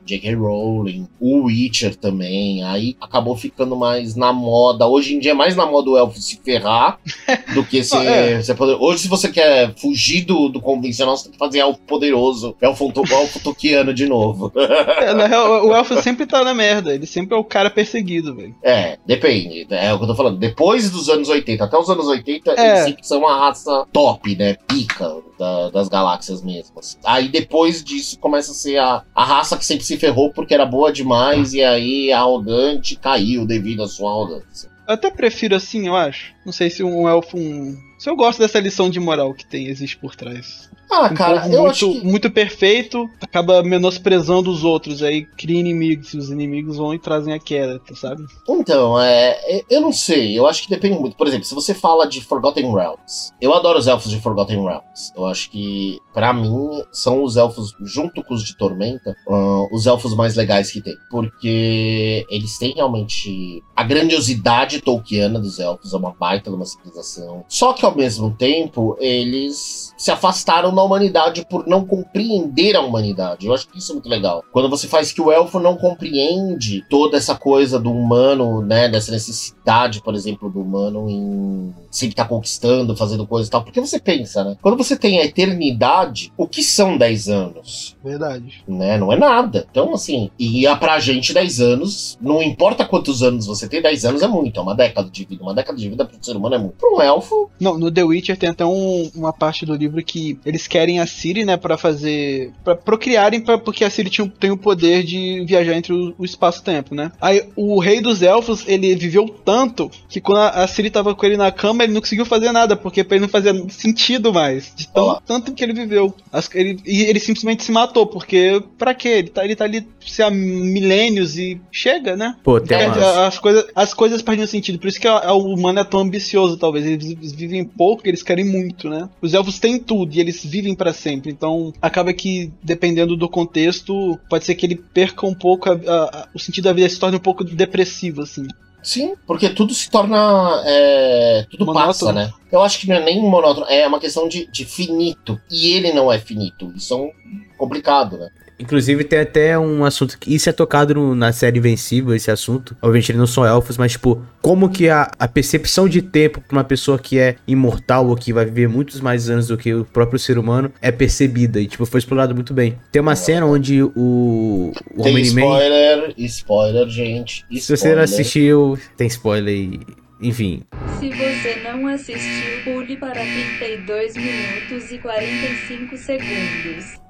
J.K. 0.04 0.34
Rowling, 0.34 1.06
o 1.20 1.44
Witcher 1.44 1.96
também, 1.96 2.62
aí 2.64 2.96
acabou 3.00 3.36
ficando 3.36 3.76
mais 3.76 4.14
na 4.14 4.32
moda. 4.32 4.86
Hoje 4.86 5.14
em 5.14 5.18
dia 5.18 5.32
é 5.32 5.34
mais 5.34 5.56
na 5.56 5.66
moda 5.66 5.90
o 5.90 5.98
elfo 5.98 6.20
se 6.20 6.40
ferrar 6.42 6.98
do 7.54 7.64
que 7.64 7.82
se, 7.82 7.96
é. 7.96 8.42
se 8.42 8.54
poder. 8.54 8.76
Hoje, 8.80 9.00
se 9.00 9.08
você 9.08 9.28
quer 9.28 9.74
fugir 9.76 10.24
do, 10.24 10.48
do 10.48 10.60
convencional, 10.60 11.16
você 11.16 11.24
tem 11.24 11.32
que 11.32 11.38
fazer 11.38 11.58
elfo 11.60 11.80
poderoso, 11.86 12.56
elfo, 12.60 12.92
elfo 13.10 13.40
toquiano 13.40 13.92
de 13.92 14.06
novo. 14.06 14.52
É, 15.00 15.14
na 15.14 15.26
real, 15.26 15.66
o 15.66 15.74
elfo 15.74 16.00
sempre 16.02 16.26
tá 16.26 16.44
na 16.44 16.54
merda, 16.54 16.94
ele 16.94 17.06
sempre 17.06 17.34
é 17.34 17.38
o 17.38 17.44
cara 17.44 17.70
perseguido, 17.70 18.34
velho. 18.34 18.54
É, 18.62 18.98
depende. 19.06 19.66
É 19.70 19.92
o 19.92 19.98
que 19.98 20.04
eu 20.04 20.08
tô 20.08 20.14
falando. 20.14 20.38
Depois 20.38 20.90
dos 20.90 21.08
anos 21.08 21.28
80, 21.28 21.59
até 21.64 21.76
os 21.78 21.88
anos 21.88 22.06
80, 22.06 22.52
é. 22.52 22.68
eles 22.68 22.84
sempre 22.84 23.06
são 23.06 23.20
uma 23.20 23.38
raça 23.38 23.86
top, 23.92 24.36
né? 24.36 24.56
Pica 24.66 25.16
da, 25.38 25.70
das 25.70 25.88
galáxias 25.88 26.42
mesmas. 26.42 26.98
Aí 27.04 27.28
depois 27.28 27.82
disso 27.82 28.18
começa 28.18 28.52
a 28.52 28.54
ser 28.54 28.78
a, 28.78 29.02
a 29.14 29.24
raça 29.24 29.56
que 29.56 29.64
sempre 29.64 29.84
se 29.84 29.96
ferrou 29.96 30.32
porque 30.32 30.54
era 30.54 30.66
boa 30.66 30.92
demais 30.92 31.54
e 31.54 31.62
aí 31.62 32.12
arrogante 32.12 32.96
caiu 32.96 33.46
devido 33.46 33.82
à 33.82 33.88
sua 33.88 34.10
arrogância. 34.10 34.70
Eu 34.86 34.94
até 34.94 35.10
prefiro 35.10 35.54
assim, 35.54 35.86
eu 35.86 35.94
acho. 35.94 36.32
Não 36.44 36.52
sei 36.52 36.68
se 36.68 36.82
um 36.82 37.08
elfo. 37.08 37.38
Um... 37.38 37.76
Se 37.98 38.10
eu 38.10 38.16
gosto 38.16 38.40
dessa 38.40 38.58
lição 38.58 38.90
de 38.90 38.98
moral 38.98 39.32
que 39.32 39.46
tem, 39.46 39.68
existe 39.68 39.96
por 39.96 40.16
trás. 40.16 40.68
Ah, 40.90 41.08
um 41.10 41.14
cara, 41.14 41.46
eu 41.46 41.62
muito, 41.62 41.70
acho 41.70 41.92
que... 41.92 42.06
muito 42.06 42.30
perfeito, 42.30 43.08
acaba 43.20 43.62
menosprezando 43.62 44.50
os 44.50 44.64
outros, 44.64 45.02
aí 45.02 45.24
cria 45.24 45.60
inimigos, 45.60 46.12
e 46.12 46.18
os 46.18 46.30
inimigos 46.30 46.76
vão 46.76 46.92
e 46.92 46.98
trazem 46.98 47.32
a 47.32 47.38
queda, 47.38 47.80
sabe? 47.94 48.24
Então, 48.48 49.00
é, 49.00 49.38
é, 49.44 49.64
eu 49.70 49.80
não 49.80 49.92
sei, 49.92 50.36
eu 50.36 50.46
acho 50.46 50.62
que 50.62 50.70
depende 50.70 50.98
muito. 50.98 51.16
Por 51.16 51.26
exemplo, 51.26 51.44
se 51.44 51.54
você 51.54 51.72
fala 51.72 52.06
de 52.06 52.20
Forgotten 52.20 52.72
Realms, 52.74 53.32
eu 53.40 53.54
adoro 53.54 53.78
os 53.78 53.86
elfos 53.86 54.10
de 54.10 54.20
Forgotten 54.20 54.62
Realms. 54.62 55.12
Eu 55.16 55.26
acho 55.26 55.50
que, 55.50 55.98
para 56.12 56.32
mim, 56.32 56.82
são 56.90 57.22
os 57.22 57.36
elfos, 57.36 57.72
junto 57.82 58.22
com 58.24 58.34
os 58.34 58.44
de 58.44 58.56
Tormenta, 58.56 59.16
uh, 59.28 59.68
os 59.72 59.86
elfos 59.86 60.14
mais 60.14 60.34
legais 60.34 60.70
que 60.70 60.80
tem. 60.80 60.96
Porque 61.10 62.26
eles 62.28 62.58
têm 62.58 62.74
realmente 62.74 63.62
a 63.76 63.84
grandiosidade 63.84 64.80
tolkiana 64.80 65.38
dos 65.38 65.58
elfos, 65.60 65.94
é 65.94 65.96
uma 65.96 66.12
baita 66.12 66.50
de 66.50 66.56
uma 66.56 66.66
civilização. 66.66 67.44
Só 67.48 67.72
que, 67.72 67.84
ao 67.84 67.94
mesmo 67.94 68.32
tempo, 68.32 68.96
eles 68.98 69.94
se 69.96 70.10
afastaram 70.10 70.72
da 70.80 70.84
humanidade 70.84 71.44
por 71.48 71.66
não 71.66 71.84
compreender 71.84 72.74
a 72.74 72.80
humanidade. 72.80 73.46
Eu 73.46 73.54
acho 73.54 73.68
que 73.68 73.78
isso 73.78 73.92
é 73.92 73.94
muito 73.94 74.08
legal. 74.08 74.42
Quando 74.50 74.68
você 74.68 74.88
faz 74.88 75.12
que 75.12 75.20
o 75.20 75.30
elfo 75.30 75.60
não 75.60 75.76
compreende 75.76 76.84
toda 76.88 77.16
essa 77.16 77.34
coisa 77.34 77.78
do 77.78 77.92
humano, 77.92 78.62
né? 78.62 78.88
Dessa 78.88 79.12
necessidade, 79.12 80.02
por 80.02 80.14
exemplo, 80.14 80.50
do 80.50 80.60
humano 80.60 81.08
em 81.08 81.74
sempre 81.90 82.12
estar 82.12 82.24
tá 82.24 82.28
conquistando, 82.28 82.96
fazendo 82.96 83.26
coisas 83.26 83.48
e 83.48 83.50
tal. 83.50 83.62
Porque 83.62 83.80
você 83.80 83.98
pensa, 83.98 84.44
né? 84.44 84.56
Quando 84.62 84.76
você 84.76 84.96
tem 84.96 85.18
a 85.18 85.24
eternidade, 85.24 86.32
o 86.36 86.46
que 86.46 86.62
são 86.62 86.96
10 86.96 87.28
anos? 87.28 87.96
Verdade. 88.02 88.62
Né? 88.66 88.96
Não 88.96 89.12
é 89.12 89.16
nada. 89.16 89.66
Então, 89.70 89.92
assim, 89.92 90.30
e 90.38 90.64
pra 90.78 91.00
gente 91.00 91.34
10 91.34 91.60
anos, 91.60 92.18
não 92.20 92.42
importa 92.42 92.84
quantos 92.84 93.22
anos 93.22 93.46
você 93.46 93.68
tem, 93.68 93.82
10 93.82 94.04
anos 94.04 94.22
é 94.22 94.28
muito. 94.28 94.58
É 94.58 94.62
uma 94.62 94.74
década 94.74 95.10
de 95.10 95.24
vida. 95.24 95.42
Uma 95.42 95.54
década 95.54 95.76
de 95.76 95.88
vida 95.88 96.04
pro 96.04 96.16
ser 96.24 96.36
humano 96.36 96.54
é 96.54 96.58
muito. 96.58 96.76
Pra 96.76 96.90
um 96.90 97.02
elfo. 97.02 97.50
Não, 97.60 97.78
no 97.78 97.90
The 97.90 98.04
Witcher 98.04 98.38
tem 98.38 98.48
até 98.48 98.64
um, 98.64 99.10
uma 99.14 99.32
parte 99.32 99.66
do 99.66 99.74
livro 99.74 100.02
que 100.02 100.38
eles 100.44 100.66
querem 100.70 101.00
a 101.00 101.06
Siri, 101.06 101.44
né, 101.44 101.56
para 101.56 101.76
fazer. 101.76 102.52
para 102.64 102.76
procriarem, 102.76 103.40
pra, 103.40 103.58
porque 103.58 103.84
a 103.84 103.90
Siri 103.90 104.08
tinha, 104.08 104.32
tem 104.38 104.52
o 104.52 104.56
poder 104.56 105.02
de 105.02 105.44
viajar 105.44 105.74
entre 105.74 105.92
o, 105.92 106.14
o 106.16 106.24
espaço-tempo, 106.24 106.94
né? 106.94 107.10
Aí 107.20 107.42
o 107.56 107.80
rei 107.80 108.00
dos 108.00 108.22
elfos, 108.22 108.64
ele 108.68 108.94
viveu 108.94 109.28
tanto 109.44 109.90
que 110.08 110.20
quando 110.20 110.38
a, 110.38 110.48
a 110.50 110.66
Siri 110.68 110.88
tava 110.88 111.14
com 111.14 111.26
ele 111.26 111.36
na 111.36 111.50
cama, 111.50 111.82
ele 111.82 111.92
não 111.92 112.00
conseguiu 112.00 112.24
fazer 112.24 112.52
nada, 112.52 112.76
porque 112.76 113.02
pra 113.02 113.16
ele 113.16 113.22
não 113.22 113.28
fazia 113.28 113.52
sentido 113.68 114.32
mais. 114.32 114.72
De 114.76 114.86
tão, 114.88 115.20
tanto 115.26 115.52
que 115.52 115.64
ele 115.64 115.72
viveu. 115.72 116.14
As, 116.32 116.48
ele, 116.54 116.78
e 116.86 117.02
ele 117.02 117.18
simplesmente 117.18 117.64
se 117.64 117.72
matou, 117.72 118.06
porque 118.06 118.62
pra 118.78 118.94
quê? 118.94 119.08
Ele 119.08 119.28
tá, 119.28 119.44
ele 119.44 119.56
tá 119.56 119.64
ali 119.64 119.86
se 120.06 120.22
há 120.22 120.30
milênios 120.30 121.36
e 121.36 121.60
chega, 121.72 122.16
né? 122.16 122.36
Pô, 122.44 122.60
tem 122.60 122.86
uma... 122.86 123.26
as, 123.26 123.38
coisas, 123.38 123.64
as 123.74 123.92
coisas 123.92 124.22
perdem 124.22 124.46
sentido. 124.46 124.78
Por 124.78 124.88
isso 124.88 125.00
que 125.00 125.08
o 125.08 125.38
humano 125.38 125.80
é 125.80 125.84
tão 125.84 126.00
ambicioso, 126.00 126.56
talvez. 126.56 126.86
Eles 126.86 127.32
vivem 127.32 127.64
pouco, 127.64 128.06
eles 128.06 128.22
querem 128.22 128.44
muito, 128.44 128.88
né? 128.88 129.08
Os 129.20 129.34
elfos 129.34 129.58
têm 129.58 129.78
tudo 129.78 130.14
e 130.14 130.20
eles 130.20 130.44
vivem 130.44 130.59
para 130.74 130.92
sempre. 130.92 131.30
Então, 131.30 131.72
acaba 131.80 132.12
que, 132.12 132.52
dependendo 132.62 133.16
do 133.16 133.28
contexto, 133.28 134.18
pode 134.28 134.44
ser 134.44 134.54
que 134.54 134.66
ele 134.66 134.76
perca 134.76 135.26
um 135.26 135.34
pouco 135.34 135.70
a, 135.70 135.74
a, 135.74 136.28
o 136.34 136.38
sentido 136.38 136.64
da 136.64 136.72
vida, 136.72 136.88
se 136.88 136.98
torne 136.98 137.16
um 137.16 137.20
pouco 137.20 137.44
depressivo, 137.44 138.22
assim. 138.22 138.46
Sim, 138.82 139.14
porque 139.26 139.50
tudo 139.50 139.74
se 139.74 139.90
torna. 139.90 140.62
É, 140.64 141.46
tudo 141.50 141.66
monótono. 141.66 141.86
passa, 141.86 142.12
né? 142.12 142.32
Eu 142.50 142.62
acho 142.62 142.80
que 142.80 142.88
não 142.88 142.96
é 142.96 143.04
nem 143.04 143.20
monótono, 143.20 143.66
é 143.66 143.86
uma 143.86 144.00
questão 144.00 144.26
de, 144.26 144.50
de 144.50 144.64
finito. 144.64 145.38
E 145.50 145.72
ele 145.72 145.92
não 145.92 146.10
é 146.10 146.18
finito. 146.18 146.72
Isso 146.74 146.94
é 146.94 146.96
um 146.96 147.10
complicado, 147.58 148.16
né? 148.16 148.30
Inclusive, 148.60 149.04
tem 149.04 149.20
até 149.20 149.58
um 149.58 149.84
assunto 149.84 150.18
que 150.18 150.34
isso 150.34 150.50
é 150.50 150.52
tocado 150.52 150.94
no, 150.94 151.14
na 151.14 151.32
série 151.32 151.58
Invencível, 151.58 152.14
esse 152.14 152.30
assunto. 152.30 152.76
Obviamente, 152.82 153.10
eles 153.10 153.18
não 153.18 153.26
são 153.26 153.44
elfos, 153.44 153.78
mas, 153.78 153.92
tipo, 153.92 154.22
como 154.42 154.68
que 154.68 154.90
a, 154.90 155.10
a 155.18 155.26
percepção 155.26 155.88
de 155.88 156.02
tempo 156.02 156.42
pra 156.42 156.58
uma 156.58 156.64
pessoa 156.64 156.98
que 156.98 157.18
é 157.18 157.36
imortal 157.48 158.06
ou 158.08 158.14
que 158.14 158.34
vai 158.34 158.44
viver 158.44 158.68
muitos 158.68 159.00
mais 159.00 159.30
anos 159.30 159.48
do 159.48 159.56
que 159.56 159.72
o 159.72 159.84
próprio 159.84 160.18
ser 160.18 160.36
humano 160.36 160.70
é 160.82 160.92
percebida. 160.92 161.58
E, 161.58 161.66
tipo, 161.66 161.86
foi 161.86 161.98
explorado 161.98 162.34
muito 162.34 162.52
bem. 162.52 162.76
Tem 162.92 163.00
uma 163.00 163.16
cena 163.16 163.46
onde 163.46 163.82
o. 163.82 163.90
o 163.96 165.02
tem 165.02 165.18
spoiler, 165.20 166.14
spoiler, 166.18 166.88
gente. 166.88 167.46
Spoiler. 167.50 167.62
Se 167.62 167.76
você 167.76 167.94
não 167.94 168.02
assistiu, 168.02 168.78
tem 168.96 169.06
spoiler 169.06 169.54
e. 169.54 169.80
Enfim. 170.22 170.64
Se 170.98 171.08
você 171.08 171.62
não 171.64 171.86
assistiu, 171.86 172.62
pule 172.62 172.94
para 172.98 173.22
32 173.22 174.16
minutos 174.16 174.92
e 174.92 174.98
45 174.98 175.96
segundos 175.96 177.00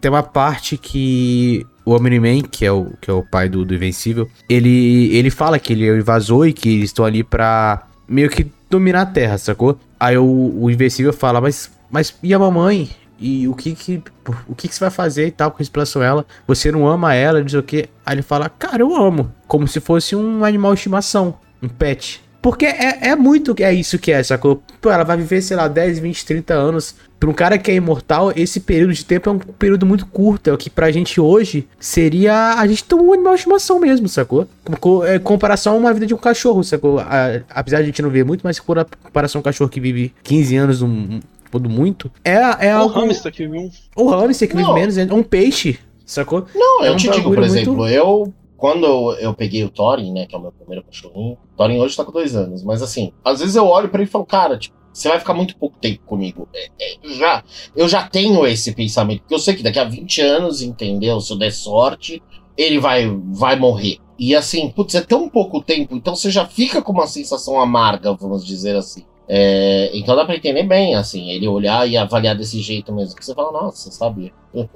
tem 0.00 0.10
uma 0.10 0.22
parte 0.22 0.76
que 0.76 1.66
o 1.84 1.92
Omni-Man, 1.94 2.42
que 2.42 2.64
é 2.64 2.72
o, 2.72 2.92
que 3.00 3.10
é 3.10 3.14
o 3.14 3.22
pai 3.22 3.48
do, 3.48 3.64
do 3.64 3.74
Invencível, 3.74 4.28
ele, 4.48 5.14
ele 5.16 5.30
fala 5.30 5.58
que 5.58 5.72
ele 5.72 5.86
é 5.86 5.90
o 5.90 5.98
invasor 5.98 6.46
e 6.46 6.52
que 6.52 6.68
eles 6.68 6.90
estão 6.90 7.04
ali 7.04 7.24
pra 7.24 7.86
meio 8.06 8.28
que 8.28 8.46
dominar 8.68 9.02
a 9.02 9.06
Terra, 9.06 9.38
sacou? 9.38 9.78
Aí 9.98 10.16
o, 10.16 10.54
o 10.60 10.70
Invencível 10.70 11.12
fala, 11.12 11.40
mas, 11.40 11.70
mas 11.90 12.14
e 12.22 12.32
a 12.34 12.38
mamãe? 12.38 12.90
E 13.20 13.48
o 13.48 13.54
que 13.54 13.74
que, 13.74 14.02
o 14.46 14.54
que 14.54 14.68
que 14.68 14.74
você 14.74 14.80
vai 14.80 14.90
fazer 14.90 15.26
e 15.26 15.30
tal 15.32 15.50
com 15.50 15.62
relação 15.62 16.02
a 16.02 16.04
ela? 16.04 16.26
Você 16.46 16.70
não 16.70 16.86
ama 16.86 17.14
ela, 17.14 17.40
não 17.40 17.48
sei 17.48 17.58
o 17.58 17.62
que. 17.64 17.88
Aí 18.06 18.14
ele 18.14 18.22
fala, 18.22 18.48
cara, 18.48 18.80
eu 18.82 18.94
amo. 18.94 19.32
Como 19.48 19.66
se 19.66 19.80
fosse 19.80 20.14
um 20.14 20.44
animal 20.44 20.72
de 20.72 20.78
estimação, 20.78 21.34
um 21.60 21.68
pet. 21.68 22.22
Porque 22.40 22.66
é, 22.66 23.08
é 23.08 23.16
muito 23.16 23.54
é 23.60 23.72
isso 23.72 23.98
que 23.98 24.12
é, 24.12 24.22
sacou? 24.22 24.62
Pô, 24.80 24.90
ela 24.90 25.04
vai 25.04 25.16
viver, 25.16 25.42
sei 25.42 25.56
lá, 25.56 25.66
10, 25.66 25.98
20, 25.98 26.24
30 26.24 26.54
anos. 26.54 26.94
Pra 27.18 27.28
um 27.28 27.32
cara 27.32 27.58
que 27.58 27.70
é 27.70 27.74
imortal, 27.74 28.32
esse 28.36 28.60
período 28.60 28.92
de 28.92 29.04
tempo 29.04 29.28
é 29.28 29.32
um 29.32 29.38
período 29.38 29.84
muito 29.84 30.06
curto. 30.06 30.48
É 30.48 30.52
o 30.52 30.56
que 30.56 30.70
pra 30.70 30.90
gente 30.92 31.20
hoje 31.20 31.66
seria 31.80 32.54
a 32.54 32.66
gente 32.66 32.84
ter 32.84 32.94
um 32.94 33.12
animal 33.12 33.34
de 33.34 33.40
estimação 33.40 33.80
mesmo, 33.80 34.08
sacou? 34.08 34.46
Com, 34.78 35.04
é, 35.04 35.18
comparação 35.18 35.74
a 35.74 35.76
uma 35.76 35.92
vida 35.92 36.06
de 36.06 36.14
um 36.14 36.18
cachorro, 36.18 36.62
sacou? 36.62 37.00
A, 37.00 37.40
apesar 37.50 37.78
de 37.78 37.82
a 37.82 37.86
gente 37.86 38.02
não 38.02 38.10
ver 38.10 38.24
muito, 38.24 38.42
mas 38.44 38.60
por 38.60 38.86
comparação 39.02 39.40
a 39.40 39.40
um 39.40 39.42
cachorro 39.42 39.68
que 39.68 39.80
vive 39.80 40.14
15 40.22 40.56
anos, 40.56 40.82
um, 40.82 40.88
um, 40.88 41.20
muito. 41.68 42.10
É, 42.24 42.68
é 42.68 42.76
o 42.76 42.78
algo. 42.78 43.00
hamster 43.00 43.32
que 43.32 43.48
vive. 43.48 43.72
O 43.96 44.08
hamster 44.10 44.48
que 44.48 44.56
vive 44.56 44.72
menos, 44.72 44.96
é 44.96 45.12
um 45.12 45.24
peixe, 45.24 45.76
sacou? 46.06 46.46
Não, 46.54 46.84
é 46.84 46.88
eu 46.88 46.92
um 46.92 46.96
te 46.96 47.10
digo, 47.10 47.34
por 47.34 47.42
exemplo, 47.42 47.74
muito... 47.74 47.92
eu 47.92 48.32
quando 48.58 49.14
eu, 49.14 49.32
peguei 49.32 49.62
o 49.64 49.70
Thorin, 49.70 50.12
né, 50.12 50.26
que 50.26 50.34
é 50.34 50.38
o 50.38 50.42
meu 50.42 50.50
primeiro 50.50 50.84
cachorrinho, 50.84 51.34
o 51.34 51.56
Thorin 51.56 51.78
hoje 51.78 51.96
tá 51.96 52.04
com 52.04 52.10
dois 52.10 52.34
anos, 52.34 52.64
mas 52.64 52.82
assim, 52.82 53.12
às 53.24 53.38
vezes 53.38 53.54
eu 53.54 53.64
olho 53.64 53.88
para 53.88 54.00
ele 54.00 54.08
e 54.08 54.12
falo, 54.12 54.26
cara, 54.26 54.58
tipo, 54.58 54.76
você 54.92 55.08
vai 55.08 55.20
ficar 55.20 55.32
muito 55.32 55.56
pouco 55.56 55.78
tempo 55.78 56.02
comigo. 56.04 56.48
É, 56.52 56.66
é, 56.66 57.14
já, 57.14 57.44
eu 57.76 57.88
já 57.88 58.08
tenho 58.08 58.44
esse 58.44 58.72
pensamento, 58.72 59.20
porque 59.20 59.34
eu 59.34 59.38
sei 59.38 59.54
que 59.54 59.62
daqui 59.62 59.78
a 59.78 59.84
20 59.84 60.20
anos, 60.20 60.60
entendeu? 60.60 61.20
Se 61.20 61.32
eu 61.32 61.38
der 61.38 61.52
sorte, 61.52 62.20
ele 62.56 62.80
vai, 62.80 63.06
vai 63.30 63.54
morrer. 63.54 63.98
E 64.18 64.34
assim, 64.34 64.68
putz, 64.68 64.96
é 64.96 65.00
tão 65.00 65.28
pouco 65.28 65.62
tempo, 65.62 65.94
então 65.94 66.16
você 66.16 66.28
já 66.28 66.44
fica 66.44 66.82
com 66.82 66.92
uma 66.92 67.06
sensação 67.06 67.60
amarga, 67.60 68.12
vamos 68.12 68.44
dizer 68.44 68.74
assim. 68.74 69.04
É, 69.28 69.90
então 69.94 70.16
dá 70.16 70.24
pra 70.24 70.34
entender 70.34 70.64
bem, 70.64 70.96
assim, 70.96 71.30
ele 71.30 71.46
olhar 71.46 71.88
e 71.88 71.96
avaliar 71.96 72.36
desse 72.36 72.60
jeito 72.60 72.92
mesmo, 72.92 73.14
que 73.14 73.24
você 73.24 73.34
fala, 73.34 73.52
nossa, 73.52 73.92
sabia. 73.92 74.32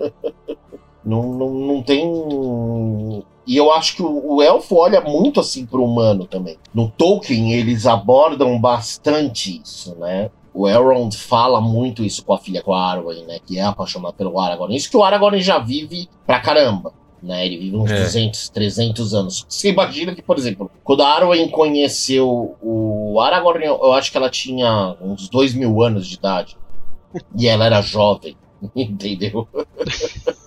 Não, 1.05 1.23
não, 1.35 1.51
não 1.51 1.83
tem. 1.83 2.03
E 3.47 3.57
eu 3.57 3.73
acho 3.73 3.97
que 3.97 4.03
o, 4.03 4.37
o 4.37 4.43
elfo 4.43 4.77
olha 4.77 5.01
muito 5.01 5.41
assim 5.41 5.67
pro 5.67 5.85
humano 5.85 6.27
também. 6.27 6.57
No 6.73 6.89
Tolkien, 6.89 7.53
eles 7.53 7.87
abordam 7.87 8.59
bastante 8.61 9.61
isso, 9.63 9.95
né? 9.97 10.31
O 10.55 10.69
Elrond 10.69 11.17
fala 11.17 11.61
muito 11.61 12.05
isso 12.05 12.25
com 12.25 12.35
a 12.35 12.39
filha, 12.39 12.63
com 12.63 12.75
a 12.75 12.91
Arwen, 12.93 13.25
né? 13.27 13.39
Que 13.45 13.59
é 13.59 13.63
apaixonada 13.63 14.13
pelo 14.15 14.39
Aragorn. 14.39 14.77
Isso 14.77 14.91
que 14.91 14.97
o 14.97 15.03
Aragorn 15.03 15.41
já 15.41 15.59
vive 15.59 16.09
pra 16.27 16.41
caramba. 16.41 16.93
Né, 17.23 17.47
ele 17.47 17.57
vive 17.57 17.77
uns 17.77 17.89
É. 17.89 18.03
200, 18.03 18.49
300 18.49 19.15
anos. 19.15 19.47
Você 19.49 19.71
imagina 19.71 20.13
que, 20.13 20.21
por 20.21 20.37
exemplo, 20.37 20.69
quando 20.83 21.05
a 21.05 21.09
Arwen 21.09 21.49
conheceu 21.51 22.57
o 22.61 23.21
Aragorn, 23.21 23.65
eu 23.65 23.79
eu 23.81 23.93
acho 23.93 24.11
que 24.11 24.17
ela 24.17 24.29
tinha 24.29 24.97
uns 25.01 25.29
2 25.29 25.55
mil 25.55 25.81
anos 25.83 26.09
de 26.09 26.17
idade. 26.17 26.57
E 27.39 27.47
ela 27.47 27.65
era 27.67 27.81
jovem. 27.81 28.37
Entendeu? 28.77 29.49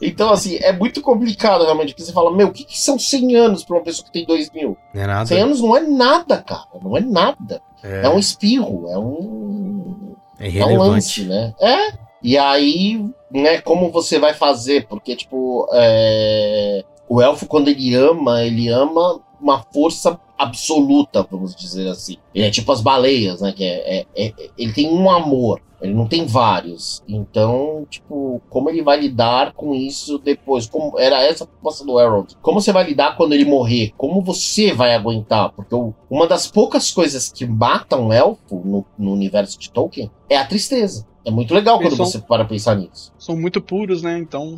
então, 0.01 0.31
assim, 0.31 0.57
é 0.57 0.71
muito 0.71 1.01
complicado 1.01 1.63
realmente. 1.63 1.89
Porque 1.89 2.03
você 2.03 2.13
fala, 2.13 2.35
meu, 2.35 2.47
o 2.47 2.51
que, 2.51 2.63
que 2.63 2.79
são 2.79 2.97
100 2.97 3.35
anos 3.35 3.63
pra 3.63 3.77
uma 3.77 3.83
pessoa 3.83 4.05
que 4.05 4.11
tem 4.11 4.25
2 4.25 4.51
mil? 4.51 4.77
Não 4.93 5.01
é 5.01 5.07
nada. 5.07 5.25
100 5.25 5.39
anos 5.41 5.61
não 5.61 5.75
é 5.75 5.81
nada, 5.81 6.41
cara. 6.41 6.67
Não 6.81 6.95
é 6.97 7.01
nada. 7.01 7.61
É, 7.83 8.05
É 8.05 8.09
um 8.09 8.19
espirro, 8.19 8.87
é 8.89 8.97
um. 8.97 10.15
é 10.39 10.57
É 10.57 10.65
um 10.65 10.77
lance, 10.77 11.23
né? 11.23 11.53
É. 11.59 12.05
E 12.21 12.37
aí, 12.37 13.05
né, 13.31 13.61
como 13.61 13.91
você 13.91 14.17
vai 14.17 14.33
fazer? 14.33 14.87
Porque, 14.87 15.15
tipo, 15.15 15.67
é, 15.73 16.83
o 17.07 17.21
elfo, 17.21 17.45
quando 17.45 17.67
ele 17.67 17.93
ama, 17.93 18.43
ele 18.43 18.67
ama 18.67 19.21
uma 19.39 19.63
força 19.71 20.19
absoluta, 20.37 21.25
vamos 21.29 21.55
dizer 21.55 21.87
assim. 21.89 22.17
Ele 22.33 22.45
é 22.45 22.51
tipo 22.51 22.71
as 22.71 22.81
baleias, 22.81 23.41
né? 23.41 23.51
Que 23.51 23.63
é, 23.63 23.99
é- 23.99 24.05
é- 24.27 24.33
ele 24.57 24.73
tem 24.73 24.87
um 24.89 25.09
amor, 25.09 25.61
ele 25.81 25.93
não 25.93 26.07
tem 26.07 26.25
vários. 26.25 27.01
Então, 27.07 27.85
tipo, 27.89 28.41
como 28.49 28.69
ele 28.69 28.81
vai 28.81 28.99
lidar 28.99 29.53
com 29.53 29.73
isso 29.73 30.17
depois? 30.19 30.67
Como, 30.67 30.99
era 30.99 31.21
essa 31.23 31.43
a 31.43 31.47
proposta 31.47 31.85
do 31.85 31.97
Harold. 31.97 32.35
Como 32.41 32.59
você 32.61 32.71
vai 32.71 32.83
lidar 32.85 33.15
quando 33.15 33.33
ele 33.33 33.45
morrer? 33.45 33.93
Como 33.97 34.21
você 34.21 34.73
vai 34.73 34.93
aguentar? 34.93 35.51
Porque 35.53 35.73
o- 35.75 35.93
uma 36.09 36.27
das 36.27 36.47
poucas 36.47 36.91
coisas 36.91 37.31
que 37.31 37.45
matam 37.45 38.07
um 38.07 38.13
elfo 38.13 38.61
no, 38.65 38.85
no 38.97 39.13
universo 39.13 39.57
de 39.59 39.69
Tolkien 39.71 40.09
é 40.29 40.37
a 40.37 40.45
tristeza. 40.45 41.05
É 41.27 41.31
muito 41.31 41.55
legal 41.55 41.77
Eles 41.81 41.89
quando 41.89 41.97
são- 41.97 42.05
você 42.05 42.19
para 42.27 42.45
pensar 42.45 42.75
nisso. 42.75 43.11
São 43.17 43.35
muito 43.35 43.59
puros, 43.59 44.03
né? 44.03 44.15
Então, 44.19 44.55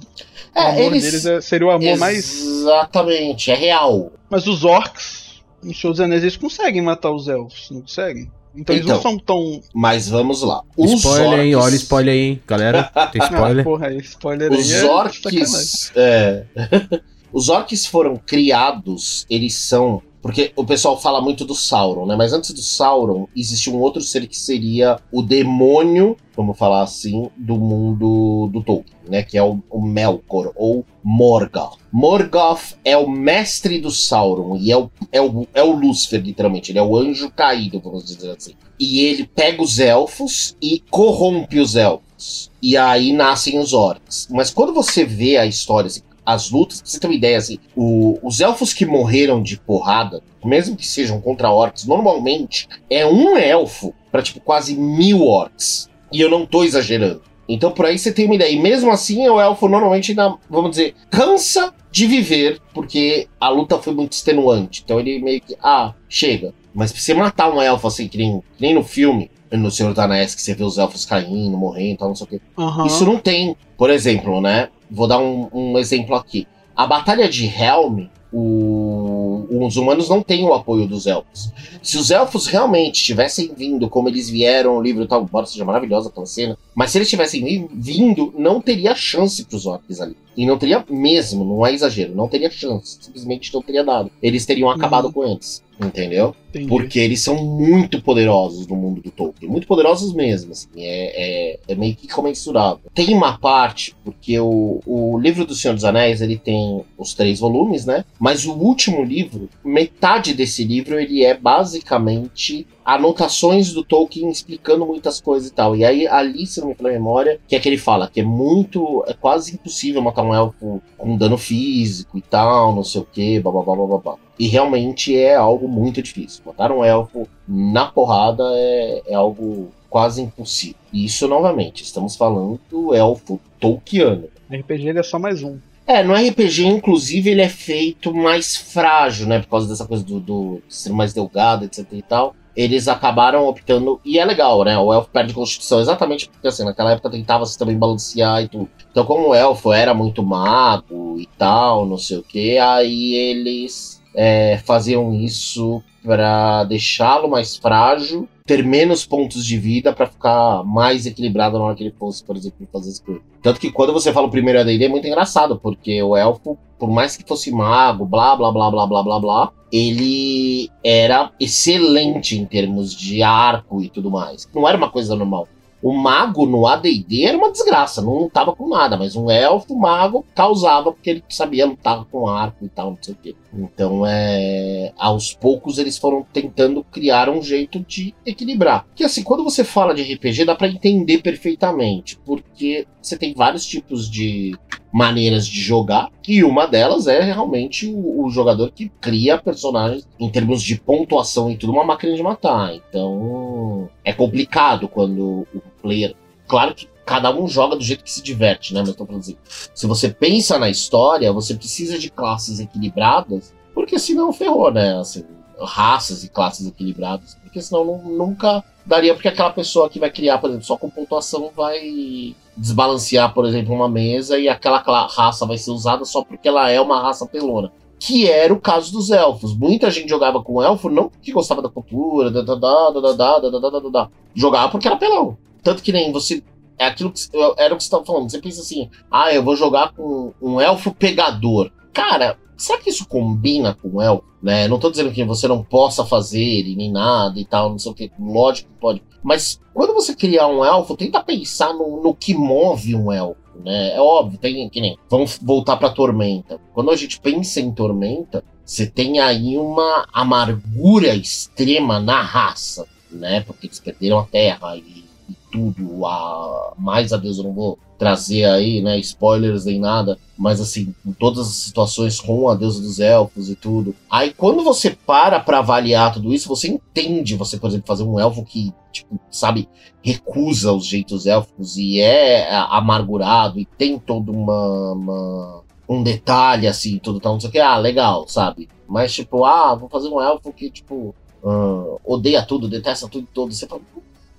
o 0.54 0.60
É, 0.60 0.70
amor 0.72 0.82
eles... 0.82 1.04
deles 1.04 1.26
é- 1.26 1.40
seria 1.40 1.66
o 1.68 1.72
amor 1.72 1.98
mais. 1.98 2.42
Exatamente, 2.42 3.52
é 3.52 3.56
real. 3.56 4.12
Mas 4.30 4.46
os 4.48 4.66
orcs, 4.66 5.27
em 5.64 5.74
Senhor 5.74 5.92
dos 5.94 6.00
Anéis, 6.02 6.22
eles 6.24 6.38
conseguem 6.38 6.82
matar 6.82 7.12
os 7.12 7.28
elfos, 7.28 7.70
não 7.72 7.82
conseguem? 7.82 8.32
Então, 8.56 8.76
eles 8.76 8.88
não 8.88 8.98
Então. 8.98 9.12
são 9.12 9.20
tão. 9.20 9.62
Mas 9.74 10.10
vamos 10.10 10.42
lá. 10.42 10.64
Os 10.76 10.92
Spoiler, 10.94 11.40
hein? 11.42 11.56
orcs- 11.56 11.68
Olha 11.68 11.76
spoiler 11.76 12.14
aí, 12.14 12.20
hein? 12.22 12.42
Galera, 12.48 12.84
tem 13.12 13.22
Ah, 13.22 13.26
spoiler. 13.32 13.64
porra, 13.64 13.88
aí, 13.88 13.98
spoiler 14.00 14.52
aí. 14.52 14.58
Os 14.60 14.72
é 14.72 14.80
sacanagem. 14.82 14.98
orcs. 15.30 15.92
É. 15.96 16.44
Os 17.32 17.50
orcs 17.50 17.86
foram 17.86 18.16
criados, 18.26 19.26
eles 19.30 19.54
são. 19.54 20.02
Porque 20.28 20.52
o 20.58 20.66
pessoal 20.66 21.00
fala 21.00 21.22
muito 21.22 21.46
do 21.46 21.56
Sauron, 21.56 22.06
né? 22.06 22.14
Mas 22.18 22.34
antes 22.34 22.52
do 22.52 22.62
Sauron, 22.62 23.30
existe 23.34 23.70
um 23.70 23.80
outro 23.80 24.02
ser 24.02 24.28
que 24.28 24.38
seria 24.38 25.00
o 25.10 25.22
demônio, 25.22 26.18
vamos 26.36 26.58
falar 26.58 26.82
assim, 26.82 27.30
do 27.38 27.56
mundo 27.56 28.50
do 28.52 28.62
Tolkien, 28.62 28.98
né? 29.08 29.24
Que 29.24 29.38
é 29.38 29.42
o, 29.42 29.64
o 29.70 29.82
Melkor, 29.82 30.52
ou 30.54 30.86
Morgoth. 31.02 31.78
Morgoth 31.90 32.76
é 32.84 32.98
o 32.98 33.10
mestre 33.10 33.80
do 33.80 33.90
Sauron 33.90 34.58
e 34.58 34.70
é 34.70 34.76
o, 34.76 34.92
é, 35.14 35.22
o, 35.22 35.48
é 35.54 35.64
o 35.64 35.72
Lúcifer, 35.72 36.22
literalmente. 36.22 36.74
Ele 36.74 36.80
é 36.80 36.84
o 36.84 36.98
anjo 36.98 37.32
caído, 37.32 37.80
vamos 37.80 38.04
dizer 38.04 38.36
assim. 38.36 38.52
E 38.78 39.06
ele 39.06 39.26
pega 39.34 39.64
os 39.64 39.80
elfos 39.80 40.58
e 40.62 40.84
corrompe 40.90 41.58
os 41.58 41.78
elfos. 41.78 42.52
E 42.62 42.76
aí 42.76 43.14
nascem 43.14 43.60
os 43.60 43.72
orcs. 43.72 44.28
Mas 44.30 44.50
quando 44.50 44.74
você 44.74 45.06
vê 45.06 45.38
a 45.38 45.46
história, 45.46 45.88
assim, 45.88 46.02
as 46.28 46.52
lutas, 46.52 46.82
pra 46.82 46.90
você 46.90 47.00
ter 47.00 47.08
uma 47.08 47.16
ideia, 47.16 47.38
assim, 47.38 47.58
o- 47.76 48.20
os 48.22 48.42
elfos 48.42 48.74
que 48.74 48.86
morreram 48.86 49.42
de 49.42 49.58
porrada, 49.58 50.22
mesmo 50.44 50.76
que 50.76 50.86
sejam 50.86 51.22
contra 51.22 51.50
orcs, 51.50 51.86
normalmente 51.86 52.68
é 52.90 53.06
um 53.06 53.38
elfo 53.38 53.94
pra, 54.12 54.22
tipo, 54.22 54.40
quase 54.42 54.76
mil 54.76 55.24
orcs. 55.26 55.90
E 56.12 56.20
eu 56.22 56.30
não 56.30 56.46
tô 56.46 56.64
exagerando. 56.64 57.22
Então 57.50 57.72
por 57.72 57.86
aí 57.86 57.98
você 57.98 58.12
tem 58.12 58.26
uma 58.26 58.36
ideia. 58.36 58.52
E 58.52 58.60
mesmo 58.62 58.92
assim, 58.92 59.28
o 59.30 59.40
elfo 59.40 59.70
normalmente 59.70 60.12
ainda, 60.12 60.36
vamos 60.50 60.72
dizer, 60.72 60.94
cansa 61.10 61.74
de 61.90 62.06
viver, 62.06 62.60
porque 62.74 63.28
a 63.40 63.48
luta 63.50 63.78
foi 63.78 63.94
muito 63.94 64.12
extenuante. 64.12 64.82
Então 64.84 65.00
ele 65.00 65.20
meio 65.20 65.40
que, 65.40 65.56
ah, 65.64 65.94
chega. 66.10 66.54
Mas 66.76 66.92
pra 66.92 67.00
você 67.02 67.14
matar 67.14 67.50
um 67.52 67.62
elfo 67.62 67.88
assim, 67.88 68.08
que 68.10 68.18
nem, 68.18 68.40
que 68.42 68.62
nem 68.62 68.74
no 68.74 68.84
filme, 68.84 69.32
no 69.50 69.72
Senhor 69.72 69.90
dos 69.94 70.00
Anéis, 70.00 70.36
que 70.36 70.42
você 70.42 70.54
vê 70.54 70.64
os 70.64 70.78
elfos 70.78 71.06
caindo, 71.06 71.58
morrendo 71.58 71.94
e 71.94 71.98
tal, 71.98 72.08
não 72.10 72.16
sei 72.16 72.26
o 72.26 72.30
quê. 72.30 72.42
Aham. 72.58 72.86
Isso 72.86 73.06
não 73.06 73.18
tem. 73.18 73.56
Por 73.78 73.90
exemplo, 73.90 74.42
né? 74.42 74.68
Vou 74.90 75.08
dar 75.08 75.20
um, 75.20 75.50
um 75.54 75.78
exemplo 75.78 76.16
aqui. 76.16 76.48
A 76.76 76.86
Batalha 76.88 77.28
de 77.28 77.46
Helm, 77.46 78.08
o- 78.32 79.66
os 79.66 79.78
humanos 79.78 80.10
não 80.10 80.22
têm 80.22 80.44
o 80.46 80.54
apoio 80.54 80.88
dos 80.88 81.08
elfos. 81.08 81.52
Se 81.82 81.98
os 81.98 82.12
elfos 82.12 82.48
realmente 82.48 83.04
tivessem 83.04 83.52
vindo 83.56 83.90
como 83.90 84.10
eles 84.10 84.30
vieram 84.30 84.76
no 84.76 84.82
livro 84.82 85.08
tal, 85.08 85.24
embora 85.24 85.46
seja 85.46 85.66
maravilhosa 85.66 86.10
aquela 86.10 86.26
cena, 86.26 86.58
mas 86.76 86.92
se 86.92 86.98
eles 86.98 87.10
tivessem 87.10 87.44
vi- 87.44 87.68
vindo, 87.74 88.34
não 88.38 88.62
teria 88.62 88.94
chance 88.96 89.44
pros 89.46 89.66
orcs 89.66 90.00
ali. 90.02 90.16
E 90.38 90.46
não 90.46 90.58
teria 90.58 90.86
mesmo, 90.88 91.44
não 91.44 91.66
é 91.66 91.74
exagero, 91.74 92.16
não 92.16 92.28
teria 92.28 92.50
chance. 92.52 92.98
Simplesmente 93.02 93.52
não 93.52 93.62
teria 93.62 93.84
dado. 93.84 94.12
Eles 94.22 94.46
teriam 94.46 94.70
acabado 94.70 95.06
Uhum. 95.08 95.12
com 95.12 95.24
eles. 95.26 95.66
Entendeu? 95.80 96.36
Entendi. 96.50 96.68
Porque 96.68 96.98
eles 97.00 97.22
são 97.22 97.36
muito 97.36 98.02
poderosos 98.02 98.66
no 98.68 98.76
mundo 98.76 99.00
do 99.02 99.12
Tolkien. 99.12 99.50
Muito 99.52 99.68
poderosos 99.68 100.12
mesmo. 100.14 100.52
Assim, 100.52 100.68
é, 100.76 101.54
é, 101.54 101.60
é 101.68 101.76
meio 101.76 101.96
que 101.96 102.08
comensurável. 102.08 102.80
Tem 102.96 103.14
uma 103.14 103.38
parte, 103.38 103.96
porque 104.04 104.40
o, 104.40 104.80
o 104.88 105.20
livro 105.20 105.46
do 105.46 105.54
Senhor 105.54 105.76
dos 105.76 105.84
Anéis 105.84 106.20
ele 106.22 106.36
tem 106.38 106.84
os 106.98 107.14
três 107.14 107.40
volumes, 107.40 107.86
né? 107.86 108.06
Mas 108.20 108.46
o 108.46 108.54
último 108.54 109.04
livro, 109.04 109.48
metade 109.64 110.34
desse 110.34 110.64
livro, 110.64 111.00
ele 111.00 111.24
é 111.24 111.36
basicamente 111.36 112.66
anotações 112.88 113.74
do 113.74 113.84
Tolkien 113.84 114.30
explicando 114.30 114.86
muitas 114.86 115.20
coisas 115.20 115.50
e 115.50 115.54
tal. 115.54 115.76
E 115.76 115.84
aí, 115.84 116.08
ali, 116.08 116.48
se 116.48 116.62
não 116.62 116.70
me 116.70 116.74
falha 116.74 116.92
a 116.92 116.94
memória, 116.94 117.38
que 117.46 117.54
é 117.54 117.60
que 117.60 117.68
ele 117.68 117.78
fala 117.78 118.08
que 118.08 118.22
é 118.22 118.24
muito. 118.24 119.04
É 119.06 119.14
quase 119.14 119.54
impossível 119.54 120.02
matar 120.02 120.24
um 120.24 120.34
elfo 120.34 120.82
com 120.98 121.18
dano 121.18 121.38
físico 121.38 122.18
e 122.18 122.22
tal, 122.22 122.74
não 122.74 122.86
sei 122.86 123.02
o 123.02 123.08
que, 123.12 123.42
babá, 123.42 123.62
babá. 123.62 124.16
E 124.40 124.48
realmente 124.48 125.14
é 125.18 125.36
algo 125.36 125.68
muito 125.68 126.02
difícil. 126.02 126.42
Matar 126.46 126.72
um 126.72 126.82
elfo 126.82 127.28
na 127.46 127.88
porrada 127.88 128.44
é, 128.54 129.02
é 129.08 129.16
algo 129.16 129.70
quase 129.90 130.22
impossível. 130.22 130.78
E 130.94 131.04
isso, 131.04 131.28
novamente, 131.28 131.84
estamos 131.84 132.16
falando 132.16 132.58
do 132.70 132.94
elfo 132.96 133.38
Tolkiano. 133.60 134.30
RPG 134.50 134.88
ele 134.88 135.00
é 135.00 135.04
só 135.04 135.20
mais 135.20 135.44
um. 135.44 135.58
É, 135.86 136.04
no 136.04 136.14
RPG, 136.14 136.66
inclusive, 136.66 137.32
ele 137.32 137.42
é 137.42 137.50
feito 137.50 138.14
mais 138.14 138.56
frágil, 138.56 139.28
né? 139.28 139.40
Por 139.40 139.48
causa 139.48 139.68
dessa 139.68 139.86
coisa 139.86 140.04
do, 140.04 140.20
do 140.20 140.62
ser 140.70 140.92
mais 140.92 141.14
delgado, 141.14 141.66
etc 141.66 141.86
e 141.92 142.02
tal. 142.02 142.36
Eles 142.58 142.88
acabaram 142.88 143.48
optando. 143.48 144.02
E 144.04 144.18
é 144.18 144.26
legal, 144.26 144.64
né? 144.64 144.76
O 144.80 144.92
elfo 144.92 145.10
perde 145.12 145.32
constituição 145.34 145.80
exatamente 145.80 146.28
porque, 146.28 146.48
assim, 146.48 146.66
naquela 146.66 146.92
época 146.92 147.12
tentava 147.12 147.46
se 147.46 147.58
também 147.58 147.78
balancear 147.78 148.42
e 148.42 148.48
tudo. 148.48 148.68
Então, 148.92 149.06
como 149.06 149.30
o 149.30 149.36
elfo 149.36 149.72
era 149.72 149.94
muito 149.94 150.24
mago 150.24 151.20
e 151.20 151.28
tal, 151.38 151.86
não 151.86 152.00
sei 152.00 152.18
o 152.18 152.24
que, 152.24 152.58
aí 152.58 153.14
eles 153.14 154.02
é, 154.16 154.58
faziam 154.66 155.14
isso 155.14 155.84
pra 156.04 156.64
deixá-lo 156.64 157.30
mais 157.30 157.56
frágil, 157.58 158.28
ter 158.46 158.64
menos 158.64 159.06
pontos 159.06 159.46
de 159.46 159.58
vida 159.58 159.94
pra 159.94 160.08
ficar 160.08 160.64
mais 160.64 161.06
equilibrado 161.06 161.60
na 161.60 161.66
hora 161.66 161.76
que 161.76 161.84
ele 161.84 161.94
fosse, 162.00 162.24
por 162.24 162.36
exemplo, 162.36 162.68
fazer 162.72 162.92
as 162.92 163.00
coisas. 163.00 163.24
Tanto 163.42 163.60
que 163.60 163.72
quando 163.72 163.94
você 163.94 164.12
fala 164.12 164.26
o 164.26 164.32
primeiro 164.32 164.60
AD&D 164.60 164.86
é 164.86 164.90
muito 164.90 165.06
engraçado, 165.06 165.60
porque 165.60 166.02
o 166.02 166.16
elfo, 166.16 166.58
por 166.78 166.90
mais 166.90 167.18
que 167.18 167.28
fosse 167.28 167.52
mago, 167.52 168.06
blá, 168.06 168.36
blá, 168.36 168.52
blá, 168.52 168.70
blá, 168.72 168.88
blá, 168.88 169.04
blá, 169.04 169.20
blá, 169.20 169.52
ele 169.72 170.70
era 170.84 171.32
excelente 171.40 172.38
em 172.38 172.46
termos 172.46 172.96
de 172.96 173.22
arco 173.22 173.82
e 173.82 173.90
tudo 173.90 174.10
mais. 174.10 174.48
Não 174.54 174.68
era 174.68 174.78
uma 174.78 174.90
coisa 174.90 175.16
normal. 175.16 175.48
O 175.82 175.94
mago 175.94 176.46
no 176.46 176.66
AD&D 176.66 177.24
era 177.24 177.38
uma 177.38 177.52
desgraça, 177.52 178.02
não 178.02 178.18
lutava 178.20 178.56
com 178.56 178.68
nada, 178.68 178.98
mas 178.98 179.16
um 179.16 179.30
elfo 179.30 179.78
mago 179.78 180.26
causava 180.34 180.92
porque 180.92 181.10
ele 181.12 181.24
sabia 181.30 181.68
lutar 181.68 182.04
com 182.06 182.28
arco 182.28 182.66
e 182.66 182.70
tal, 182.70 182.92
não 182.92 182.98
sei 183.00 183.14
o 183.14 183.18
quê. 183.22 183.36
Então, 183.58 184.06
é, 184.06 184.94
aos 184.98 185.34
poucos 185.34 185.78
eles 185.78 185.98
foram 185.98 186.26
tentando 186.32 186.84
criar 186.84 187.30
um 187.30 187.42
jeito 187.42 187.80
de 187.80 188.14
equilibrar. 188.26 188.86
Que 188.96 189.04
assim, 189.04 189.24
quando 189.24 189.44
você 189.44 189.64
fala 189.64 189.94
de 189.94 190.04
RPG, 190.14 190.46
dá 190.46 190.56
pra 190.56 190.68
entender 190.68 191.20
perfeitamente, 191.20 192.18
porque 192.26 192.86
você 193.02 193.18
tem 193.18 193.34
vários 193.34 193.66
tipos 193.66 194.10
de 194.10 194.56
maneiras 194.92 195.48
de 195.48 195.60
jogar, 195.60 196.10
e 196.28 196.44
uma 196.44 196.66
delas 196.66 197.08
é 197.08 197.22
realmente 197.22 197.88
o, 197.88 198.26
o 198.26 198.30
jogador 198.30 198.72
que 198.72 198.90
cria 199.02 199.38
personagens 199.38 200.08
em 200.20 200.30
termos 200.30 200.62
de 200.62 200.80
pontuação 200.80 201.52
e 201.52 201.58
tudo, 201.58 201.74
uma 201.74 201.84
máquina 201.84 202.16
de 202.16 202.24
matar. 202.24 202.74
Então, 202.74 203.90
é 204.04 204.14
complicado 204.14 204.88
quando 204.88 205.48
o 205.54 205.62
player. 205.82 206.16
Claro 206.48 206.74
que 206.74 206.88
cada 207.08 207.34
um 207.34 207.48
joga 207.48 207.78
do 207.78 207.84
jeito 207.84 208.04
que 208.04 208.12
se 208.12 208.22
diverte, 208.22 208.74
né? 208.74 208.82
Mas 208.86 208.94
tô 208.94 209.06
falando 209.06 209.22
assim, 209.22 209.38
se 209.74 209.88
você 209.88 210.10
pensa 210.10 210.60
na 210.60 210.70
história, 210.70 211.32
você 211.32 211.56
precisa 211.56 211.98
de 211.98 212.10
classes 212.12 212.60
equilibradas, 212.60 213.54
porque 213.74 213.98
senão 213.98 214.34
ferrou, 214.34 214.70
né? 214.70 215.00
Assim, 215.00 215.24
raças 215.58 216.26
e 216.26 216.30
classes 216.30 216.68
equilibradas, 216.68 217.36
porque 217.42 217.62
senão 217.62 217.86
não, 217.86 217.98
nunca 218.04 218.62
daria, 218.86 219.14
porque 219.14 219.30
aquela 219.30 219.52
pessoa 219.52 219.90
que 219.90 220.00
vai 220.00 220.12
criar, 220.12 220.38
por 220.38 220.50
exemplo, 220.50 220.66
só 220.66 220.76
com 220.76 220.90
pontuação 220.90 221.50
vai 221.56 222.36
desbalancear, 222.58 223.34
por 223.34 223.46
exemplo, 223.46 223.74
uma 223.74 223.88
mesa 223.88 224.38
e 224.38 224.50
aquela 224.50 224.80
raça 225.08 225.46
vai 225.46 225.58
ser 225.58 225.72
usada 225.72 226.04
só 226.04 226.26
porque 226.26 226.50
ela 226.50 226.70
é 226.70 226.82
uma 226.82 227.02
raça 227.02 227.26
pelona. 227.26 227.72
Que 228.00 228.30
era 228.30 228.54
o 228.54 228.60
caso 228.60 228.92
dos 228.92 229.10
elfos. 229.10 229.58
Muita 229.58 229.90
gente 229.90 230.10
jogava 230.10 230.44
com 230.44 230.62
elfo 230.62 230.90
não 230.90 231.10
porque 231.10 231.32
gostava 231.32 231.62
da 231.62 231.70
cultura, 231.70 232.30
da, 232.30 232.42
da, 232.42 232.54
da, 232.54 232.90
da, 232.90 233.02
da, 233.02 233.50
da, 233.50 233.60
da, 233.60 233.80
da, 233.80 233.90
da, 233.90 234.10
jogava 234.36 234.70
porque 234.70 234.88
era 234.88 234.98
pelão. 234.98 235.38
Tanto 235.64 235.82
que 235.82 235.92
nem 235.92 236.12
você 236.12 236.44
é 236.78 236.86
aquilo 236.86 237.12
que 237.12 237.20
era 237.58 237.74
o 237.74 237.78
que 237.78 237.84
você 237.84 237.88
estava 237.88 238.06
falando. 238.06 238.30
Você 238.30 238.40
pensa 238.40 238.62
assim, 238.62 238.90
ah, 239.12 239.34
eu 239.34 239.44
vou 239.44 239.56
jogar 239.56 239.94
com 239.94 240.34
um 240.42 240.62
elfo 240.62 240.94
pegador. 240.94 241.72
Cara, 241.94 242.38
será 242.56 242.80
que 242.80 242.90
isso 242.90 243.08
combina 243.08 243.74
com 243.74 243.98
o 243.98 244.02
elfo? 244.02 244.26
Né? 244.42 244.68
Não 244.68 244.80
tô 244.80 244.90
dizendo 244.90 245.12
que 245.12 245.24
você 245.24 245.48
não 245.48 245.64
possa 245.64 246.06
fazer 246.06 246.62
e 246.62 246.76
nem 246.76 246.92
nada 246.92 247.40
e 247.40 247.46
tal, 247.46 247.72
não 247.72 247.80
sei 247.80 247.92
o 247.92 247.96
que. 247.96 248.12
Lógico 248.20 248.70
que 248.70 248.80
pode. 248.80 249.04
Mas 249.24 249.60
quando 249.74 249.94
você 249.94 250.16
criar 250.16 250.48
um 250.48 250.64
elfo, 250.64 250.96
tenta 250.96 251.24
pensar 251.24 251.74
no, 251.74 252.02
no 252.02 252.14
que 252.14 252.34
move 252.34 252.96
um 252.96 253.12
elfo. 253.12 253.48
Né? 253.64 253.96
É 253.96 254.00
óbvio, 254.00 254.38
tem 254.38 254.70
que 254.70 254.80
nem. 254.80 254.98
Vamos 255.10 255.40
voltar 255.42 255.78
pra 255.78 255.90
Tormenta. 255.90 256.60
Quando 256.74 256.92
a 256.92 256.96
gente 256.96 257.20
pensa 257.20 257.60
em 257.60 257.72
Tormenta, 257.72 258.44
você 258.64 258.86
tem 258.86 259.20
aí 259.20 259.58
uma 259.58 260.08
amargura 260.14 261.16
extrema 261.16 262.00
na 262.00 262.22
raça, 262.22 262.86
né? 263.10 263.42
Porque 263.42 263.66
eles 263.66 263.80
perderam 263.80 264.20
a 264.20 264.26
terra 264.26 264.78
e 264.78 265.07
tudo, 265.52 266.06
a 266.06 266.74
mais 266.78 267.14
a 267.14 267.18
Deus 267.18 267.38
eu 267.38 267.44
não 267.44 267.54
vou 267.54 267.78
trazer 267.98 268.46
aí, 268.46 268.82
né, 268.82 268.98
spoilers 269.00 269.66
nem 269.66 269.80
nada, 269.80 270.18
mas 270.38 270.62
assim, 270.62 270.94
em 271.06 271.12
todas 271.14 271.48
as 271.48 271.56
situações 271.56 272.20
com 272.20 272.48
a 272.48 272.56
deusa 272.56 272.82
dos 272.82 273.00
elfos 273.00 273.50
e 273.50 273.56
tudo. 273.56 273.96
Aí 274.10 274.34
quando 274.34 274.64
você 274.64 274.92
para 274.92 275.40
para 275.40 275.60
avaliar 275.60 276.14
tudo 276.14 276.34
isso, 276.34 276.48
você 276.48 276.68
entende, 276.68 277.36
você, 277.36 277.58
por 277.58 277.68
exemplo, 277.68 277.88
fazer 277.88 278.04
um 278.04 278.20
elfo 278.20 278.44
que, 278.44 278.72
tipo, 278.92 279.20
sabe, 279.32 279.68
recusa 280.02 280.72
os 280.72 280.86
jeitos 280.86 281.26
élficos 281.26 281.78
e 281.78 282.00
é 282.00 282.54
amargurado 282.70 283.60
e 283.60 283.66
tem 283.66 283.98
todo 283.98 284.32
uma, 284.32 284.92
uma 284.94 285.64
um 285.90 286.04
detalhe 286.04 286.68
assim, 286.68 287.00
tudo 287.00 287.20
tal, 287.20 287.34
não 287.34 287.40
sei 287.40 287.50
o 287.50 287.52
que, 287.52 287.60
ah, 287.60 287.78
legal, 287.78 288.28
sabe? 288.28 288.70
Mas 288.88 289.14
tipo, 289.14 289.44
ah, 289.46 289.74
vou 289.74 289.90
fazer 289.90 290.10
um 290.10 290.22
elfo 290.22 290.52
que, 290.54 290.70
tipo, 290.70 291.16
uh, 291.44 292.00
odeia 292.06 292.44
tudo, 292.46 292.68
detesta 292.68 293.08
tudo 293.08 293.28
todo. 293.34 293.54
Você 293.54 293.68
fala, 293.68 293.82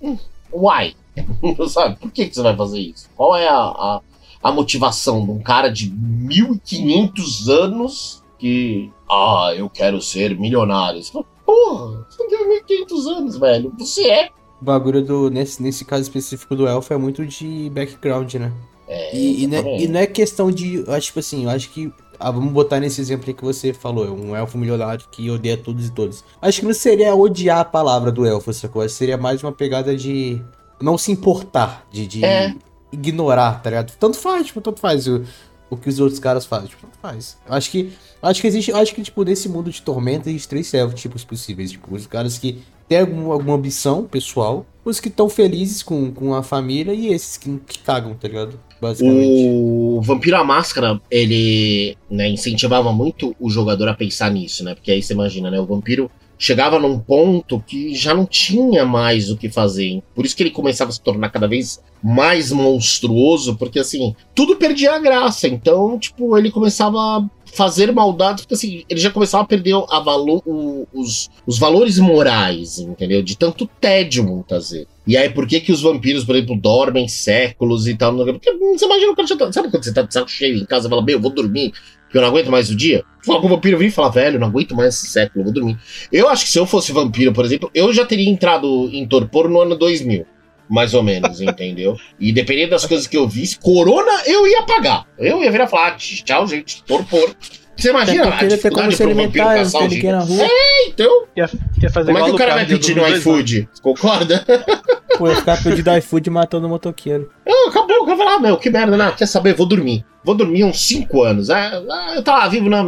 hum, 0.01 0.17
why? 0.51 0.95
Sabe? 1.69 1.97
Por 1.97 2.11
que, 2.11 2.27
que 2.27 2.35
você 2.35 2.41
vai 2.41 2.55
fazer 2.55 2.79
isso? 2.79 3.09
Qual 3.15 3.35
é 3.35 3.47
a, 3.47 3.55
a, 3.55 4.01
a 4.43 4.51
motivação 4.51 5.25
de 5.25 5.31
um 5.31 5.39
cara 5.39 5.69
de 5.69 5.91
1500 5.91 7.49
anos 7.49 8.23
que. 8.37 8.91
Ah, 9.09 9.53
eu 9.55 9.69
quero 9.69 10.01
ser 10.01 10.37
milionário. 10.37 11.03
Você 11.03 11.11
fala, 11.11 11.25
porra, 11.45 12.07
você 12.09 12.27
tem 12.27 12.47
1500 12.47 13.07
anos, 13.07 13.37
velho. 13.37 13.73
Você 13.77 14.07
é. 14.07 14.29
O 14.61 14.65
bagulho 14.65 15.03
do. 15.03 15.29
Nesse, 15.29 15.61
nesse 15.61 15.85
caso 15.85 16.03
específico 16.03 16.55
do 16.55 16.67
elfo 16.67 16.93
é 16.93 16.97
muito 16.97 17.25
de 17.25 17.69
background, 17.69 18.33
né? 18.35 18.51
É, 18.87 19.15
e, 19.15 19.43
e, 19.43 19.47
não 19.47 19.57
é, 19.57 19.81
e, 19.81 19.87
não 19.87 19.99
é, 19.99 20.07
questão 20.07 20.51
de. 20.51 20.75
Eu 20.75 20.93
acho, 20.93 21.07
tipo 21.07 21.19
assim, 21.19 21.43
eu 21.43 21.49
acho 21.49 21.69
que. 21.69 21.91
Ah, 22.19 22.31
vamos 22.31 22.51
botar 22.51 22.79
nesse 22.79 22.99
exemplo 22.99 23.25
aí 23.27 23.33
que 23.33 23.43
você 23.43 23.71
falou, 23.71 24.05
um 24.13 24.35
elfo 24.35 24.57
milionário 24.57 25.05
que 25.09 25.29
odeia 25.29 25.55
todos 25.55 25.87
e 25.87 25.91
todos. 25.91 26.23
Acho 26.41 26.59
que 26.59 26.65
não 26.65 26.73
seria 26.73 27.15
odiar 27.15 27.59
a 27.59 27.65
palavra 27.65 28.11
do 28.11 28.25
elfo, 28.25 28.49
essa 28.49 28.67
coisa. 28.67 28.93
Seria 28.93 29.17
mais 29.17 29.41
uma 29.41 29.53
pegada 29.53 29.95
de 29.95 30.41
não 30.81 30.97
se 30.97 31.11
importar, 31.11 31.87
de, 31.91 32.05
de 32.05 32.25
é. 32.25 32.53
ignorar, 32.91 33.61
tá 33.61 33.69
ligado? 33.69 33.95
Tanto 33.97 34.17
faz, 34.17 34.47
tipo, 34.47 34.59
tanto 34.59 34.79
faz 34.79 35.07
o, 35.07 35.23
o 35.69 35.77
que 35.77 35.87
os 35.87 35.99
outros 35.99 36.19
caras 36.19 36.45
fazem, 36.45 36.67
tipo, 36.67 36.81
tanto 36.81 36.97
faz. 37.01 37.37
Eu 37.47 37.53
acho 37.53 37.71
que, 37.71 37.93
acho 38.21 38.41
que 38.41 38.47
existe, 38.47 38.71
acho 38.73 38.93
que, 38.93 39.01
tipo, 39.01 39.23
nesse 39.23 39.47
mundo 39.47 39.71
de 39.71 39.81
tormenta 39.81 40.29
existem 40.29 40.61
três 40.61 40.93
tipos 40.95 41.23
possíveis, 41.23 41.71
tipo, 41.71 41.95
os 41.95 42.05
caras 42.05 42.37
que 42.37 42.61
têm 42.87 42.99
algum, 42.99 43.31
alguma 43.31 43.55
ambição 43.55 44.03
pessoal, 44.03 44.65
os 44.83 44.99
que 44.99 45.07
estão 45.07 45.29
felizes 45.29 45.83
com, 45.83 46.11
com 46.11 46.33
a 46.33 46.41
família 46.41 46.93
e 46.93 47.13
esses 47.13 47.37
que, 47.37 47.57
que 47.59 47.79
cagam, 47.79 48.15
tá 48.15 48.27
ligado? 48.27 48.59
Basicamente. 48.81 49.47
O 49.53 49.88
Vampiro 50.01 50.37
à 50.37 50.43
Máscara, 50.43 50.99
ele 51.09 51.97
né, 52.09 52.29
incentivava 52.29 52.91
muito 52.91 53.35
o 53.39 53.49
jogador 53.49 53.89
a 53.89 53.93
pensar 53.93 54.31
nisso, 54.31 54.63
né? 54.63 54.75
Porque 54.75 54.91
aí 54.91 55.01
você 55.01 55.13
imagina, 55.13 55.49
né? 55.49 55.59
O 55.59 55.65
vampiro 55.65 56.09
chegava 56.37 56.79
num 56.79 56.97
ponto 56.97 57.61
que 57.67 57.93
já 57.93 58.13
não 58.13 58.25
tinha 58.25 58.85
mais 58.85 59.29
o 59.29 59.35
que 59.35 59.49
fazer. 59.49 60.01
Por 60.15 60.25
isso 60.25 60.35
que 60.35 60.41
ele 60.41 60.51
começava 60.51 60.89
a 60.89 60.93
se 60.93 61.01
tornar 61.01 61.29
cada 61.29 61.47
vez 61.47 61.81
mais 62.01 62.49
monstruoso, 62.51 63.57
porque 63.57 63.77
assim, 63.77 64.15
tudo 64.33 64.55
perdia 64.55 64.95
a 64.95 64.99
graça. 64.99 65.47
Então, 65.47 65.99
tipo, 65.99 66.37
ele 66.37 66.49
começava 66.49 67.29
fazer 67.53 67.91
maldades, 67.91 68.43
porque 68.43 68.55
assim, 68.55 68.83
ele 68.89 68.99
já 68.99 69.09
começava 69.09 69.43
a 69.43 69.47
perder 69.47 69.75
a 69.89 69.99
valor, 69.99 70.41
o, 70.45 70.87
os, 70.93 71.29
os 71.45 71.57
valores 71.57 71.97
morais, 71.99 72.79
entendeu? 72.79 73.21
De 73.21 73.37
tanto 73.37 73.67
tédio 73.79 74.23
muitas 74.23 74.71
vezes. 74.71 74.87
E 75.07 75.17
aí, 75.17 75.29
por 75.29 75.47
que 75.47 75.59
que 75.59 75.71
os 75.71 75.81
vampiros, 75.81 76.23
por 76.23 76.35
exemplo, 76.35 76.55
dormem 76.55 77.07
séculos 77.07 77.87
e 77.87 77.95
tal? 77.95 78.15
Porque 78.15 78.51
você 78.53 78.85
imagina 78.85 79.11
o 79.11 79.15
cara 79.15 79.27
já 79.27 79.35
tá, 79.35 79.51
Sabe 79.51 79.71
quando 79.71 79.83
você 79.83 79.93
tá 79.93 80.03
de 80.03 80.13
saco 80.13 80.29
cheio 80.29 80.57
em 80.57 80.65
casa 80.65 80.87
e 80.87 80.89
fala, 80.89 81.01
meu, 81.01 81.17
eu 81.17 81.21
vou 81.21 81.31
dormir, 81.31 81.73
que 82.09 82.17
eu 82.17 82.21
não 82.21 82.29
aguento 82.29 82.51
mais 82.51 82.69
o 82.69 82.75
dia. 82.75 83.03
Fala 83.25 83.39
com 83.39 83.47
o 83.47 83.49
vampiro 83.49 83.77
vir 83.77 83.87
e 83.87 83.91
falar, 83.91 84.09
velho, 84.09 84.39
não 84.39 84.47
aguento 84.47 84.75
mais 84.75 84.95
esse 84.95 85.07
século, 85.07 85.45
vou 85.45 85.53
dormir. 85.53 85.77
Eu 86.11 86.29
acho 86.29 86.45
que 86.45 86.51
se 86.51 86.59
eu 86.59 86.65
fosse 86.65 86.91
vampiro, 86.91 87.33
por 87.33 87.45
exemplo, 87.45 87.71
eu 87.73 87.91
já 87.93 88.05
teria 88.05 88.29
entrado 88.29 88.89
em 88.91 89.07
torpor 89.07 89.49
no 89.49 89.61
ano 89.61 89.75
2000. 89.75 90.25
Mais 90.69 90.93
ou 90.93 91.01
menos, 91.01 91.41
entendeu? 91.41 91.97
E 92.19 92.31
dependendo 92.31 92.71
das 92.71 92.85
coisas 92.85 93.07
que 93.07 93.17
eu 93.17 93.27
visse, 93.27 93.57
corona 93.59 94.21
eu 94.25 94.47
ia 94.47 94.61
pagar. 94.63 95.07
Eu 95.17 95.41
ia 95.43 95.51
virar 95.51 95.65
e 95.65 95.67
falar, 95.67 95.87
ah, 95.87 95.95
tchau, 95.97 96.47
gente, 96.47 96.83
torpor. 96.83 97.35
Você 97.79 97.89
imagina 97.89 98.35
a 98.35 98.43
dificuldade 98.43 98.97
pro 98.97 99.15
vampiro 99.15 99.45
caçar 99.45 99.83
o 99.83 100.03
na 100.11 100.19
rua. 100.19 100.43
É, 100.43 100.87
então. 100.87 101.25
Quer, 101.33 101.49
quer 101.79 101.91
fazer 101.91 102.11
Como 102.11 102.25
é 102.25 102.27
que 102.27 102.35
o 102.35 102.37
cara 102.37 102.55
vai 102.55 102.65
pedir 102.65 102.95
no 102.95 103.07
iFood? 103.07 103.69
Concorda? 103.81 104.45
Pô, 105.17 105.27
eu 105.27 105.35
ficar 105.35 105.61
pedindo 105.63 105.97
iFood 105.97 106.29
matando 106.29 106.67
o 106.67 106.69
motoqueiro. 106.69 107.31
Acabou, 107.67 107.97
eu 107.97 108.05
vou 108.05 108.17
falar, 108.17 108.39
meu, 108.39 108.57
que 108.57 108.69
merda, 108.69 108.97
né? 108.97 109.13
Quer 109.17 109.27
saber? 109.27 109.53
Vou 109.53 109.65
dormir. 109.65 110.03
Vou 110.23 110.35
dormir 110.35 110.65
uns 110.65 110.85
5 110.87 111.23
anos. 111.23 111.49
Ah, 111.49 111.81
ah, 111.89 112.13
eu 112.15 112.21
tava 112.21 112.49
vivo 112.49 112.69
na. 112.69 112.83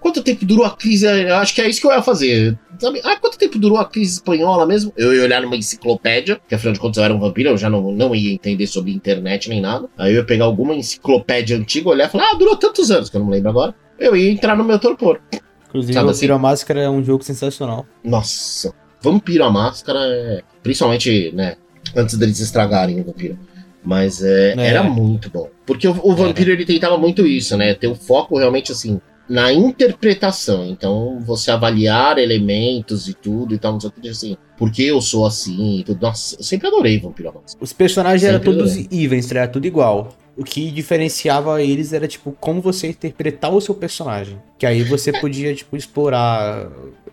Quanto 0.00 0.22
tempo 0.22 0.44
durou 0.44 0.64
a 0.64 0.70
crise? 0.70 1.06
Eu 1.06 1.36
acho 1.36 1.54
que 1.54 1.60
é 1.60 1.68
isso 1.68 1.80
que 1.80 1.86
eu 1.86 1.92
ia 1.92 2.02
fazer. 2.02 2.56
Sabe? 2.78 3.00
Ah, 3.04 3.16
quanto 3.16 3.38
tempo 3.38 3.58
durou 3.58 3.78
a 3.78 3.84
crise 3.84 4.14
espanhola 4.14 4.66
mesmo? 4.66 4.92
Eu 4.96 5.14
ia 5.14 5.22
olhar 5.22 5.42
numa 5.42 5.56
enciclopédia, 5.56 6.40
que 6.48 6.54
afinal 6.54 6.72
de 6.72 6.80
contas 6.80 6.98
eu 6.98 7.04
era 7.04 7.14
um 7.14 7.20
vampiro, 7.20 7.50
eu 7.50 7.58
já 7.58 7.70
não, 7.70 7.92
não 7.92 8.14
ia 8.14 8.32
entender 8.32 8.66
sobre 8.66 8.92
internet 8.92 9.48
nem 9.48 9.60
nada. 9.60 9.88
Aí 9.96 10.12
eu 10.12 10.16
ia 10.16 10.24
pegar 10.24 10.44
alguma 10.44 10.74
enciclopédia 10.74 11.56
antiga, 11.56 11.88
olhar 11.88 12.08
e 12.08 12.10
falar, 12.10 12.30
ah, 12.30 12.34
durou 12.34 12.56
tantos 12.56 12.90
anos, 12.90 13.08
que 13.10 13.16
eu 13.16 13.20
não 13.20 13.30
lembro 13.30 13.50
agora 13.50 13.74
eu 13.98 14.16
ia 14.16 14.30
entrar 14.30 14.56
no 14.56 14.64
meu 14.64 14.78
torpor. 14.78 15.20
Inclusive, 15.68 15.94
Sabe 15.94 16.12
Vampiro 16.12 16.34
assim? 16.34 16.38
a 16.38 16.42
Máscara 16.42 16.80
é 16.80 16.90
um 16.90 17.02
jogo 17.02 17.24
sensacional. 17.24 17.86
Nossa, 18.04 18.72
Vampiro 19.00 19.44
a 19.44 19.50
Máscara 19.50 20.00
é. 20.00 20.42
Principalmente, 20.62 21.32
né? 21.34 21.56
Antes 21.94 22.16
deles 22.16 22.40
estragarem 22.40 23.00
o 23.00 23.04
Vampiro. 23.04 23.38
Mas 23.84 24.22
é, 24.22 24.54
é. 24.56 24.66
era 24.66 24.82
muito 24.82 25.30
bom. 25.30 25.48
Porque 25.64 25.86
o, 25.86 25.92
o 26.02 26.14
Vampiro 26.14 26.50
ele 26.50 26.64
tentava 26.64 26.98
muito 26.98 27.26
isso, 27.26 27.56
né? 27.56 27.74
Ter 27.74 27.86
o 27.86 27.94
foco 27.94 28.38
realmente 28.38 28.72
assim 28.72 29.00
na 29.28 29.52
interpretação. 29.52 30.66
Então, 30.66 31.18
você 31.20 31.50
avaliar 31.50 32.18
elementos 32.18 33.08
e 33.08 33.14
tudo 33.14 33.54
e 33.54 33.58
tal, 33.58 33.72
não 33.72 33.80
sei 33.80 33.90
o 33.90 33.92
que, 33.92 34.08
assim, 34.08 34.36
porque 34.56 34.82
eu 34.82 35.00
sou 35.00 35.26
assim 35.26 35.80
e 35.80 35.84
tudo. 35.84 36.00
Nossa, 36.00 36.36
eu 36.38 36.44
sempre 36.44 36.68
adorei 36.68 36.98
Vampiro. 36.98 37.42
Os 37.60 37.72
personagens 37.72 38.24
eram 38.24 38.40
todos 38.40 38.76
evens, 38.90 39.30
era 39.30 39.48
tudo 39.48 39.66
igual. 39.66 40.14
O 40.36 40.44
que 40.44 40.70
diferenciava 40.70 41.62
eles 41.62 41.94
era, 41.94 42.06
tipo, 42.06 42.30
como 42.38 42.60
você 42.60 42.88
interpretar 42.88 43.52
o 43.52 43.60
seu 43.60 43.74
personagem. 43.74 44.38
Que 44.58 44.66
aí 44.66 44.82
você 44.82 45.10
podia, 45.10 45.54
tipo, 45.54 45.76
explorar 45.76 46.70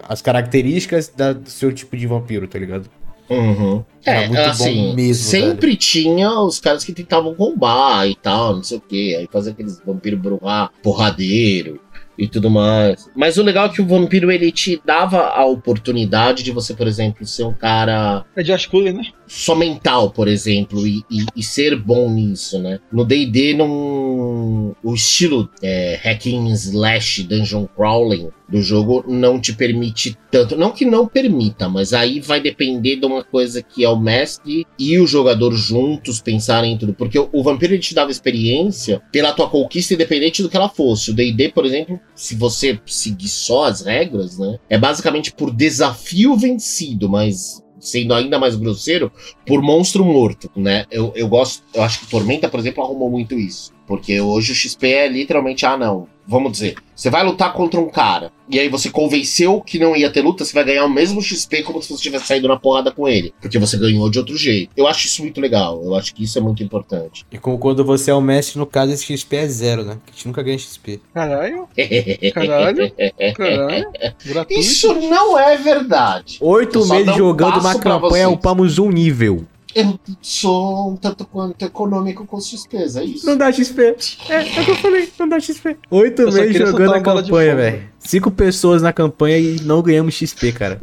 as 0.07 0.21
características 0.21 1.07
da, 1.07 1.31
do 1.31 1.49
seu 1.49 1.71
tipo 1.71 1.95
de 1.95 2.05
vampiro, 2.05 2.47
tá 2.47 2.59
ligado? 2.59 2.89
Uhum. 3.29 3.83
Era 4.05 4.23
é, 4.23 4.27
muito 4.27 4.41
assim, 4.41 4.89
bom 4.89 4.95
mesmo. 4.95 5.23
Sempre 5.23 5.67
velho. 5.67 5.79
tinha 5.79 6.39
os 6.41 6.59
caras 6.59 6.83
que 6.83 6.91
tentavam 6.91 7.33
roubar 7.33 8.05
e 8.07 8.15
tal, 8.15 8.57
não 8.57 8.63
sei 8.63 8.77
o 8.77 8.81
que. 8.81 9.15
Aí 9.15 9.27
fazer 9.31 9.51
aqueles 9.51 9.79
vampiros 9.85 10.19
bruxar 10.19 10.71
porradeiro 10.83 11.79
e 12.17 12.27
tudo 12.27 12.49
mais. 12.49 13.09
Mas 13.15 13.37
o 13.37 13.43
legal 13.43 13.65
é 13.65 13.69
que 13.69 13.81
o 13.81 13.85
vampiro 13.87 14.31
ele 14.31 14.51
te 14.51 14.81
dava 14.85 15.27
a 15.27 15.45
oportunidade 15.45 16.43
de 16.43 16.51
você, 16.51 16.73
por 16.73 16.87
exemplo, 16.87 17.25
ser 17.25 17.43
um 17.43 17.53
cara. 17.53 18.25
É 18.35 18.43
Josh 18.43 18.65
Cooler, 18.67 18.93
né? 18.93 19.03
Só 19.27 19.55
mental, 19.55 20.11
por 20.11 20.27
exemplo, 20.27 20.85
e, 20.87 21.03
e, 21.09 21.25
e 21.35 21.43
ser 21.43 21.75
bom 21.75 22.09
nisso, 22.09 22.59
né? 22.59 22.79
No 22.91 23.05
DD, 23.05 23.53
não. 23.53 24.75
O 24.83 24.93
estilo 24.93 25.49
é, 25.61 25.99
hacking 26.03 26.51
slash 26.51 27.23
dungeon 27.23 27.67
crawling 27.67 28.29
do 28.53 28.61
jogo 28.61 29.03
não 29.07 29.39
te 29.39 29.53
permite 29.53 30.17
tanto. 30.29 30.55
Não 30.55 30.71
que 30.71 30.85
não 30.85 31.07
permita, 31.07 31.67
mas 31.67 31.93
aí 31.93 32.19
vai 32.19 32.39
depender 32.39 32.97
de 32.97 33.05
uma 33.05 33.23
coisa 33.23 33.63
que 33.63 33.83
é 33.83 33.89
o 33.89 33.99
mestre 33.99 34.65
e 34.77 34.99
o 34.99 35.07
jogador 35.07 35.53
juntos 35.53 36.21
pensarem 36.21 36.73
em 36.73 36.77
tudo. 36.77 36.93
Porque 36.93 37.17
o, 37.17 37.43
vampiro 37.43 37.77
te 37.79 37.95
dava 37.95 38.11
experiência 38.11 39.01
pela 39.11 39.33
tua 39.33 39.49
conquista, 39.49 39.93
independente 39.95 40.43
do 40.43 40.49
que 40.49 40.57
ela 40.57 40.69
fosse. 40.69 41.11
O 41.11 41.13
DD, 41.13 41.49
por 41.49 41.65
exemplo, 41.65 41.99
se 42.15 42.35
você 42.35 42.79
seguir 42.85 43.29
só 43.29 43.65
as 43.65 43.81
regras, 43.81 44.37
né? 44.37 44.57
É 44.69 44.77
basicamente 44.77 45.33
por 45.33 45.51
desafio 45.51 46.35
vencido, 46.35 47.09
mas 47.09 47.62
sendo 47.83 48.13
ainda 48.13 48.39
mais 48.39 48.55
grosseiro, 48.55 49.11
por 49.45 49.61
monstro 49.61 50.05
morto, 50.05 50.49
né? 50.55 50.85
Eu, 50.89 51.11
eu 51.15 51.27
gosto, 51.27 51.63
eu 51.73 51.83
acho 51.83 51.99
que 51.99 52.07
Tormenta, 52.07 52.49
por 52.49 52.59
exemplo, 52.59 52.83
arrumou 52.83 53.09
muito 53.09 53.35
isso. 53.35 53.73
Porque 53.85 54.19
hoje 54.21 54.53
o 54.53 54.55
XP 54.55 54.87
é 54.87 55.07
literalmente, 55.07 55.65
ah, 55.65 55.77
não, 55.77 56.07
vamos 56.27 56.51
dizer, 56.53 56.75
você 56.95 57.09
vai 57.09 57.23
lutar 57.23 57.53
contra 57.53 57.79
um 57.79 57.89
cara, 57.89 58.31
e 58.49 58.59
aí 58.59 58.69
você 58.69 58.89
convenceu 58.89 59.61
que 59.61 59.79
não 59.79 59.95
ia 59.95 60.09
ter 60.09 60.21
luta, 60.21 60.45
você 60.45 60.53
vai 60.53 60.63
ganhar 60.63 60.85
o 60.85 60.89
mesmo 60.89 61.21
XP 61.21 61.63
como 61.63 61.81
se 61.81 61.89
você 61.89 62.01
tivesse 62.01 62.27
saído 62.27 62.47
na 62.47 62.57
porrada 62.57 62.91
com 62.91 63.07
ele, 63.07 63.33
porque 63.41 63.57
você 63.57 63.77
ganhou 63.77 64.09
de 64.09 64.19
outro 64.19 64.37
jeito. 64.37 64.71
Eu 64.75 64.87
acho 64.87 65.07
isso 65.07 65.21
muito 65.21 65.41
legal, 65.41 65.81
eu 65.83 65.95
acho 65.95 66.13
que 66.13 66.23
isso 66.23 66.37
é 66.37 66.41
muito 66.41 66.63
importante. 66.63 67.25
E 67.31 67.37
como 67.37 67.57
quando 67.57 67.83
você 67.83 68.11
é 68.11 68.13
o 68.13 68.21
mestre, 68.21 68.59
no 68.59 68.65
caso, 68.65 68.91
esse 68.91 69.05
XP 69.05 69.35
é 69.35 69.47
zero, 69.47 69.83
né? 69.83 69.97
Que 70.05 70.11
a 70.11 70.15
gente 70.15 70.27
nunca 70.27 70.43
ganha 70.43 70.57
XP. 70.57 71.01
Caralho, 71.13 71.67
caralho, 72.33 72.93
caralho. 73.35 73.91
Gratuito. 74.25 74.61
Isso 74.61 74.93
não 74.93 75.37
é 75.37 75.57
verdade. 75.57 76.37
Oito 76.41 76.85
meses 76.87 77.15
jogando 77.15 77.59
uma 77.59 77.79
campanha, 77.79 78.29
upamos 78.29 78.77
um 78.77 78.89
nível. 78.89 79.45
Eu 79.75 79.99
sou 80.21 80.91
um 80.91 80.95
tanto 80.95 81.25
quanto 81.25 81.63
econômico 81.63 82.25
com 82.25 82.39
XPs, 82.39 82.95
é 82.95 83.03
isso. 83.03 83.25
Não 83.25 83.35
dá 83.35 83.51
XP. 83.51 83.95
É, 84.29 84.35
é 84.35 84.61
o 84.61 84.65
que 84.65 84.71
eu 84.71 84.75
falei, 84.75 85.09
não 85.19 85.27
dá 85.27 85.39
XP. 85.39 85.77
Oito 85.89 86.31
meses 86.31 86.55
jogando 86.57 86.93
a 86.93 87.01
campanha, 87.01 87.55
velho. 87.55 87.89
Cinco 87.99 88.29
pessoas 88.29 88.81
na 88.81 88.93
campanha 88.93 89.37
e 89.37 89.61
não 89.61 89.81
ganhamos 89.81 90.13
XP, 90.13 90.51
cara. 90.51 90.79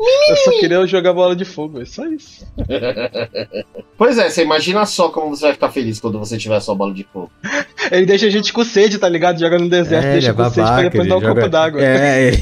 Eu 0.00 0.36
só 0.36 0.50
queria 0.60 0.86
jogar 0.86 1.12
bola 1.12 1.34
de 1.34 1.44
fogo, 1.44 1.80
é 1.80 1.84
só 1.84 2.06
isso. 2.06 2.46
Pois 3.96 4.16
é, 4.16 4.30
você 4.30 4.42
imagina 4.42 4.86
só 4.86 5.08
como 5.08 5.34
você 5.34 5.42
vai 5.46 5.52
ficar 5.54 5.70
feliz 5.70 5.98
quando 5.98 6.18
você 6.18 6.36
tiver 6.38 6.60
sua 6.60 6.74
bola 6.74 6.94
de 6.94 7.04
fogo. 7.12 7.30
Ele 7.90 8.06
deixa 8.06 8.26
a 8.26 8.30
gente 8.30 8.52
com 8.52 8.62
sede, 8.64 8.98
tá 8.98 9.08
ligado? 9.08 9.40
Joga 9.40 9.58
no 9.58 9.68
deserto, 9.68 10.04
É, 10.06 10.12
deixa 10.12 10.30
é 10.30 10.32
com 10.32 10.44
sede 10.44 10.54
pra 10.54 10.64
babaca, 10.64 10.90
depois 10.90 11.08
dar 11.08 11.16
um 11.16 11.20
joga- 11.20 11.34
copo 11.34 11.48
d'água. 11.48 11.80
É, 11.82 12.30
é. 12.30 12.32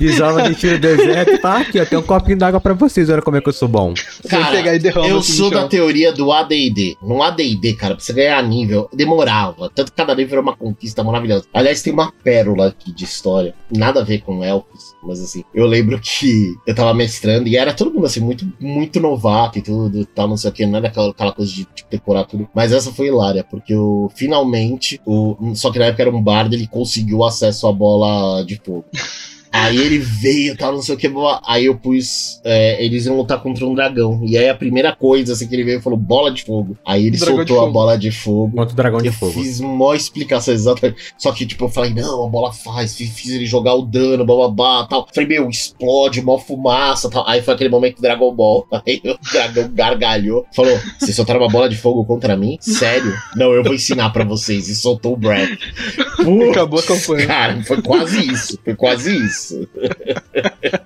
Isola 0.00 0.42
de 0.48 0.54
tiro 0.56 0.74
no 0.74 0.80
deserto. 0.80 1.40
Tá 1.40 1.58
aqui, 1.58 1.78
ó. 1.80 1.84
Tem 1.84 1.98
um 1.98 2.02
copinho 2.02 2.38
d'água 2.38 2.60
pra 2.60 2.72
vocês. 2.74 3.08
Olha 3.08 3.22
como 3.22 3.36
é 3.36 3.40
que 3.40 3.48
eu 3.48 3.52
sou 3.52 3.68
bom. 3.68 3.94
Você 3.94 4.28
pegar 4.50 4.74
e 4.74 4.78
derrama 4.78 5.06
eu 5.08 5.22
sou 5.22 5.50
da 5.50 5.68
teoria 5.68 6.12
do 6.12 6.32
AD&D. 6.32 6.96
No 7.02 7.22
AD&D, 7.22 7.74
cara, 7.74 7.94
pra 7.94 8.02
você 8.04 8.12
ganhar 8.12 8.42
nível, 8.42 8.88
demorava. 8.92 9.70
Tanto 9.74 9.92
que 9.92 9.96
cada 9.96 10.14
nível 10.14 10.32
era 10.32 10.40
uma 10.42 10.56
conquista 10.56 11.04
maravilhosa. 11.04 11.44
Aliás, 11.54 11.82
tem 11.82 11.92
uma 11.92 12.10
pérola 12.24 12.68
aqui 12.68 12.92
de 12.92 13.04
história. 13.04 13.54
Nada 13.70 14.00
a 14.00 14.04
ver 14.04 14.22
com 14.22 14.42
elfos, 14.42 14.94
mas 15.02 15.20
assim, 15.20 15.44
eu 15.54 15.66
lembro 15.66 16.00
que 16.00 16.31
eu 16.66 16.74
tava 16.74 16.94
mestrando 16.94 17.48
e 17.48 17.56
era 17.56 17.72
todo 17.72 17.92
mundo 17.92 18.06
assim, 18.06 18.20
muito, 18.20 18.50
muito 18.60 19.00
novato 19.00 19.58
e 19.58 19.62
tudo, 19.62 20.04
tal, 20.06 20.28
não 20.28 20.36
sei 20.36 20.50
o 20.50 20.52
que, 20.52 20.66
não 20.66 20.78
era 20.78 20.88
aquela, 20.88 21.10
aquela 21.10 21.32
coisa 21.32 21.52
de 21.52 21.64
tipo, 21.64 21.90
decorar 21.90 22.24
tudo. 22.24 22.48
Mas 22.54 22.72
essa 22.72 22.92
foi 22.92 23.08
hilária, 23.08 23.44
porque 23.44 23.74
eu 23.74 24.10
finalmente, 24.14 25.00
o, 25.06 25.54
só 25.54 25.70
que 25.70 25.78
na 25.78 25.86
época 25.86 26.02
era 26.02 26.10
um 26.10 26.22
bardo, 26.22 26.54
ele 26.54 26.66
conseguiu 26.66 27.24
acesso 27.24 27.66
à 27.66 27.72
bola 27.72 28.44
de 28.44 28.56
fogo. 28.56 28.84
Aí 29.52 29.76
ele 29.78 29.98
veio, 29.98 30.56
tal, 30.56 30.72
não 30.72 30.82
sei 30.82 30.94
o 30.94 30.98
que. 30.98 31.10
Aí 31.46 31.66
eu 31.66 31.76
pus. 31.76 32.40
é, 32.44 32.82
eles 32.84 33.06
iam 33.06 33.16
lutar 33.16 33.40
contra 33.42 33.66
um 33.66 33.74
dragão. 33.74 34.22
E 34.24 34.36
aí 34.36 34.48
a 34.48 34.54
primeira 34.54 34.94
coisa 34.94 35.34
assim 35.34 35.46
que 35.46 35.54
ele 35.54 35.64
veio 35.64 35.80
falou: 35.82 35.98
bola 35.98 36.30
de 36.30 36.42
fogo. 36.44 36.76
Aí 36.86 37.06
ele 37.06 37.16
Dragão 37.18 37.36
soltou 37.36 37.64
a 37.64 37.70
bola 37.70 37.98
de 37.98 38.10
fogo. 38.10 38.56
Contra 38.56 38.72
o 38.72 38.76
dragão 38.76 39.00
de 39.00 39.08
Eu 39.08 39.12
fogo. 39.12 39.32
fiz 39.32 39.60
uma 39.60 39.94
explicação 39.94 40.54
exata. 40.54 40.94
Só 41.18 41.32
que, 41.32 41.44
tipo, 41.46 41.64
eu 41.64 41.68
falei, 41.68 41.92
não, 41.92 42.24
a 42.24 42.28
bola 42.28 42.52
faz, 42.52 42.96
fiz, 42.96 43.10
fiz 43.10 43.30
ele 43.32 43.46
jogar 43.46 43.74
o 43.74 43.82
dano, 43.82 44.24
bababá, 44.24 44.86
tal. 44.88 45.06
Falei, 45.14 45.28
meu, 45.28 45.48
explode, 45.48 46.22
mó 46.22 46.38
fumaça, 46.38 47.10
tal. 47.10 47.28
Aí 47.28 47.42
foi 47.42 47.54
aquele 47.54 47.70
momento 47.70 47.96
do 47.96 48.02
Dragon 48.02 48.34
Ball. 48.34 48.66
Aí 48.86 49.00
o 49.04 49.18
dragão 49.32 49.70
gargalhou. 49.72 50.46
Falou, 50.54 50.78
vocês 50.98 51.14
soltaram 51.14 51.40
uma 51.40 51.48
bola 51.48 51.68
de 51.68 51.76
fogo 51.76 52.04
contra 52.04 52.36
mim? 52.36 52.56
Sério? 52.60 53.12
Não, 53.36 53.52
eu 53.52 53.62
vou 53.62 53.74
ensinar 53.74 54.10
pra 54.10 54.24
vocês. 54.24 54.68
E 54.68 54.74
soltou 54.74 55.12
o 55.12 55.16
Brad. 55.16 55.50
Putz, 56.16 56.48
Acabou 56.50 56.78
a 56.80 56.82
campanha. 56.82 57.26
Cara, 57.26 57.62
foi 57.64 57.82
quase 57.82 58.32
isso. 58.32 58.58
Foi 58.64 58.74
quase 58.74 59.14
isso. 59.16 59.41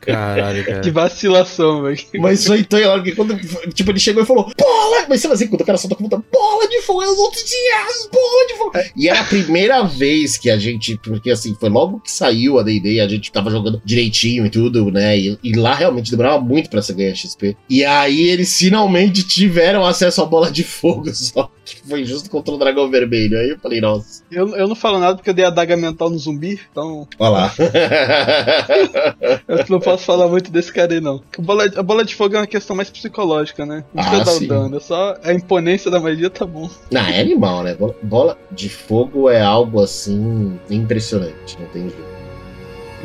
Caralho, 0.00 0.64
cara. 0.64 0.80
Que 0.80 0.90
vacilação, 0.90 1.82
velho. 1.82 1.98
Mas 2.14 2.46
foi 2.46 2.60
então, 2.60 2.78
a 2.82 2.92
hora 2.92 3.02
que 3.02 3.14
quando, 3.14 3.36
tipo, 3.72 3.90
ele 3.90 4.00
chegou 4.00 4.22
e 4.22 4.26
falou, 4.26 4.50
bola! 4.58 5.06
Mas 5.08 5.20
sabe 5.20 5.34
assim, 5.34 5.46
quando 5.46 5.60
o 5.60 5.64
cara 5.64 5.78
soltou 5.78 5.96
com 5.96 6.04
muita 6.04 6.16
bola 6.32 6.68
de 6.68 6.80
fogo, 6.82 7.00
aí 7.00 7.08
os 7.08 7.18
outros 7.18 7.44
dias, 7.44 8.08
bola 8.12 8.46
de 8.46 8.54
fogo. 8.54 8.72
E 8.96 9.08
era 9.08 9.20
a 9.20 9.24
primeira 9.24 9.82
vez 9.82 10.36
que 10.36 10.50
a 10.50 10.58
gente, 10.58 10.98
porque 11.02 11.30
assim, 11.30 11.56
foi 11.58 11.68
logo 11.68 12.00
que 12.00 12.10
saiu 12.10 12.58
a 12.58 12.62
D&D, 12.62 13.00
a 13.00 13.08
gente 13.08 13.32
tava 13.32 13.50
jogando 13.50 13.80
direitinho 13.84 14.46
e 14.46 14.50
tudo, 14.50 14.90
né? 14.90 15.18
E, 15.18 15.38
e 15.42 15.52
lá 15.54 15.74
realmente 15.74 16.10
demorava 16.10 16.40
muito 16.40 16.70
pra 16.70 16.82
você 16.82 16.92
ganhar 16.92 17.14
XP. 17.14 17.56
E 17.68 17.84
aí 17.84 18.28
eles 18.28 18.56
finalmente 18.56 19.26
tiveram 19.26 19.84
acesso 19.84 20.22
à 20.22 20.26
bola 20.26 20.50
de 20.50 20.64
fogo, 20.64 21.12
só 21.14 21.50
que 21.74 21.88
foi 21.88 22.04
justo 22.04 22.30
contra 22.30 22.54
o 22.54 22.58
dragão 22.58 22.88
vermelho. 22.90 23.38
Aí 23.38 23.50
eu 23.50 23.58
falei, 23.58 23.80
nossa, 23.80 24.22
Eu, 24.30 24.54
eu 24.56 24.68
não 24.68 24.76
falo 24.76 24.98
nada 24.98 25.16
porque 25.16 25.30
eu 25.30 25.34
dei 25.34 25.44
a 25.44 25.50
daga 25.50 25.76
mental 25.76 26.08
no 26.10 26.18
zumbi, 26.18 26.60
então 26.70 27.08
olha 27.18 27.30
lá. 27.30 27.52
eu 29.48 29.64
não 29.68 29.80
posso 29.80 30.04
falar 30.04 30.28
muito 30.28 30.50
desse 30.50 30.72
cara 30.72 30.94
aí, 30.94 31.00
não. 31.00 31.22
A 31.38 31.42
bola, 31.42 31.64
a 31.76 31.82
bola 31.82 32.04
de 32.04 32.14
fogo 32.14 32.36
é 32.36 32.38
uma 32.40 32.46
questão 32.46 32.76
mais 32.76 32.90
psicológica, 32.90 33.64
né? 33.66 33.84
Não 33.92 34.02
Ah, 34.02 34.08
precisa 34.10 34.24
dar 34.24 34.44
o 34.44 34.48
dano, 34.48 34.76
é 34.76 34.80
só 34.80 35.16
a 35.22 35.32
imponência 35.32 35.90
da 35.90 36.00
magia 36.00 36.30
tá 36.30 36.46
bom. 36.46 36.68
Não, 36.90 37.00
é 37.00 37.20
animal, 37.20 37.62
né? 37.62 37.74
Bola, 37.74 37.94
bola 38.02 38.38
de 38.50 38.68
fogo 38.68 39.28
é 39.30 39.40
algo 39.40 39.82
assim 39.82 40.58
impressionante, 40.70 41.58
não 41.58 41.66
tem 41.68 41.82
jeito. 41.82 42.15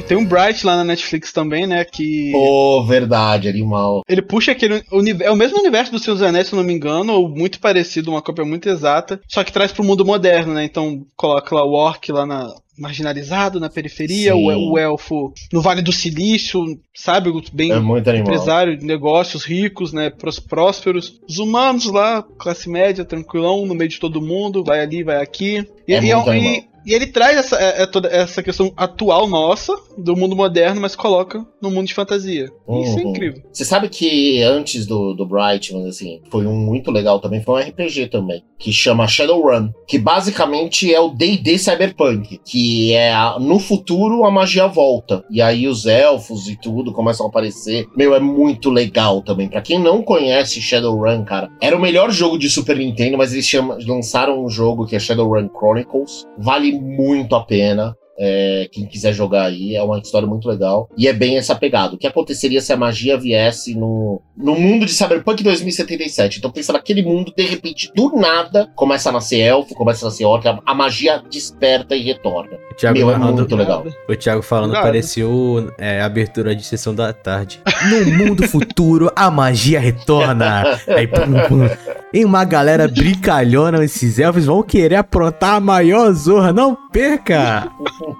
E 0.01 0.03
tem 0.03 0.17
um 0.17 0.25
Bright 0.25 0.65
lá 0.65 0.75
na 0.77 0.83
Netflix 0.83 1.31
também, 1.31 1.67
né? 1.67 1.85
Que. 1.85 2.31
Oh, 2.35 2.83
verdade, 2.83 3.47
animal. 3.47 4.01
Ele 4.09 4.21
puxa 4.23 4.51
aquele. 4.51 4.83
É 5.21 5.29
o 5.29 5.35
mesmo 5.35 5.59
universo 5.59 5.91
do 5.91 5.99
Senhor 5.99 6.15
dos 6.15 6.23
Anéis, 6.23 6.47
se 6.47 6.53
eu 6.53 6.57
não 6.57 6.63
me 6.65 6.73
engano, 6.73 7.13
ou 7.13 7.29
muito 7.29 7.59
parecido, 7.59 8.09
uma 8.09 8.21
cópia 8.21 8.43
muito 8.43 8.67
exata, 8.67 9.21
só 9.27 9.43
que 9.43 9.51
traz 9.53 9.71
pro 9.71 9.83
mundo 9.83 10.03
moderno, 10.03 10.55
né? 10.55 10.63
Então 10.63 11.05
coloca 11.15 11.53
lá 11.53 11.63
o 11.63 11.73
Orc 11.73 12.11
lá 12.11 12.25
na. 12.25 12.47
Marginalizado 12.79 13.59
na 13.59 13.69
periferia, 13.69 14.35
o, 14.35 14.71
o 14.71 14.77
elfo 14.79 15.31
no 15.53 15.61
Vale 15.61 15.83
do 15.83 15.91
Silício, 15.91 16.63
sabe? 16.95 17.29
Bem 17.53 17.71
É 17.73 17.79
muito 17.79 18.09
animal. 18.09 18.33
empresário, 18.33 18.75
de 18.75 18.83
negócios 18.83 19.43
ricos, 19.43 19.93
né? 19.93 20.09
prós- 20.09 20.39
Prósperos. 20.39 21.19
Os 21.29 21.37
humanos 21.37 21.85
lá, 21.85 22.23
classe 22.39 22.67
média, 22.67 23.05
tranquilão, 23.05 23.67
no 23.67 23.75
meio 23.75 23.89
de 23.89 23.99
todo 23.99 24.19
mundo, 24.21 24.63
vai 24.63 24.79
ali, 24.81 25.03
vai 25.03 25.21
aqui. 25.21 25.63
E, 25.87 25.93
É 25.93 25.97
e, 25.97 26.01
muito 26.15 26.27
e- 26.27 26.29
animal. 26.31 26.70
E 26.85 26.93
ele 26.93 27.07
traz 27.07 27.37
essa, 27.37 27.55
é- 27.57 27.83
é 27.83 27.85
toda 27.85 28.07
essa 28.09 28.41
questão 28.43 28.71
atual 28.75 29.27
nossa, 29.27 29.75
do 29.97 30.15
mundo 30.15 30.35
moderno, 30.35 30.81
mas 30.81 30.95
coloca 30.95 31.45
no 31.61 31.69
mundo 31.69 31.87
de 31.87 31.93
fantasia. 31.93 32.49
E 32.69 32.81
Isso 32.83 32.99
é 32.99 33.03
Uhum. 33.03 33.09
incrível. 33.09 33.43
Você 33.51 33.65
sabe 33.65 33.89
que 33.89 34.41
antes 34.41 34.85
do, 34.85 35.13
do 35.13 35.25
Bright, 35.25 35.73
mas 35.73 35.85
assim, 35.85 36.21
foi 36.31 36.45
um 36.45 36.55
muito 36.55 36.89
legal 36.91 37.19
também, 37.19 37.41
foi 37.41 37.55
um 37.55 37.67
RPG 37.67 38.07
também, 38.07 38.43
que 38.57 38.71
chama 38.71 39.07
Shadowrun, 39.07 39.69
que 39.87 39.97
basicamente 39.99 40.93
é 40.93 40.99
o 40.99 41.09
D&D 41.09 41.57
Cyberpunk, 41.57 42.39
que 42.45 42.93
é 42.93 43.11
a- 43.11 43.37
no 43.39 43.59
futuro 43.59 44.23
a 44.25 44.31
magia 44.31 44.67
volta, 44.67 45.23
e 45.29 45.41
aí 45.41 45.67
os 45.67 45.85
elfos 45.85 46.47
e 46.47 46.55
tudo 46.55 46.91
começam 46.93 47.25
a 47.25 47.29
aparecer. 47.29 47.87
Meu, 47.95 48.15
é 48.15 48.19
muito 48.19 48.69
legal 48.69 49.21
também. 49.21 49.49
Pra 49.49 49.61
quem 49.61 49.79
não 49.79 50.01
conhece 50.01 50.61
Shadowrun, 50.61 51.23
cara, 51.25 51.49
era 51.61 51.75
o 51.75 51.81
melhor 51.81 52.11
jogo 52.11 52.37
de 52.37 52.49
Super 52.49 52.77
Nintendo, 52.77 53.17
mas 53.17 53.33
eles 53.33 53.45
chamam- 53.45 53.77
lançaram 53.85 54.43
um 54.43 54.49
jogo 54.49 54.85
que 54.85 54.95
é 54.95 54.99
Shadowrun 54.99 55.49
Chronicles, 55.49 56.25
vale 56.37 56.70
muito 56.79 57.35
a 57.35 57.43
pena. 57.45 57.97
É, 58.23 58.69
quem 58.71 58.85
quiser 58.85 59.13
jogar 59.13 59.45
aí, 59.45 59.75
é 59.75 59.81
uma 59.81 59.97
história 59.97 60.27
muito 60.27 60.47
legal. 60.47 60.87
E 60.95 61.07
é 61.07 61.13
bem 61.13 61.37
essa 61.37 61.55
pegada. 61.55 61.95
O 61.95 61.97
que 61.97 62.05
aconteceria 62.05 62.61
se 62.61 62.71
a 62.71 62.77
magia 62.77 63.17
viesse 63.17 63.73
no, 63.73 64.21
no 64.37 64.53
mundo 64.53 64.85
de 64.85 64.93
Cyberpunk 64.93 65.41
2077? 65.41 66.37
Então 66.37 66.51
pensa 66.51 66.71
naquele 66.71 67.01
mundo, 67.01 67.33
de 67.35 67.43
repente, 67.43 67.91
do 67.95 68.15
nada, 68.15 68.69
começa 68.75 69.09
a 69.09 69.11
nascer 69.11 69.39
elfo, 69.39 69.73
começa 69.73 70.05
a 70.05 70.09
nascer 70.09 70.25
orc, 70.25 70.47
a, 70.47 70.59
a 70.63 70.75
magia 70.75 71.23
desperta 71.31 71.95
e 71.95 72.03
retorna. 72.03 72.59
O 72.71 72.75
Thiago 72.75 72.97
Meu, 72.99 73.09
é 73.09 73.17
muito 73.17 73.55
legal. 73.55 73.83
O 74.07 74.15
Thiago 74.15 74.43
falando 74.43 74.73
Nada. 74.73 74.85
pareceu 74.85 75.73
é, 75.79 75.99
abertura 76.01 76.55
de 76.55 76.63
sessão 76.63 76.93
da 76.93 77.11
tarde. 77.11 77.59
No 77.89 78.05
mundo 78.05 78.47
futuro, 78.47 79.11
a 79.15 79.31
magia 79.31 79.79
retorna. 79.79 80.79
Aí, 80.87 81.07
pum, 81.07 81.33
pum. 81.49 81.69
E 82.13 82.23
uma 82.23 82.43
galera 82.43 82.87
brincalhona, 82.87 83.83
esses 83.83 84.19
elfos 84.19 84.45
vão 84.45 84.61
querer 84.61 84.95
aprontar 84.95 85.55
a 85.55 85.59
maior 85.59 86.11
zorra. 86.13 86.53
Não 86.53 86.77
perca! 86.91 87.71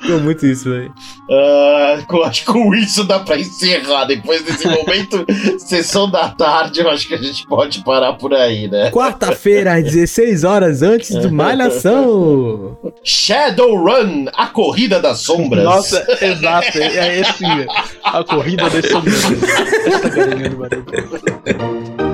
Ficou 0.00 0.20
muito 0.20 0.46
isso, 0.46 0.70
velho. 0.70 0.92
Eu 1.28 2.24
acho 2.24 2.44
que 2.44 2.52
com 2.52 2.74
isso 2.74 3.04
dá 3.04 3.18
pra 3.20 3.38
encerrar. 3.38 4.04
Depois 4.04 4.42
desse 4.42 4.66
momento, 4.68 5.24
sessão 5.58 6.10
da 6.10 6.28
tarde, 6.28 6.80
eu 6.80 6.90
acho 6.90 7.08
que 7.08 7.14
a 7.14 7.18
gente 7.18 7.46
pode 7.46 7.82
parar 7.82 8.12
por 8.14 8.34
aí, 8.34 8.68
né? 8.68 8.90
Quarta-feira, 8.90 9.74
às 9.74 9.84
16 9.84 10.44
horas 10.44 10.82
antes 10.82 11.14
do 11.16 11.30
Malhação. 11.32 12.76
Shadowrun, 13.02 14.26
a 14.34 14.46
corrida 14.46 15.00
das 15.00 15.20
sombras. 15.20 15.64
Nossa, 15.64 16.06
exato. 16.20 16.78
É, 16.78 17.20
esse. 17.20 17.44
A 18.04 18.22
corrida 18.24 18.68
das 18.70 18.88
sombras. 18.90 19.24
Essa. 19.24 20.06